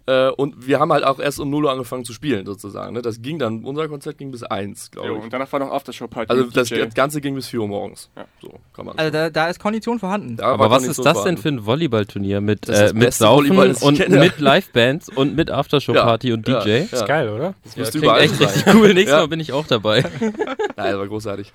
Äh, 0.06 0.30
und 0.30 0.66
wir 0.66 0.80
haben 0.80 0.92
halt 0.92 1.04
auch 1.04 1.20
erst 1.20 1.40
um 1.40 1.50
0 1.52 1.66
Uhr 1.66 1.72
angefangen 1.72 2.04
zu 2.04 2.14
spielen, 2.14 2.46
sozusagen. 2.46 2.94
Ne? 2.96 3.02
Das 3.04 3.22
ging 3.22 3.38
dann, 3.38 3.64
unser 3.64 3.88
Konzert 3.88 4.18
ging 4.18 4.32
bis 4.32 4.42
1, 4.44 4.90
Jo, 4.96 5.02
glaube 5.04 5.18
ich. 5.20 5.24
und 5.26 5.34
danach 5.34 5.52
war 5.52 5.60
noch 5.60 5.72
Aftershow-Party. 5.72 6.32
Also 6.32 6.46
das, 6.46 6.70
das 6.70 6.94
Ganze 6.96 7.22
ging 7.22 7.36
bis 7.36 7.48
4 7.48 7.60
Uhr 7.62 7.68
morgens. 7.68 8.10
Ja. 8.16 8.26
So 8.42 8.54
kann 8.74 8.86
man. 8.88 8.98
Also 8.98 9.12
da, 9.12 9.30
da 9.30 9.50
ist 9.50 9.60
Kondition 9.60 10.00
vorhanden. 10.00 10.38
Da 10.38 10.48
Aber 10.48 10.72
was 10.72 10.82
nicht 10.82 10.92
ist 10.92 10.98
das 10.98 11.06
denn 11.06 11.14
vorhanden. 11.38 11.42
für 11.42 11.50
ein 11.50 11.66
Volleyballturnier 11.66 12.42
mit, 12.42 12.68
äh, 12.70 12.92
mit 12.96 13.14
Saufen 13.14 13.76
und 13.76 13.98
kenne. 13.98 14.18
mit 14.20 14.40
Livebands 14.40 15.10
und 15.10 15.36
mit 15.36 15.52
Aftershow-Party 15.52 16.34
und 16.34 16.48
Ja, 16.48 16.62
DJ? 16.62 16.70
Ja, 16.70 16.78
Ist 16.86 17.06
geil, 17.06 17.30
oder? 17.30 17.54
Das 17.64 17.76
Ja, 17.76 17.80
müsste 17.82 17.92
klingt 18.00 18.04
überall 18.06 18.22
echt 18.22 18.36
sein. 18.36 18.48
richtig 18.48 18.74
cool. 18.74 18.94
Nächstes 18.96 19.12
Ja. 19.12 19.18
Mal 19.20 19.28
bin 19.28 19.40
ich 19.40 19.54
auch 19.54 19.68
dabei. 19.68 20.02
Nein, 20.20 20.42
das 20.76 20.98
war 20.98 21.08
großartig. 21.08 21.54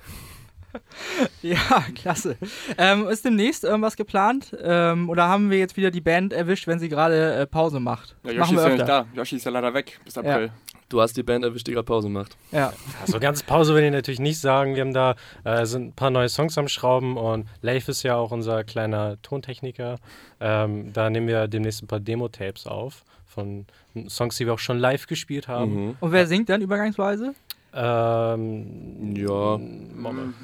Ja, 1.42 1.84
klasse. 1.94 2.36
Ähm, 2.78 3.06
ist 3.08 3.24
demnächst 3.24 3.64
irgendwas 3.64 3.96
geplant? 3.96 4.56
Ähm, 4.62 5.10
oder 5.10 5.28
haben 5.28 5.50
wir 5.50 5.58
jetzt 5.58 5.76
wieder 5.76 5.90
die 5.90 6.00
Band 6.00 6.32
erwischt, 6.32 6.66
wenn 6.66 6.78
sie 6.78 6.88
gerade 6.88 7.34
äh, 7.34 7.46
Pause 7.46 7.80
macht? 7.80 8.16
Ja, 8.24 8.32
Yoshi 8.32 8.38
machen 8.38 8.56
ist 8.56 8.62
wir 8.62 8.70
ja 8.70 8.76
nicht 8.76 8.88
da. 8.88 9.06
Yoshi 9.14 9.36
ist 9.36 9.44
ja 9.44 9.50
leider 9.50 9.74
weg 9.74 10.00
bis 10.04 10.16
April. 10.16 10.50
Du 10.88 11.00
hast 11.00 11.16
die 11.16 11.22
Band 11.22 11.44
erwischt, 11.44 11.66
die 11.66 11.72
gerade 11.72 11.84
Pause 11.84 12.08
macht. 12.08 12.36
Ja. 12.52 12.72
Also 13.00 13.18
ganz 13.18 13.42
Pause 13.42 13.74
will 13.74 13.82
ich 13.82 13.90
natürlich 13.90 14.20
nicht 14.20 14.40
sagen. 14.40 14.74
Wir 14.74 14.82
haben 14.82 14.94
da 14.94 15.16
äh, 15.44 15.66
sind 15.66 15.88
ein 15.88 15.92
paar 15.92 16.10
neue 16.10 16.28
Songs 16.28 16.56
am 16.56 16.68
Schrauben 16.68 17.16
und 17.16 17.48
Leif 17.62 17.88
ist 17.88 18.02
ja 18.02 18.16
auch 18.16 18.30
unser 18.30 18.64
kleiner 18.64 19.20
Tontechniker. 19.22 19.96
Ähm, 20.40 20.92
da 20.92 21.10
nehmen 21.10 21.26
wir 21.26 21.48
demnächst 21.48 21.82
ein 21.82 21.86
paar 21.86 22.00
Demo-Tapes 22.00 22.66
auf 22.66 23.04
von 23.34 23.66
Songs, 24.08 24.36
die 24.36 24.46
wir 24.46 24.54
auch 24.54 24.58
schon 24.58 24.78
live 24.78 25.06
gespielt 25.06 25.48
haben. 25.48 25.86
Mhm. 25.86 25.96
Und 26.00 26.12
wer 26.12 26.26
singt 26.26 26.48
dann 26.48 26.62
übergangsweise? 26.62 27.34
Ähm, 27.74 29.14
Ja, 29.16 29.58
Momme. 29.96 30.34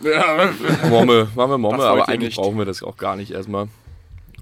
Momme, 0.89 1.29
machen 1.35 1.51
wir 1.51 1.59
Momme, 1.59 1.83
aber 1.85 2.09
eigentlich 2.09 2.31
nicht. 2.31 2.37
brauchen 2.39 2.59
wir 2.59 2.65
das 2.65 2.83
auch 2.83 2.97
gar 2.97 3.17
nicht 3.17 3.31
erstmal. 3.31 3.69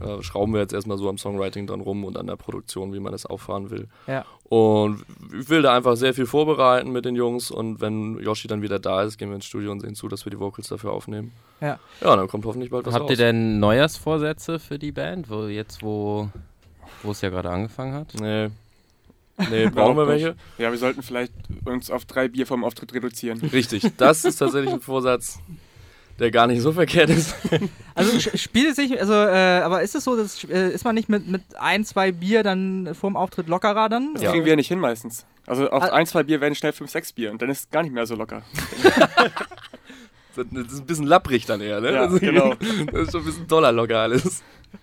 Äh, 0.01 0.22
schrauben 0.22 0.53
wir 0.53 0.61
jetzt 0.61 0.72
erstmal 0.72 0.97
so 0.97 1.09
am 1.09 1.18
Songwriting 1.18 1.66
dran 1.66 1.80
rum 1.80 2.05
und 2.05 2.16
an 2.16 2.26
der 2.28 2.36
Produktion, 2.36 2.93
wie 2.95 3.01
man 3.01 3.11
das 3.12 3.26
auffahren 3.26 3.70
will. 3.70 3.89
Ja. 4.07 4.24
Und 4.49 5.05
ich 5.39 5.49
will 5.51 5.61
da 5.62 5.74
einfach 5.76 5.97
sehr 5.97 6.14
viel 6.14 6.24
vorbereiten 6.26 6.91
mit 6.93 7.05
den 7.05 7.16
Jungs 7.16 7.51
und 7.51 7.80
wenn 7.80 8.18
Yoshi 8.20 8.47
dann 8.49 8.62
wieder 8.62 8.78
da 8.78 9.03
ist, 9.03 9.18
gehen 9.18 9.28
wir 9.28 9.34
ins 9.34 9.45
Studio 9.45 9.72
und 9.72 9.80
sehen 9.80 9.95
zu, 9.97 10.07
dass 10.09 10.24
wir 10.24 10.30
die 10.30 10.39
Vocals 10.39 10.68
dafür 10.68 10.93
aufnehmen. 10.93 11.32
Ja. 11.61 11.78
Ja, 12.01 12.14
dann 12.16 12.28
kommt 12.28 12.45
hoffentlich 12.47 12.70
bald 12.70 12.86
was 12.86 12.95
Habt 12.95 13.05
raus. 13.05 13.11
ihr 13.11 13.16
denn 13.16 13.59
Neujahrsvorsätze 13.59 14.59
für 14.61 14.78
die 14.78 14.93
Band, 14.93 15.28
wo 15.28 15.47
jetzt, 15.47 15.82
wo 15.82 16.28
wo 17.03 17.11
es 17.11 17.20
ja 17.20 17.28
gerade 17.30 17.51
angefangen 17.51 17.93
hat? 17.95 18.14
Nee. 18.20 18.49
Nee, 19.51 19.68
brauchen 19.68 19.97
wir 19.97 20.07
welche? 20.09 20.36
Ja, 20.59 20.70
wir 20.70 20.78
sollten 20.78 21.03
vielleicht 21.03 21.32
uns 21.64 21.91
auf 21.91 22.05
drei 22.05 22.28
Bier 22.28 22.47
vom 22.47 22.64
Auftritt 22.64 22.93
reduzieren. 22.95 23.41
Richtig, 23.41 23.84
das 23.97 24.24
ist 24.24 24.36
tatsächlich 24.39 24.72
ein 24.72 24.80
Vorsatz, 24.80 25.39
der 26.18 26.30
gar 26.30 26.47
nicht 26.49 26.61
so 26.61 26.72
verkehrt 26.72 27.11
ist. 27.11 27.34
Also 27.95 28.18
spielt 28.36 28.70
es 28.70 28.76
sich, 28.76 29.01
also, 29.01 29.12
äh, 29.12 29.61
aber 29.62 29.82
ist 29.82 29.95
es 29.95 30.05
so, 30.05 30.16
dass, 30.16 30.43
äh, 30.45 30.70
ist 30.72 30.84
man 30.84 30.95
nicht 30.95 31.09
mit, 31.09 31.28
mit 31.28 31.43
ein, 31.59 31.84
zwei 31.84 32.11
Bier 32.12 32.43
dann 32.43 32.95
vorm 32.95 33.16
Auftritt 33.16 33.49
lockerer 33.49 33.89
dann? 33.89 34.14
Das 34.14 34.22
Ja. 34.24 34.32
kriegen 34.32 34.45
wir 34.45 34.57
nicht 34.57 34.68
hin 34.68 34.80
meistens. 34.80 35.24
Also 35.47 35.70
auf 35.70 35.82
Ah. 35.84 35.86
ein, 35.93 36.07
zwei 36.07 36.24
Bier 36.24 36.41
werden 36.41 36.55
schnell 36.55 36.72
fünf, 36.72 36.91
sechs 36.91 37.12
Bier 37.12 37.30
und 37.30 37.41
dann 37.41 37.49
ist 37.49 37.61
es 37.61 37.70
gar 37.70 37.82
nicht 37.82 37.93
mehr 37.93 38.07
so 38.07 38.14
locker. 38.16 38.43
Das 40.36 40.72
ist 40.72 40.80
ein 40.80 40.86
bisschen 40.86 41.07
lapprig 41.07 41.47
dann 41.47 41.61
eher, 41.61 41.80
ne? 41.80 41.93
Ja, 41.93 42.05
das, 42.05 42.12
ist, 42.14 42.20
genau. 42.20 42.55
das 42.93 43.03
ist 43.09 43.11
schon 43.12 43.22
ein 43.22 43.26
bisschen 43.26 43.49
doller 43.49 43.72
locker 43.72 43.99
alles. 43.99 44.43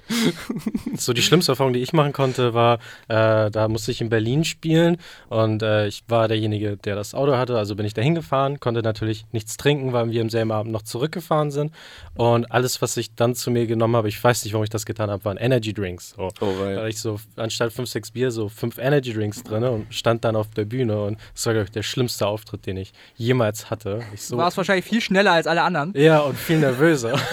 So 0.97 1.13
die 1.13 1.21
schlimmste 1.21 1.51
Erfahrung, 1.51 1.73
die 1.73 1.79
ich 1.81 1.93
machen 1.93 2.13
konnte, 2.13 2.53
war, 2.53 2.79
äh, 3.07 3.49
da 3.51 3.67
musste 3.67 3.91
ich 3.91 4.01
in 4.01 4.09
Berlin 4.09 4.43
spielen 4.45 4.97
und 5.29 5.61
äh, 5.61 5.87
ich 5.87 6.03
war 6.07 6.27
derjenige, 6.27 6.77
der 6.77 6.95
das 6.95 7.13
Auto 7.13 7.35
hatte, 7.37 7.57
also 7.57 7.75
bin 7.75 7.85
ich 7.85 7.93
da 7.93 8.01
hingefahren, 8.01 8.59
konnte 8.59 8.81
natürlich 8.81 9.25
nichts 9.31 9.57
trinken, 9.57 9.93
weil 9.93 10.09
wir 10.11 10.21
am 10.21 10.29
selben 10.29 10.51
Abend 10.51 10.71
noch 10.71 10.83
zurückgefahren 10.83 11.51
sind 11.51 11.71
und 12.13 12.51
alles, 12.51 12.81
was 12.81 12.95
ich 12.97 13.15
dann 13.15 13.35
zu 13.35 13.51
mir 13.51 13.65
genommen 13.67 13.95
habe, 13.95 14.07
ich 14.07 14.23
weiß 14.23 14.43
nicht, 14.45 14.53
warum 14.53 14.63
ich 14.63 14.69
das 14.69 14.85
getan 14.85 15.09
habe, 15.09 15.23
waren 15.25 15.37
Energy 15.37 15.73
Drinks. 15.73 16.11
So. 16.15 16.23
Oh, 16.23 16.29
Da 16.39 16.45
weil. 16.59 16.77
hatte 16.77 16.89
ich 16.89 16.99
so 16.99 17.19
anstatt 17.35 17.73
fünf, 17.73 17.89
sechs 17.89 18.11
Bier 18.11 18.31
so 18.31 18.47
fünf 18.49 18.77
Energy 18.77 19.13
Drinks 19.13 19.43
drin 19.43 19.63
und 19.63 19.93
stand 19.93 20.23
dann 20.23 20.35
auf 20.35 20.49
der 20.51 20.65
Bühne 20.65 21.01
und 21.03 21.17
es 21.35 21.45
war, 21.45 21.53
glaube 21.53 21.65
ich, 21.65 21.71
der 21.71 21.83
schlimmste 21.83 22.27
Auftritt, 22.27 22.65
den 22.65 22.77
ich 22.77 22.93
jemals 23.15 23.69
hatte. 23.69 24.01
Ich 24.13 24.21
so, 24.23 24.35
Du 24.35 24.41
warst 24.41 24.55
wahrscheinlich 24.57 24.85
viel 24.85 25.01
schneller 25.01 25.33
als 25.33 25.47
alle 25.47 25.61
anderen. 25.63 25.93
ja, 25.95 26.19
und 26.19 26.37
viel 26.37 26.59
nervöser. 26.59 27.19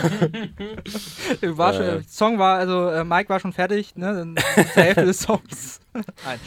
Du 1.40 1.57
War 1.59 1.72
schon, 1.72 1.82
Äh. 1.82 1.90
der 1.92 2.03
Song 2.09 2.38
war, 2.38 2.41
also 2.45 2.88
äh, 2.90 3.05
Mike 3.05 3.28
war 3.28 3.40
schon 3.40 3.53
fertig, 3.53 3.97
ne? 3.97 4.14
Dann 4.14 4.36
zur 4.74 4.82
Hälfte 4.82 5.05
des 5.07 5.20
Songs. 5.20 5.80
Nein. 5.95 6.40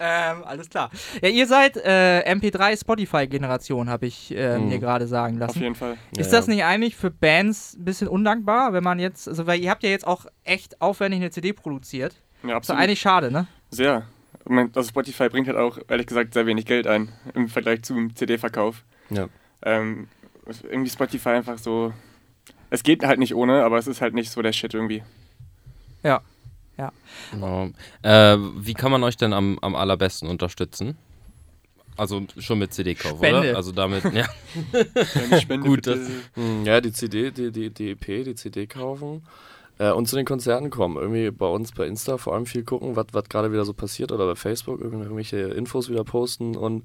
Ähm, 0.00 0.44
alles 0.44 0.68
klar. 0.70 0.90
Ja, 1.22 1.28
ihr 1.28 1.46
seid 1.46 1.76
äh, 1.76 2.22
MP3 2.32 2.80
Spotify-Generation, 2.80 3.88
habe 3.90 4.06
ich 4.06 4.34
äh, 4.36 4.58
Mhm. 4.58 4.68
mir 4.68 4.78
gerade 4.78 5.06
sagen 5.06 5.34
Auf 5.42 5.48
lassen. 5.48 5.62
jeden 5.62 5.74
Fall. 5.74 5.96
Ist 6.16 6.32
Ja, 6.32 6.38
das 6.38 6.46
ja. 6.46 6.54
nicht 6.54 6.64
eigentlich 6.64 6.96
für 6.96 7.10
Bands 7.10 7.74
ein 7.78 7.84
bisschen 7.84 8.08
undankbar, 8.08 8.72
wenn 8.72 8.84
man 8.84 8.98
jetzt, 8.98 9.28
also 9.28 9.46
weil 9.46 9.60
ihr 9.60 9.70
habt 9.70 9.82
ja 9.82 9.90
jetzt 9.90 10.06
auch 10.06 10.26
echt 10.44 10.80
aufwendig 10.80 11.20
eine 11.20 11.30
CD 11.30 11.52
produziert. 11.52 12.14
Ja, 12.14 12.18
Ist 12.18 12.50
doch 12.50 12.54
absolut. 12.56 12.82
eigentlich 12.82 13.00
schade, 13.00 13.30
ne? 13.30 13.46
Sehr. 13.70 14.06
Also 14.74 14.82
Spotify 14.88 15.28
bringt 15.28 15.46
halt 15.46 15.56
auch, 15.56 15.78
ehrlich 15.88 16.06
gesagt, 16.06 16.34
sehr 16.34 16.46
wenig 16.46 16.66
Geld 16.66 16.86
ein 16.88 17.12
im 17.34 17.48
Vergleich 17.48 17.82
zum 17.82 18.14
CD-Verkauf. 18.16 18.82
Ja. 19.10 19.28
Ähm, 19.64 20.08
ist 20.46 20.64
irgendwie 20.64 20.90
Spotify 20.90 21.28
einfach 21.30 21.58
so. 21.58 21.92
Es 22.68 22.82
geht 22.82 23.04
halt 23.04 23.18
nicht 23.20 23.34
ohne, 23.34 23.62
aber 23.64 23.78
es 23.78 23.86
ist 23.86 24.00
halt 24.00 24.14
nicht 24.14 24.32
so 24.32 24.42
der 24.42 24.52
Shit 24.52 24.74
irgendwie. 24.74 25.02
Genau. 27.30 27.68
Äh, 28.02 28.36
wie 28.56 28.74
kann 28.74 28.90
man 28.90 29.02
euch 29.04 29.16
denn 29.16 29.32
am, 29.32 29.58
am 29.60 29.74
allerbesten 29.76 30.28
unterstützen? 30.28 30.96
Also 31.96 32.22
schon 32.38 32.58
mit 32.58 32.72
CD-Kauf, 32.72 33.20
oder? 33.20 33.56
Also 33.56 33.70
damit, 33.72 34.02
ja. 34.12 34.26
Wenn 34.72 35.32
ich 35.32 35.42
spende, 35.42 35.68
Gut, 35.68 35.86
das- 35.86 35.98
Hm, 36.34 36.64
Ja, 36.64 36.80
die 36.80 36.92
CD, 36.92 37.30
die, 37.30 37.52
die, 37.52 37.70
die 37.70 37.90
EP, 37.90 38.24
die 38.24 38.34
CD 38.34 38.66
kaufen 38.66 39.22
äh, 39.78 39.90
und 39.92 40.08
zu 40.08 40.16
den 40.16 40.24
Konzerten 40.24 40.70
kommen. 40.70 40.96
Irgendwie 40.96 41.30
bei 41.30 41.46
uns 41.46 41.72
bei 41.72 41.86
Insta 41.86 42.16
vor 42.16 42.34
allem 42.34 42.46
viel 42.46 42.64
gucken, 42.64 42.96
was 42.96 43.06
gerade 43.28 43.52
wieder 43.52 43.64
so 43.66 43.74
passiert 43.74 44.10
oder 44.10 44.26
bei 44.26 44.34
Facebook 44.34 44.80
irgendw- 44.80 45.02
irgendwelche 45.02 45.36
Infos 45.38 45.90
wieder 45.90 46.04
posten 46.04 46.56
und 46.56 46.84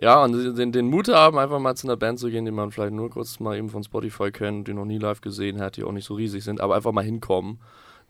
ja, 0.00 0.22
und 0.22 0.56
den, 0.56 0.70
den 0.72 0.86
Mut 0.90 1.08
haben, 1.08 1.38
einfach 1.38 1.58
mal 1.58 1.74
zu 1.76 1.86
einer 1.88 1.96
Band 1.96 2.18
zu 2.20 2.30
gehen, 2.30 2.44
die 2.44 2.50
man 2.52 2.70
vielleicht 2.70 2.92
nur 2.92 3.10
kurz 3.10 3.40
mal 3.40 3.56
eben 3.56 3.68
von 3.68 3.82
Spotify 3.82 4.30
kennt, 4.30 4.68
die 4.68 4.74
noch 4.74 4.84
nie 4.84 4.98
live 4.98 5.20
gesehen 5.20 5.60
hat, 5.60 5.76
die 5.76 5.82
auch 5.84 5.90
nicht 5.92 6.04
so 6.04 6.14
riesig 6.14 6.44
sind, 6.44 6.60
aber 6.60 6.76
einfach 6.76 6.92
mal 6.92 7.04
hinkommen. 7.04 7.58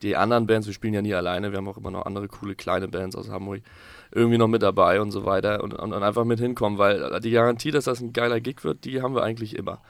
Die 0.03 0.17
anderen 0.17 0.47
Bands, 0.47 0.67
wir 0.67 0.75
spielen 0.75 0.95
ja 0.95 1.03
nie 1.03 1.15
alleine, 1.15 1.51
wir 1.51 1.59
haben 1.59 1.69
auch 1.69 1.77
immer 1.77 1.91
noch 1.91 2.07
andere 2.07 2.29
coole 2.29 2.55
kleine 2.55 2.89
Bands 2.89 3.17
aus 3.17 3.31
Hamburg 3.31 3.63
irgendwie 4.13 4.39
noch 4.39 4.49
mit 4.49 4.63
dabei 4.63 5.01
und 5.01 5.11
so 5.11 5.25
weiter 5.25 5.63
und, 5.63 5.75
und, 5.75 5.93
und 5.93 6.03
einfach 6.03 6.25
mit 6.25 6.39
hinkommen, 6.39 6.79
weil 6.79 7.21
die 7.21 7.31
Garantie, 7.31 7.71
dass 7.71 7.85
das 7.85 8.01
ein 8.01 8.13
geiler 8.13 8.41
Gig 8.41 8.65
wird, 8.65 8.85
die 8.85 9.03
haben 9.03 9.15
wir 9.15 9.23
eigentlich 9.23 9.57
immer. 9.57 9.81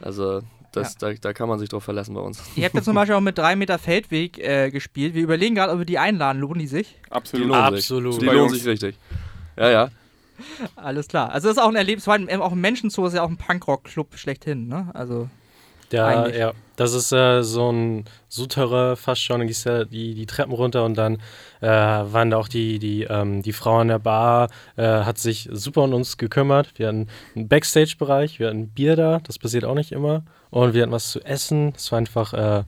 Also 0.00 0.42
das, 0.72 0.96
da, 0.96 1.12
da 1.12 1.32
kann 1.32 1.48
man 1.48 1.58
sich 1.58 1.68
drauf 1.68 1.84
verlassen 1.84 2.14
bei 2.14 2.20
uns. 2.20 2.42
Ihr 2.56 2.64
habt 2.64 2.74
ja 2.74 2.82
zum 2.82 2.94
Beispiel 2.94 3.14
auch 3.14 3.20
mit 3.20 3.36
3 3.36 3.56
Meter 3.56 3.78
Feldweg 3.78 4.38
äh, 4.38 4.70
gespielt. 4.70 5.14
Wir 5.14 5.22
überlegen 5.22 5.54
gerade, 5.54 5.72
ob 5.72 5.78
wir 5.78 5.84
die 5.84 5.98
einladen. 5.98 6.40
Lohnen 6.40 6.60
die 6.60 6.66
sich? 6.66 6.96
Die 7.06 7.12
Absolut. 7.12 7.48
lohnen 7.48 7.62
Absolut. 7.62 8.14
sich. 8.14 8.22
Die 8.22 8.34
lohnen 8.34 8.48
sich 8.50 8.66
richtig. 8.66 8.96
Ja, 9.56 9.70
ja. 9.70 9.88
Alles 10.76 11.08
klar. 11.08 11.30
Also 11.30 11.48
das 11.48 11.58
ist 11.58 11.62
auch 11.62 11.68
ein 11.68 11.76
Erlebnis, 11.76 12.04
vor 12.04 12.14
allem 12.14 12.28
auch 12.40 12.52
ein 12.52 12.60
Menschenzoo 12.60 13.06
ist 13.06 13.14
ja 13.14 13.22
auch 13.22 13.28
ein 13.28 13.36
Punkrock-Club 13.36 14.16
schlechthin, 14.16 14.66
ne? 14.66 14.90
Also 14.94 15.28
Ja, 15.92 16.06
Eigentlich. 16.06 16.36
ja. 16.36 16.52
Das 16.76 16.94
ist 16.94 17.12
äh, 17.12 17.42
so 17.42 17.70
ein 17.70 18.06
Souterrain 18.28 18.96
fast 18.96 19.22
schon. 19.22 19.40
Dann 19.40 19.46
gehst 19.46 19.66
du 19.66 19.86
die, 19.86 20.14
die 20.14 20.26
Treppen 20.26 20.52
runter 20.54 20.84
und 20.84 20.96
dann 20.96 21.16
äh, 21.60 21.66
waren 21.68 22.30
da 22.30 22.38
auch 22.38 22.48
die, 22.48 22.78
die, 22.78 23.04
ähm, 23.04 23.42
die 23.42 23.52
Frau 23.52 23.78
an 23.78 23.88
der 23.88 23.98
Bar, 23.98 24.48
äh, 24.76 24.82
hat 24.84 25.18
sich 25.18 25.48
super 25.52 25.82
um 25.82 25.92
uns 25.92 26.16
gekümmert. 26.16 26.70
Wir 26.76 26.88
hatten 26.88 27.08
einen 27.36 27.48
Backstage-Bereich, 27.48 28.38
wir 28.40 28.48
hatten 28.48 28.68
Bier 28.70 28.96
da, 28.96 29.20
das 29.20 29.38
passiert 29.38 29.64
auch 29.64 29.74
nicht 29.74 29.92
immer. 29.92 30.24
Und 30.50 30.72
wir 30.74 30.82
hatten 30.82 30.92
was 30.92 31.10
zu 31.12 31.20
essen. 31.24 31.72
Es 31.76 31.92
war 31.92 31.98
einfach 31.98 32.32
äh, 32.32 32.64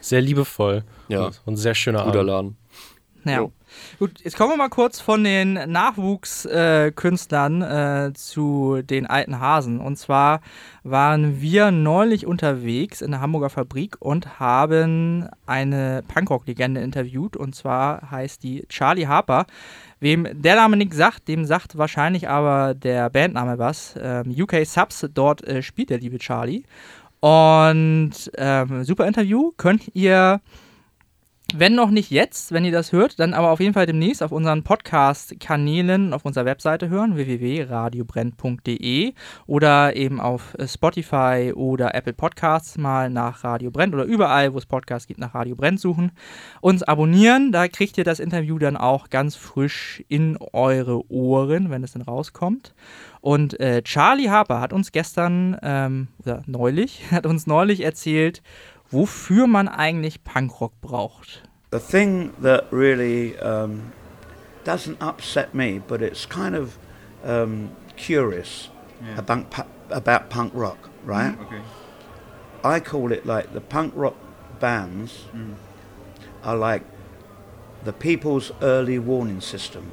sehr 0.00 0.20
liebevoll 0.20 0.82
Ja. 1.08 1.26
und, 1.26 1.40
und 1.46 1.54
ein 1.54 1.56
sehr 1.56 1.74
schöner 1.74 2.04
Guter 2.04 2.18
Abend. 2.20 2.28
Laden. 2.30 2.56
Naja. 3.24 3.38
Jo. 3.38 3.52
Gut, 3.98 4.20
jetzt 4.24 4.36
kommen 4.36 4.52
wir 4.52 4.56
mal 4.56 4.68
kurz 4.68 5.00
von 5.00 5.22
den 5.22 5.52
Nachwuchskünstlern 5.52 7.62
äh, 7.62 8.06
äh, 8.06 8.12
zu 8.12 8.80
den 8.82 9.06
alten 9.06 9.40
Hasen. 9.40 9.80
Und 9.80 9.96
zwar 9.96 10.40
waren 10.82 11.40
wir 11.40 11.70
neulich 11.70 12.26
unterwegs 12.26 13.02
in 13.02 13.12
der 13.12 13.20
Hamburger 13.20 13.50
Fabrik 13.50 13.96
und 14.00 14.40
haben 14.40 15.28
eine 15.46 16.02
Punkrock-Legende 16.12 16.80
interviewt. 16.80 17.36
Und 17.36 17.54
zwar 17.54 18.10
heißt 18.10 18.42
die 18.42 18.66
Charlie 18.68 19.06
Harper. 19.06 19.46
Wem 20.00 20.26
der 20.32 20.56
Name 20.56 20.76
nichts 20.76 20.96
sagt, 20.96 21.28
dem 21.28 21.44
sagt 21.44 21.78
wahrscheinlich 21.78 22.28
aber 22.28 22.74
der 22.74 23.10
Bandname 23.10 23.58
was. 23.58 23.94
Ähm, 24.00 24.34
UK 24.36 24.66
Subs, 24.66 25.06
dort 25.14 25.44
äh, 25.44 25.62
spielt 25.62 25.90
der 25.90 25.98
liebe 25.98 26.18
Charlie. 26.18 26.64
Und 27.20 28.12
ähm, 28.36 28.84
super 28.84 29.06
Interview. 29.06 29.52
Könnt 29.56 29.90
ihr 29.94 30.40
wenn 31.58 31.74
noch 31.74 31.90
nicht 31.90 32.10
jetzt, 32.10 32.52
wenn 32.52 32.64
ihr 32.64 32.72
das 32.72 32.92
hört, 32.92 33.20
dann 33.20 33.34
aber 33.34 33.50
auf 33.50 33.60
jeden 33.60 33.74
Fall 33.74 33.86
demnächst 33.86 34.22
auf 34.22 34.32
unseren 34.32 34.64
Podcast-Kanälen 34.64 36.12
auf 36.12 36.24
unserer 36.24 36.44
Webseite 36.44 36.88
hören, 36.88 37.16
www.radiobrennt.de 37.16 39.14
oder 39.46 39.94
eben 39.96 40.20
auf 40.20 40.54
äh, 40.58 40.66
Spotify 40.66 41.52
oder 41.54 41.94
Apple 41.94 42.12
Podcasts 42.12 42.76
mal 42.76 43.10
nach 43.10 43.44
Radio 43.44 43.70
Brennt 43.70 43.94
oder 43.94 44.04
überall, 44.04 44.52
wo 44.52 44.58
es 44.58 44.66
Podcasts 44.66 45.06
gibt, 45.06 45.20
nach 45.20 45.34
Radio 45.34 45.54
Brennt 45.54 45.80
suchen. 45.80 46.12
Uns 46.60 46.82
abonnieren, 46.82 47.52
da 47.52 47.68
kriegt 47.68 47.98
ihr 47.98 48.04
das 48.04 48.20
Interview 48.20 48.58
dann 48.58 48.76
auch 48.76 49.10
ganz 49.10 49.36
frisch 49.36 50.02
in 50.08 50.36
eure 50.52 51.10
Ohren, 51.10 51.70
wenn 51.70 51.84
es 51.84 51.92
dann 51.92 52.02
rauskommt. 52.02 52.74
Und 53.20 53.58
äh, 53.58 53.82
Charlie 53.82 54.28
Harper 54.28 54.60
hat 54.60 54.74
uns 54.74 54.92
gestern, 54.92 55.56
ähm, 55.62 56.08
oder 56.22 56.42
neulich, 56.46 57.04
hat 57.10 57.24
uns 57.24 57.46
neulich 57.46 57.82
erzählt, 57.82 58.42
wofür 58.90 59.46
man 59.46 59.68
eigentlich 59.68 60.22
Punkrock 60.24 60.72
braucht. 60.80 61.42
the 61.70 61.80
thing 61.80 62.32
that 62.40 62.64
really 62.70 63.36
um, 63.40 63.92
doesn't 64.64 65.00
upset 65.02 65.54
me, 65.54 65.80
but 65.88 66.00
it's 66.00 66.24
kind 66.26 66.54
of 66.54 66.78
um, 67.24 67.70
curious 67.96 68.68
about, 69.16 69.66
about 69.90 70.30
punk 70.30 70.52
rock, 70.54 70.88
right? 71.04 71.36
Okay. 71.40 71.60
I 72.62 72.78
call 72.80 73.10
it 73.12 73.26
like 73.26 73.52
the 73.52 73.60
punk 73.60 73.92
rock 73.96 74.14
bands 74.60 75.24
are 76.44 76.56
like 76.56 76.82
the 77.84 77.92
people's 77.92 78.52
early 78.62 78.98
warning 78.98 79.40
system. 79.40 79.90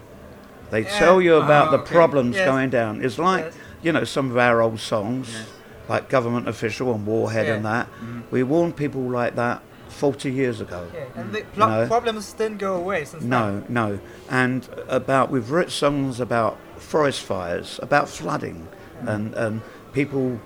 They 0.69 0.83
tell 0.83 1.19
you 1.21 1.35
about 1.35 1.71
the 1.71 1.79
okay. 1.79 1.91
problems 1.93 2.35
Yes. 2.37 2.45
going 2.45 2.69
down. 2.69 3.03
It's 3.03 3.17
like, 3.17 3.45
Yes. 3.45 3.53
you 3.81 3.91
know, 3.91 4.03
some 4.05 4.29
of 4.31 4.37
our 4.37 4.61
old 4.61 4.79
songs, 4.79 5.33
Yes. 5.33 5.47
Like 5.91 6.07
Government 6.09 6.47
Official 6.47 6.93
and 6.95 7.05
Warhead 7.05 7.47
and 7.47 7.63
Yeah. 7.63 7.71
that. 7.71 7.85
Mm-hmm. 7.87 8.21
We 8.31 8.43
warned 8.43 8.75
people 8.77 9.01
like 9.01 9.35
that 9.35 9.61
40 9.89 10.31
years 10.31 10.61
ago. 10.61 10.81
Yeah. 10.93 11.19
and 11.21 11.29
mm. 11.29 11.33
the 11.33 11.41
pl- 11.53 11.67
No. 11.67 11.87
problems 11.87 12.31
didn't 12.33 12.59
go 12.59 12.75
away 12.75 13.03
since 13.05 13.23
No, 13.23 13.61
no. 13.67 13.99
And 14.29 14.67
about 14.87 15.29
we've 15.33 15.51
written 15.51 15.71
songs 15.71 16.19
about 16.21 16.57
forest 16.77 17.21
fires, 17.21 17.79
about 17.87 18.07
flooding, 18.09 18.59
mm. 19.03 19.13
and 19.13 19.33
and 19.43 19.61
people 19.93 20.39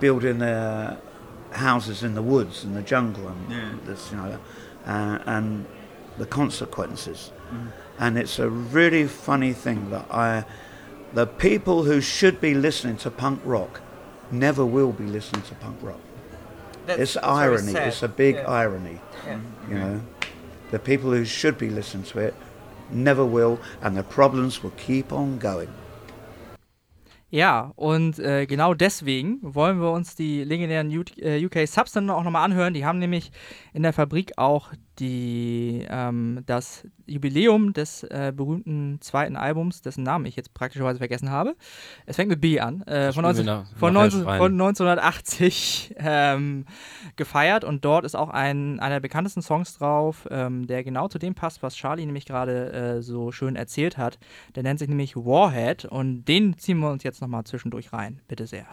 building 0.00 0.38
their 0.38 0.98
houses 1.52 2.02
in 2.02 2.12
the 2.14 2.22
woods 2.34 2.64
and 2.64 2.76
the 2.76 2.82
jungle, 2.82 3.26
and 3.32 3.40
Yeah. 3.50 3.72
this, 3.88 4.10
you 4.10 4.18
know, 4.18 4.38
uh, 4.86 5.18
and 5.36 5.64
the 6.18 6.26
consequences. 6.26 7.32
Mm. 7.52 7.72
And 7.98 8.18
it's 8.18 8.38
a 8.38 8.48
really 8.48 9.06
funny 9.06 9.52
thing 9.64 9.90
that 9.90 10.06
I, 10.28 10.44
the 11.20 11.26
people 11.26 11.78
who 11.88 12.00
should 12.00 12.36
be 12.40 12.52
listening 12.54 12.96
to 13.04 13.10
punk 13.10 13.40
rock 13.44 13.80
never 14.30 14.64
will 14.64 14.92
be 14.92 15.04
listening 15.04 15.42
to 15.42 15.54
punk 15.56 15.76
rock. 15.82 16.00
it's 16.88 17.16
irony. 17.16 17.72
It's 17.72 18.02
a 18.02 18.08
big 18.08 18.36
irony. 18.36 19.00
You 19.68 19.74
know, 19.74 20.00
the 20.70 20.78
people 20.78 21.10
who 21.10 21.24
should 21.24 21.58
be 21.58 21.70
listening 21.70 22.04
to 22.04 22.18
it 22.20 22.34
never 22.90 23.24
will, 23.24 23.58
and 23.82 23.96
the 23.96 24.02
problems 24.02 24.62
will 24.62 24.72
keep 24.76 25.12
on 25.12 25.38
going. 25.38 25.68
Ja, 27.32 27.72
und 27.76 28.18
äh, 28.18 28.46
genau 28.46 28.74
deswegen 28.74 29.38
wollen 29.42 29.80
wir 29.80 29.92
uns 29.92 30.16
die 30.16 30.42
legendären 30.42 30.90
äh, 30.90 31.44
UK 31.44 31.68
Subs 31.68 31.92
dann 31.92 32.10
auch 32.10 32.24
nochmal 32.24 32.44
anhören. 32.44 32.74
Die 32.74 32.84
haben 32.84 32.98
nämlich 32.98 33.30
in 33.72 33.84
der 33.84 33.92
Fabrik 33.92 34.32
auch 34.36 34.72
die, 35.00 35.84
ähm, 35.88 36.42
das 36.46 36.86
Jubiläum 37.06 37.72
des 37.72 38.04
äh, 38.04 38.32
berühmten 38.36 38.98
zweiten 39.00 39.34
Albums, 39.36 39.82
dessen 39.82 40.04
Namen 40.04 40.26
ich 40.26 40.36
jetzt 40.36 40.54
praktischerweise 40.54 40.98
vergessen 40.98 41.30
habe. 41.30 41.56
Es 42.06 42.16
fängt 42.16 42.28
mit 42.28 42.40
B 42.40 42.60
an, 42.60 42.82
äh, 42.82 43.12
von, 43.12 43.22
19, 43.22 43.44
nach- 43.46 43.64
von, 43.76 43.92
nachher 43.94 44.04
19, 44.04 44.22
schreien. 44.22 44.38
von 44.38 44.52
1980 44.52 45.94
ähm, 45.98 46.64
gefeiert 47.16 47.64
und 47.64 47.84
dort 47.84 48.04
ist 48.04 48.14
auch 48.14 48.28
ein, 48.30 48.78
einer 48.80 48.96
der 48.96 49.00
bekanntesten 49.00 49.42
Songs 49.42 49.76
drauf, 49.78 50.28
ähm, 50.30 50.66
der 50.66 50.84
genau 50.84 51.08
zu 51.08 51.18
dem 51.18 51.34
passt, 51.34 51.62
was 51.62 51.74
Charlie 51.74 52.06
nämlich 52.06 52.26
gerade 52.26 52.72
äh, 52.72 53.02
so 53.02 53.32
schön 53.32 53.56
erzählt 53.56 53.98
hat. 53.98 54.18
Der 54.54 54.62
nennt 54.62 54.78
sich 54.78 54.88
nämlich 54.88 55.16
Warhead 55.16 55.84
und 55.86 56.24
den 56.26 56.58
ziehen 56.58 56.78
wir 56.78 56.90
uns 56.90 57.02
jetzt 57.02 57.20
nochmal 57.20 57.44
zwischendurch 57.44 57.92
rein. 57.92 58.20
Bitte 58.28 58.46
sehr. 58.46 58.66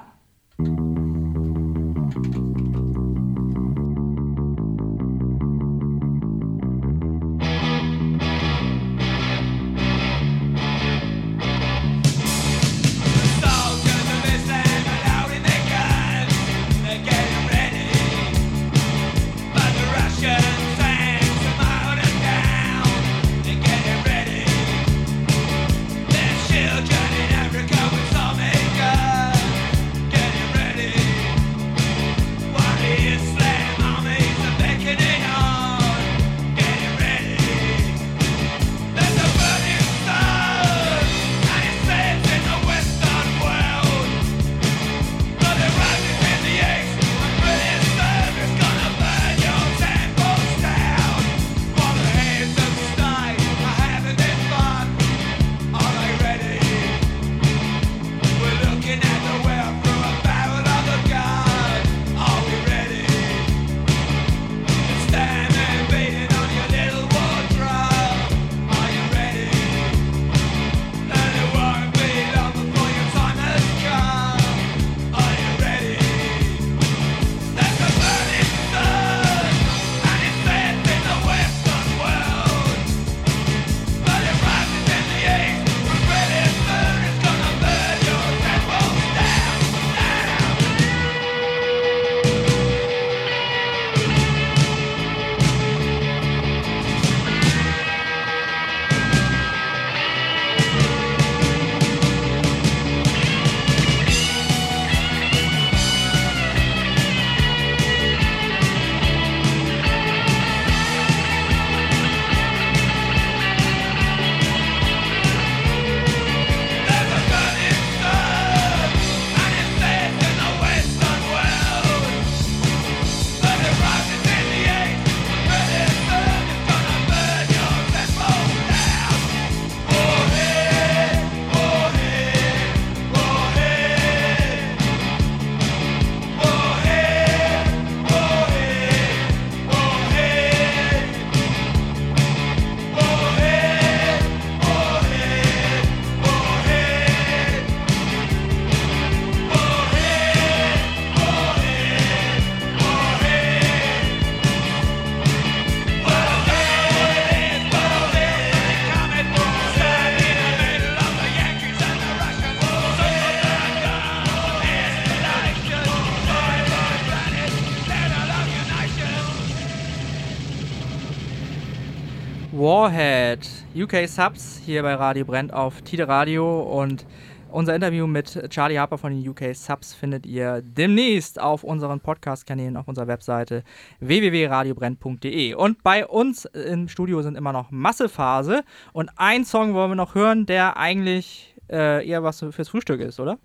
UK 173.78 174.08
Subs 174.08 174.60
hier 174.66 174.82
bei 174.82 174.96
Radio 174.96 175.24
Brennt 175.24 175.54
auf 175.54 175.84
Tide 175.84 176.08
Radio 176.08 176.64
und 176.64 177.06
unser 177.52 177.76
Interview 177.76 178.08
mit 178.08 178.50
Charlie 178.50 178.80
Harper 178.80 178.98
von 178.98 179.14
den 179.14 179.30
UK 179.30 179.56
Subs 179.56 179.94
findet 179.94 180.26
ihr 180.26 180.64
demnächst 180.64 181.40
auf 181.40 181.64
unseren 181.64 182.00
Podcast-Kanälen 182.00 182.76
auf 182.76 182.88
unserer 182.88 183.06
Webseite 183.06 183.64
www.radiobrennt.de. 184.00 185.54
Und 185.54 185.84
bei 185.84 186.08
uns 186.08 186.46
im 186.46 186.88
Studio 186.88 187.22
sind 187.22 187.38
immer 187.38 187.54
noch 187.54 187.70
Massephase 187.70 188.64
und 188.94 189.12
ein 189.16 189.46
Song 189.46 189.76
wollen 189.76 189.92
wir 189.92 189.96
noch 189.96 190.16
hören, 190.16 190.48
der 190.48 190.78
eigentlich 190.78 191.54
äh, 191.70 192.04
eher 192.08 192.24
was 192.24 192.40
fürs 192.50 192.70
Frühstück 192.70 193.00
ist, 193.00 193.20
oder? 193.20 193.38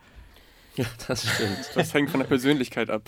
Ja, 0.76 0.86
das 1.08 1.28
stimmt. 1.28 1.72
Das 1.74 1.92
hängt 1.92 2.08
von 2.08 2.20
der 2.20 2.26
Persönlichkeit 2.26 2.88
ab. 2.88 3.02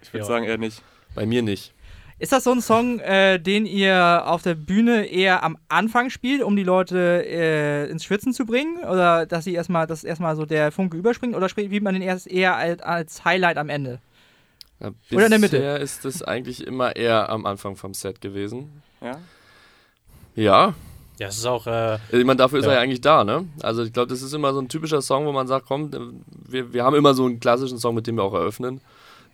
Ich 0.00 0.12
würde 0.12 0.26
sagen, 0.26 0.44
eher 0.44 0.58
nicht. 0.58 0.80
Bei 1.16 1.26
mir 1.26 1.42
nicht. 1.42 1.74
Ist 2.22 2.30
das 2.30 2.44
so 2.44 2.52
ein 2.52 2.60
Song, 2.60 3.00
äh, 3.00 3.40
den 3.40 3.66
ihr 3.66 4.22
auf 4.26 4.42
der 4.42 4.54
Bühne 4.54 5.06
eher 5.06 5.42
am 5.42 5.58
Anfang 5.68 6.08
spielt, 6.08 6.40
um 6.44 6.54
die 6.54 6.62
Leute 6.62 7.24
äh, 7.26 7.90
ins 7.90 8.04
Schwitzen 8.04 8.32
zu 8.32 8.46
bringen? 8.46 8.78
Oder 8.84 9.26
dass 9.26 9.42
sie 9.42 9.54
erstmal, 9.54 9.88
dass 9.88 10.04
erstmal 10.04 10.36
so 10.36 10.46
der 10.46 10.70
Funke 10.70 10.96
überspringt? 10.96 11.34
Oder 11.34 11.48
spielt 11.48 11.82
man 11.82 11.94
den 11.94 12.02
erst 12.02 12.28
eher 12.28 12.54
als, 12.54 12.80
als 12.80 13.24
Highlight 13.24 13.56
am 13.58 13.68
Ende? 13.68 13.98
Ja, 14.78 14.90
Oder 15.10 15.24
in 15.24 15.30
der 15.32 15.40
Mitte. 15.40 15.56
Bisher 15.56 15.80
ist 15.80 16.04
es 16.04 16.22
eigentlich 16.22 16.64
immer 16.64 16.94
eher 16.94 17.28
am 17.28 17.44
Anfang 17.44 17.74
vom 17.74 17.92
Set 17.92 18.20
gewesen. 18.20 18.82
Ja? 19.00 19.18
Ja, 20.36 20.74
Ja, 21.18 21.26
es 21.26 21.38
ist 21.38 21.46
auch, 21.46 21.66
äh, 21.66 21.98
ich 22.12 22.24
meine, 22.24 22.36
dafür 22.36 22.60
ist 22.60 22.66
Ja. 22.66 22.70
er 22.70 22.76
ja 22.76 22.82
eigentlich 22.82 23.00
da, 23.00 23.24
ne? 23.24 23.46
Also 23.62 23.82
ich 23.82 23.92
glaube, 23.92 24.08
das 24.08 24.22
ist 24.22 24.32
immer 24.32 24.52
so 24.52 24.60
ein 24.60 24.68
typischer 24.68 25.02
Song, 25.02 25.26
wo 25.26 25.32
man 25.32 25.48
sagt, 25.48 25.66
komm, 25.66 25.90
wir, 26.48 26.72
wir 26.72 26.84
haben 26.84 26.94
immer 26.94 27.14
so 27.14 27.26
einen 27.26 27.40
klassischen 27.40 27.78
Song, 27.78 27.96
mit 27.96 28.06
dem 28.06 28.14
wir 28.14 28.22
auch 28.22 28.34
eröffnen. 28.34 28.80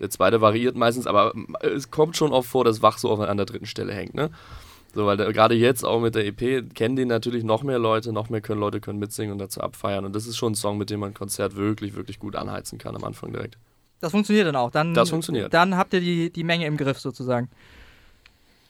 Der 0.00 0.10
zweite 0.10 0.40
variiert 0.40 0.76
meistens, 0.76 1.06
aber 1.06 1.32
es 1.60 1.90
kommt 1.90 2.16
schon 2.16 2.32
oft 2.32 2.48
vor, 2.48 2.64
dass 2.64 2.82
Wach 2.82 2.98
so 2.98 3.10
auf 3.10 3.20
an 3.20 3.36
der 3.36 3.46
dritten 3.46 3.66
Stelle 3.66 3.92
hängt, 3.92 4.14
ne? 4.14 4.30
So, 4.94 5.06
weil 5.06 5.16
gerade 5.16 5.54
jetzt 5.54 5.84
auch 5.84 6.00
mit 6.00 6.14
der 6.14 6.26
EP 6.26 6.74
kennen 6.74 6.96
den 6.96 7.08
natürlich 7.08 7.44
noch 7.44 7.62
mehr 7.62 7.78
Leute, 7.78 8.12
noch 8.12 8.30
mehr 8.30 8.40
können 8.40 8.60
Leute 8.60 8.80
können 8.80 8.98
mitsingen 8.98 9.32
und 9.32 9.38
dazu 9.38 9.60
abfeiern. 9.60 10.04
Und 10.04 10.16
das 10.16 10.26
ist 10.26 10.36
schon 10.36 10.52
ein 10.52 10.54
Song, 10.54 10.78
mit 10.78 10.88
dem 10.88 11.00
man 11.00 11.10
ein 11.10 11.14
Konzert 11.14 11.56
wirklich, 11.56 11.94
wirklich 11.94 12.18
gut 12.18 12.34
anheizen 12.34 12.78
kann 12.78 12.96
am 12.96 13.04
Anfang 13.04 13.32
direkt. 13.32 13.58
Das 14.00 14.12
funktioniert 14.12 14.46
dann 14.46 14.56
auch. 14.56 14.70
Dann, 14.70 14.94
Das 14.94 15.10
funktioniert. 15.10 15.52
Dann 15.52 15.76
habt 15.76 15.92
ihr 15.92 16.00
die, 16.00 16.30
die 16.30 16.44
Menge 16.44 16.66
im 16.66 16.76
Griff 16.76 17.00
sozusagen. 17.00 17.50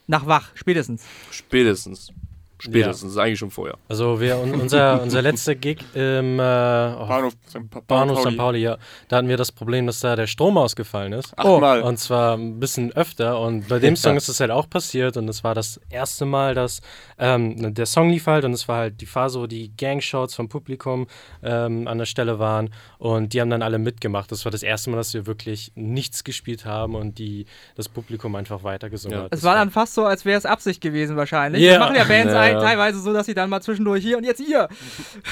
Nach 0.06 0.26
Wach, 0.26 0.50
spätestens. 0.54 1.04
Spätestens. 1.30 2.12
Spätestens, 2.61 3.16
eigentlich 3.16 3.38
schon 3.38 3.50
vorher. 3.50 3.76
Also 3.88 4.20
wir, 4.20 4.38
un, 4.38 4.61
unser, 4.61 5.00
unser 5.02 5.22
letzter 5.22 5.54
Gig 5.54 5.78
im 5.94 6.38
äh, 6.38 6.42
oh, 6.42 7.06
Bahnhof 7.06 7.32
St. 7.48 7.70
Pa 7.70 7.80
Bahnhof 7.86 8.18
Pauli. 8.22 8.30
St. 8.32 8.38
Pauli, 8.38 8.59
ja. 8.61 8.78
Da 9.09 9.16
hatten 9.16 9.28
wir 9.28 9.36
das 9.36 9.52
Problem, 9.52 9.86
dass 9.86 10.00
da 10.00 10.16
der 10.16 10.26
Strom 10.26 10.59
ausgefallen 10.59 11.12
ist. 11.12 11.38
Achtmal. 11.38 11.82
Und 11.82 11.98
zwar 11.98 12.36
ein 12.36 12.59
bisschen 12.61 12.92
öfter. 12.92 13.40
Und 13.40 13.68
bei 13.68 13.78
dem 13.78 13.96
Song 13.96 14.16
ist 14.16 14.28
es 14.28 14.40
halt 14.40 14.50
auch 14.50 14.68
passiert. 14.68 15.16
Und 15.16 15.28
es 15.28 15.44
war 15.44 15.54
das 15.54 15.80
erste 15.90 16.24
Mal, 16.24 16.54
dass 16.54 16.80
ähm, 17.18 17.74
der 17.74 17.86
Song 17.86 18.11
lief 18.11 18.26
halt. 18.26 18.44
Und 18.44 18.52
es 18.52 18.68
war 18.68 18.78
halt 18.78 19.00
die 19.00 19.06
Phase, 19.06 19.40
wo 19.40 19.46
die 19.46 19.72
Gangshots 19.76 20.34
vom 20.34 20.48
Publikum 20.48 21.06
ähm, 21.42 21.86
an 21.88 21.98
der 21.98 22.06
Stelle 22.06 22.38
waren. 22.38 22.70
Und 22.98 23.32
die 23.32 23.40
haben 23.40 23.50
dann 23.50 23.62
alle 23.62 23.78
mitgemacht. 23.78 24.30
Das 24.32 24.44
war 24.44 24.52
das 24.52 24.62
erste 24.62 24.90
Mal, 24.90 24.96
dass 24.96 25.14
wir 25.14 25.26
wirklich 25.26 25.72
nichts 25.74 26.24
gespielt 26.24 26.64
haben 26.64 26.94
und 26.94 27.18
die, 27.18 27.46
das 27.76 27.88
Publikum 27.88 28.34
einfach 28.34 28.62
weitergesungen 28.64 29.16
Ja. 29.18 29.24
hat. 29.24 29.32
Es 29.32 29.40
Das 29.40 29.44
war 29.48 29.54
dann 29.54 29.70
fast 29.70 29.94
so, 29.94 30.04
als 30.04 30.24
wäre 30.24 30.36
es 30.38 30.44
Absicht 30.46 30.80
gewesen 30.80 31.16
wahrscheinlich. 31.16 31.62
Ja. 31.62 31.72
Das 31.74 31.80
machen 31.80 31.96
ja 31.96 32.04
Bands 32.04 32.32
Ja, 32.32 32.40
ein- 32.40 32.47
ja. 32.55 32.61
teilweise 32.61 33.01
so, 33.01 33.12
dass 33.12 33.26
sie 33.26 33.34
dann 33.34 33.51
mal 33.51 33.61
zwischendurch 33.61 34.03
hier 34.03 34.16
und 34.18 34.24
jetzt 34.24 34.40
hier. 34.44 34.68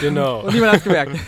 Genau. 0.01 0.41
Und 0.45 0.55
niemand 0.55 0.73
hat 0.73 0.79
es 0.79 0.85
gemerkt. 0.85 1.17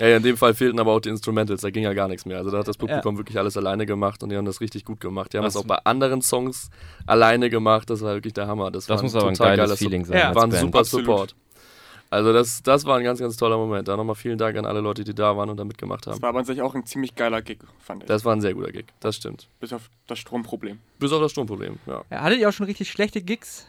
Ja, 0.00 0.06
ja, 0.06 0.16
in 0.18 0.22
dem 0.22 0.36
Fall 0.36 0.54
fehlten 0.54 0.78
aber 0.78 0.92
auch 0.92 1.00
die 1.00 1.08
Instrumentals, 1.08 1.60
da 1.62 1.70
ging 1.70 1.82
ja 1.82 1.92
gar 1.92 2.06
nichts 2.06 2.24
mehr. 2.24 2.38
Also 2.38 2.52
da 2.52 2.58
hat 2.58 2.68
das 2.68 2.76
Publikum 2.76 3.18
wirklich 3.18 3.36
alles 3.36 3.56
alleine 3.56 3.84
gemacht 3.84 4.22
und 4.22 4.28
die 4.28 4.36
haben 4.36 4.44
das 4.44 4.60
richtig 4.60 4.84
gut 4.84 5.00
gemacht. 5.00 5.32
Die 5.32 5.38
haben 5.38 5.44
Das- 5.44 5.54
das 5.54 5.62
auch 5.64 5.66
bei 5.66 5.74
anderen 5.82 6.22
Songs 6.22 6.70
alleine 7.04 7.50
gemacht, 7.50 7.90
das 7.90 8.00
war 8.02 8.14
wirklich 8.14 8.32
der 8.32 8.46
Hammer. 8.46 8.70
Das, 8.70 8.86
Das 8.86 8.98
war 8.98 9.02
muss 9.02 9.16
aber 9.16 9.26
ein 9.26 9.34
total 9.34 9.56
geiles 9.56 9.70
geiler 9.70 9.76
Feeling 9.76 10.04
sein 10.04 10.18
Ja. 10.18 10.32
War 10.36 10.44
ein 10.44 10.52
super 10.52 10.78
Absolut. 10.78 11.04
Support. 11.06 11.34
Also 12.10 12.32
das, 12.32 12.62
das 12.62 12.84
war 12.86 12.96
ein 12.98 13.02
ganz, 13.02 13.18
ganz 13.18 13.36
toller 13.36 13.56
Moment. 13.56 13.88
Da 13.88 13.96
nochmal 13.96 14.14
vielen 14.14 14.38
Dank 14.38 14.56
an 14.56 14.66
alle 14.66 14.78
Leute, 14.80 15.02
die 15.02 15.14
da 15.16 15.36
waren 15.36 15.50
und 15.50 15.56
da 15.56 15.64
mitgemacht 15.64 16.06
Das 16.06 16.14
haben. 16.14 16.22
war 16.22 16.28
aber 16.28 16.38
an 16.38 16.44
sich 16.44 16.62
auch 16.62 16.76
ein 16.76 16.86
ziemlich 16.86 17.16
geiler 17.16 17.42
Gig, 17.42 17.58
fand 17.80 18.04
ich. 18.04 18.06
Das 18.08 18.24
war 18.24 18.36
ein 18.36 18.40
sehr 18.40 18.54
guter 18.54 18.70
Gig, 18.70 18.84
das 19.00 19.16
stimmt. 19.16 19.48
Bis 19.58 19.72
auf 19.72 19.90
das 20.06 20.20
Stromproblem. 20.20 20.78
Bis 21.00 21.10
auf 21.10 21.20
das 21.20 21.32
Stromproblem, 21.32 21.76
ja. 21.86 22.02
Ja, 22.08 22.20
hattet 22.22 22.38
ihr 22.38 22.48
auch 22.48 22.52
schon 22.52 22.66
richtig 22.66 22.88
schlechte 22.88 23.20
Gigs? 23.20 23.66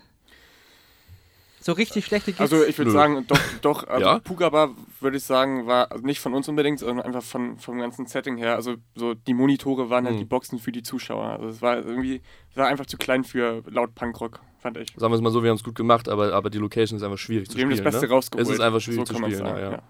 So 1.61 1.73
richtig 1.73 2.05
schlechte 2.05 2.31
Gigs? 2.31 2.39
Also 2.39 2.63
ich 2.63 2.77
würde 2.77 2.91
sagen, 2.91 3.25
doch, 3.27 3.39
doch 3.61 3.87
also 3.87 4.05
Ja? 4.05 4.19
Pugaba 4.19 4.69
würde 5.01 5.17
ich 5.17 5.23
sagen, 5.23 5.67
war 5.67 5.91
also 5.91 6.05
nicht 6.05 6.19
von 6.19 6.33
uns 6.33 6.47
unbedingt, 6.47 6.79
sondern 6.79 7.05
einfach 7.05 7.21
von, 7.21 7.57
vom 7.59 7.79
ganzen 7.79 8.05
Setting 8.05 8.37
her. 8.37 8.55
Also 8.55 8.75
so 8.95 9.13
die 9.13 9.33
Monitore 9.33 9.89
waren 9.89 10.05
halt 10.05 10.15
Mhm. 10.15 10.19
die 10.19 10.25
Boxen 10.25 10.59
für 10.59 10.71
die 10.71 10.83
Zuschauer. 10.83 11.25
Also 11.25 11.47
es 11.49 11.61
war 11.61 11.77
irgendwie, 11.77 12.21
es 12.51 12.57
war 12.57 12.67
einfach 12.67 12.85
zu 12.85 12.95
klein 12.97 13.23
für 13.25 13.61
laut 13.69 13.93
Punkrock, 13.93 14.39
fand 14.59 14.77
ich. 14.77 14.93
Sagen 14.95 15.11
wir 15.11 15.15
es 15.17 15.21
mal 15.21 15.31
so, 15.31 15.43
wir 15.43 15.49
haben 15.49 15.57
es 15.57 15.63
gut 15.63 15.75
gemacht, 15.75 16.07
aber, 16.07 16.33
aber 16.33 16.49
die 16.49 16.59
Location 16.59 16.95
ist 16.97 17.03
einfach 17.03 17.17
schwierig 17.17 17.49
zu 17.49 17.57
Wir 17.57 17.65
haben 17.65 17.71
spielen. 17.71 17.83
das 17.83 17.93
Beste 17.93 18.07
ne? 18.07 18.13
rausgeholt. 18.13 18.47
Es 18.47 18.53
ist 18.53 18.61
einfach 18.61 18.79
schwierig 18.79 19.05
zu 19.05 19.13
kann 19.13 19.21
man's 19.23 19.33
spielen, 19.33 19.47
sagen, 19.49 19.61
ja, 19.61 19.71
ja. 19.71 19.81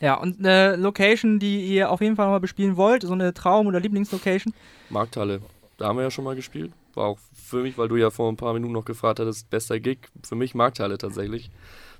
ja, 0.00 0.14
und 0.16 0.40
eine 0.40 0.74
Location, 0.76 1.38
die 1.38 1.64
ihr 1.68 1.90
auf 1.90 2.00
jeden 2.00 2.16
Fall 2.16 2.26
nochmal 2.26 2.40
bespielen 2.40 2.76
wollt, 2.76 3.02
so 3.02 3.12
eine 3.12 3.32
Traum- 3.32 3.68
oder 3.68 3.78
Lieblingslocation. 3.78 4.52
Markthalle, 4.90 5.40
da 5.78 5.86
haben 5.86 5.96
wir 5.96 6.02
ja 6.02 6.10
schon 6.10 6.24
mal 6.24 6.34
gespielt. 6.34 6.72
War 6.94 7.06
auch 7.06 7.18
für 7.44 7.62
mich, 7.62 7.76
weil 7.78 7.88
du 7.88 7.96
ja 7.96 8.10
vor 8.10 8.30
ein 8.30 8.36
paar 8.36 8.52
Minuten 8.54 8.72
noch 8.72 8.84
gefragt 8.84 9.20
hattest, 9.20 9.50
bester 9.50 9.78
Gig. 9.80 9.98
Für 10.26 10.34
mich 10.34 10.54
Markthalle 10.54 10.98
tatsächlich. 10.98 11.50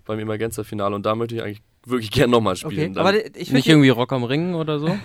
Beim 0.07 0.19
Emergenza-Finale. 0.19 0.95
Und 0.95 1.07
da 1.07 1.15
möchte 1.15 1.35
ich 1.37 1.43
eigentlich 1.43 1.63
wirklich 1.87 2.11
gern 2.13 2.31
nochmal 2.31 2.55
Okay, 2.55 2.75
spielen. 2.75 2.95
Dann- 2.95 3.07
aber 3.07 3.37
ich 3.37 3.51
Nicht 3.53 3.69
irgendwie 3.69 3.89
Rock 3.91 4.13
am 4.13 4.25
Ring 4.25 4.55
oder 4.55 4.79
so? 4.79 4.89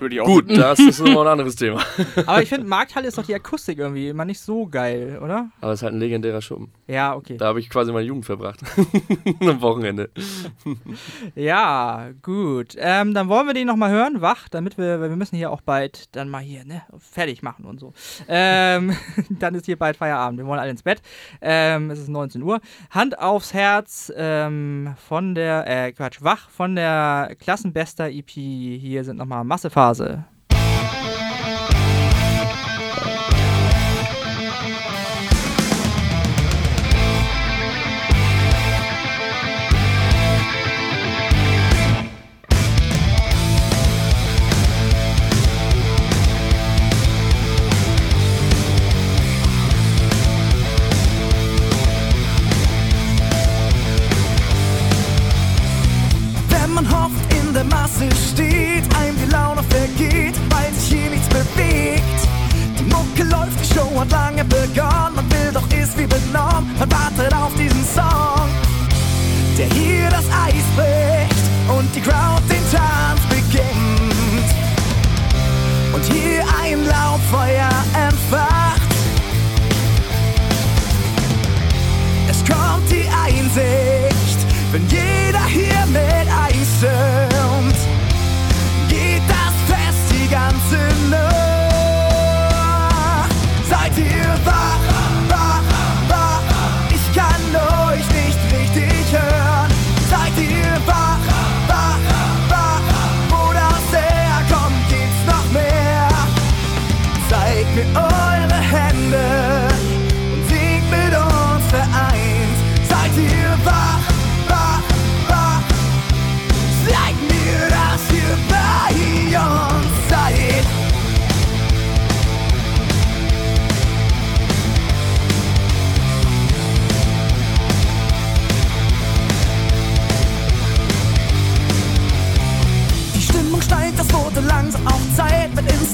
Würde 0.00 0.16
ich 0.16 0.20
auch 0.20 0.26
Gut, 0.26 0.50
das 0.50 0.78
ist 0.78 1.00
nochmal 1.00 1.26
ein 1.26 1.32
anderes 1.32 1.56
Thema. 1.56 1.80
aber 2.26 2.42
ich 2.42 2.48
finde 2.48 2.66
Markthalle 2.66 3.06
ist 3.06 3.16
doch 3.16 3.24
die 3.24 3.34
Akustik 3.34 3.78
irgendwie 3.78 4.08
immer 4.08 4.24
nicht 4.24 4.40
so 4.40 4.66
geil, 4.66 5.20
oder? 5.22 5.50
Aber 5.60 5.72
es 5.72 5.80
ist 5.80 5.82
halt 5.84 5.94
ein 5.94 6.00
legendärer 6.00 6.42
Schuppen. 6.42 6.72
Ja, 6.86 7.14
okay. 7.14 7.36
Da 7.36 7.46
habe 7.46 7.60
ich 7.60 7.70
quasi 7.70 7.92
meine 7.92 8.06
Jugend 8.06 8.26
verbracht. 8.26 8.60
Am 9.40 9.60
Wochenende. 9.60 10.10
Ja, 11.34 12.10
gut. 12.22 12.74
Ähm, 12.78 13.14
dann 13.14 13.28
wollen 13.28 13.46
wir 13.46 13.54
den 13.54 13.66
nochmal 13.66 13.90
hören, 13.90 14.20
wach, 14.20 14.48
damit 14.48 14.78
wir, 14.78 15.00
weil 15.00 15.10
wir 15.10 15.16
müssen 15.16 15.36
hier 15.36 15.50
auch 15.50 15.60
bald 15.60 16.14
dann 16.14 16.28
mal 16.28 16.42
hier, 16.42 16.64
ne, 16.64 16.82
fertig 16.98 17.42
machen 17.42 17.64
und 17.64 17.80
so. 17.80 17.92
Ähm, 18.28 18.96
dann 19.30 19.54
ist 19.54 19.66
hier 19.66 19.78
bald 19.78 19.96
Feierabend. 19.96 20.38
Wir 20.38 20.46
wollen 20.46 20.60
alle 20.60 20.70
ins 20.70 20.82
Bett. 20.82 21.02
Ähm, 21.40 21.90
es 21.90 21.98
ist 21.98 22.08
19 22.08 22.42
Uhr. 22.42 22.60
Hand 22.90 23.18
aufs 23.18 23.52
Herz 23.52 24.12
ähm, 24.16 24.94
von 25.08 25.34
der, 25.34 25.66
äh, 25.66 25.92
Quatsch, 25.92 26.18
wach 26.20 26.48
von 26.50 26.76
der 26.76 27.36
Klassenbester 27.40 28.08
EP. 28.10 28.30
Hier 28.30 29.04
sind 29.04 29.16
nochmal 29.16 29.44
Massephase. 29.44 29.83
Wenn 29.84 30.33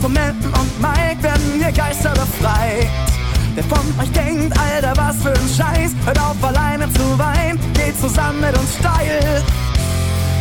Instrumenten 0.01 0.47
und 0.47 0.81
Mic 0.81 1.23
werden 1.23 1.53
hier 1.59 1.73
Geister 1.73 2.13
befreit. 2.13 2.89
Wer 3.55 3.65
von 3.65 3.81
euch 4.01 4.11
denkt, 4.13 4.59
Alter, 4.59 4.95
was 4.97 5.21
für 5.21 5.29
ein 5.29 5.47
Scheiß, 5.47 5.91
hört 6.07 6.19
auf 6.19 6.43
alleine 6.43 6.91
zu 6.95 7.19
weinen, 7.19 7.61
geht 7.75 8.01
zusammen 8.01 8.41
mit 8.41 8.57
uns 8.57 8.77
steil. 8.77 9.43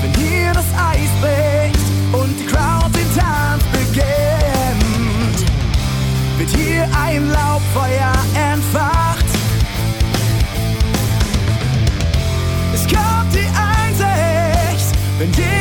Wenn 0.01 0.13
hier 0.13 0.53
das 0.53 0.63
Eis 0.63 1.09
bricht 1.19 1.77
und 2.13 2.39
die 2.39 2.45
Crowd 2.45 2.89
den 2.97 3.13
Tanz 3.17 3.61
beginnt, 3.73 5.45
wird 6.37 6.49
hier 6.51 6.87
ein 7.05 7.29
Laubfeuer 7.29 8.13
entfacht. 8.53 9.25
Es 12.73 12.83
kommt 12.83 13.33
die 13.33 13.49
Einsicht, 13.59 14.95
wenn 15.17 15.33
jeder 15.33 15.58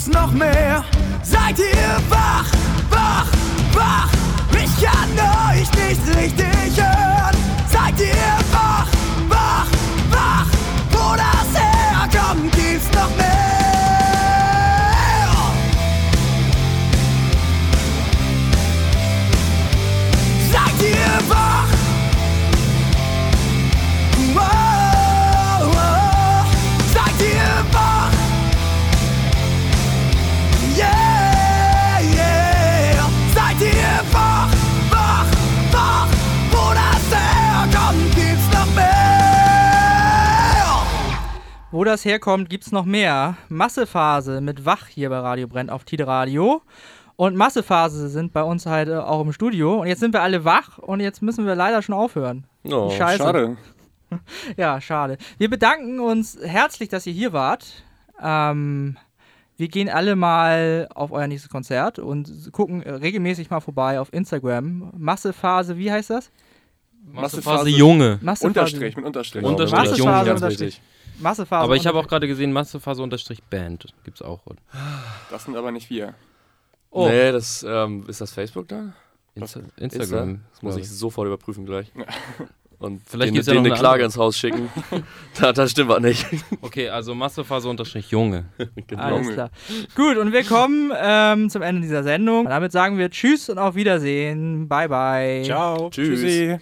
gibt's 0.00 0.18
noch 0.18 0.32
mehr. 0.32 0.84
Seid 1.22 1.58
ihr 1.58 1.96
wach, 2.08 2.46
wach, 2.88 3.26
wach? 3.74 4.08
Ich 4.52 4.84
kann 4.84 5.10
euch 5.50 5.70
nicht 5.72 6.16
richtig 6.16 6.76
hören. 6.76 7.36
Seid 7.68 8.00
ihr 8.00 8.14
wach, 8.50 8.86
wach, 9.28 9.66
wach? 10.10 10.46
Wo 10.90 11.16
das 11.16 11.60
herkommt, 11.60 12.52
gibt's 12.52 12.90
noch 12.92 13.14
mehr. 13.16 13.29
Wo 41.80 41.84
das 41.84 42.04
herkommt, 42.04 42.50
gibt's 42.50 42.72
noch 42.72 42.84
mehr. 42.84 43.38
Massephase 43.48 44.42
mit 44.42 44.66
Wach 44.66 44.88
hier 44.88 45.08
bei 45.08 45.18
Radio 45.18 45.48
Brennt 45.48 45.70
auf 45.70 45.84
Tide 45.84 46.06
Radio. 46.06 46.60
Und 47.16 47.36
Massephase 47.36 48.10
sind 48.10 48.34
bei 48.34 48.42
uns 48.42 48.66
halt 48.66 48.90
äh, 48.90 48.96
auch 48.96 49.22
im 49.22 49.32
Studio. 49.32 49.80
Und 49.80 49.86
jetzt 49.86 50.00
sind 50.00 50.12
wir 50.12 50.20
alle 50.20 50.44
wach 50.44 50.76
und 50.76 51.00
jetzt 51.00 51.22
müssen 51.22 51.46
wir 51.46 51.54
leider 51.54 51.80
schon 51.80 51.94
aufhören. 51.94 52.44
Oh, 52.64 52.90
scheiße. 52.90 53.22
Schade. 53.22 53.56
Ja, 54.58 54.78
schade. 54.82 55.16
Wir 55.38 55.48
bedanken 55.48 56.00
uns 56.00 56.36
herzlich, 56.42 56.90
dass 56.90 57.06
ihr 57.06 57.14
hier 57.14 57.32
wart. 57.32 57.64
Ähm, 58.22 58.98
wir 59.56 59.68
gehen 59.68 59.88
alle 59.88 60.16
mal 60.16 60.86
auf 60.94 61.12
euer 61.12 61.28
nächstes 61.28 61.50
Konzert 61.50 61.98
und 61.98 62.52
gucken 62.52 62.82
regelmäßig 62.82 63.48
mal 63.48 63.60
vorbei 63.60 64.00
auf 64.00 64.12
Instagram. 64.12 64.92
Massephase, 64.98 65.78
wie 65.78 65.90
heißt 65.90 66.10
das? 66.10 66.30
Massephase 67.10 67.70
Junge. 67.70 68.18
Massephase. 68.20 68.46
Unterstrich 68.48 68.96
mit 68.96 69.06
Unterstrich. 69.06 69.42
Genau, 69.42 69.52
Unterstrich 69.52 69.92
ist 69.92 69.96
Junge, 69.96 70.10
ganz 70.10 70.28
Unterstrich. 70.28 70.60
wichtig. 70.60 70.82
Massephase. 71.20 71.62
Aber 71.62 71.76
ich 71.76 71.86
habe 71.86 71.98
auch 71.98 72.08
gerade 72.08 72.26
gesehen, 72.26 72.52
Massephase 72.52 73.02
unterstrich 73.02 73.42
Band. 73.42 73.86
Gibt's 74.04 74.22
auch. 74.22 74.40
Das 75.30 75.44
sind 75.44 75.56
aber 75.56 75.70
nicht 75.70 75.90
wir. 75.90 76.14
Oh. 76.90 77.06
Nee, 77.08 77.32
das, 77.32 77.64
ähm, 77.68 78.04
ist 78.08 78.20
das 78.20 78.32
Facebook 78.32 78.68
da? 78.68 78.92
Insta 79.34 79.60
Insta? 79.76 80.00
Instagram. 80.00 80.40
Das 80.52 80.62
muss 80.62 80.76
ich 80.76 80.90
sofort 80.90 81.26
überprüfen 81.26 81.64
gleich. 81.66 81.92
Und 82.80 83.02
Vielleicht 83.04 83.34
denen, 83.34 83.44
ja 83.44 83.52
denen 83.52 83.64
noch 83.64 83.72
eine 83.72 83.78
Klage 83.78 83.92
andere. 83.92 84.04
ins 84.06 84.16
Haus 84.16 84.38
schicken. 84.38 84.70
da, 85.38 85.52
das 85.52 85.72
stimmt 85.72 85.90
was 85.90 86.00
nicht. 86.00 86.26
Okay, 86.62 86.88
also 86.88 87.14
Massephase 87.14 87.68
unterstrich 87.68 88.10
Junge. 88.10 88.46
genau. 88.86 89.02
Alles 89.02 89.28
klar. 89.34 89.50
Gut, 89.94 90.16
und 90.16 90.32
wir 90.32 90.44
kommen 90.44 90.90
ähm, 90.98 91.50
zum 91.50 91.60
Ende 91.60 91.82
dieser 91.82 92.02
Sendung. 92.02 92.46
Damit 92.46 92.72
sagen 92.72 92.96
wir 92.96 93.10
Tschüss 93.10 93.50
und 93.50 93.58
auf 93.58 93.74
Wiedersehen. 93.74 94.66
Bye, 94.66 94.88
bye. 94.88 95.42
Ciao. 95.44 95.90
Tschüss. 95.90 96.20
Tschüssi. 96.20 96.58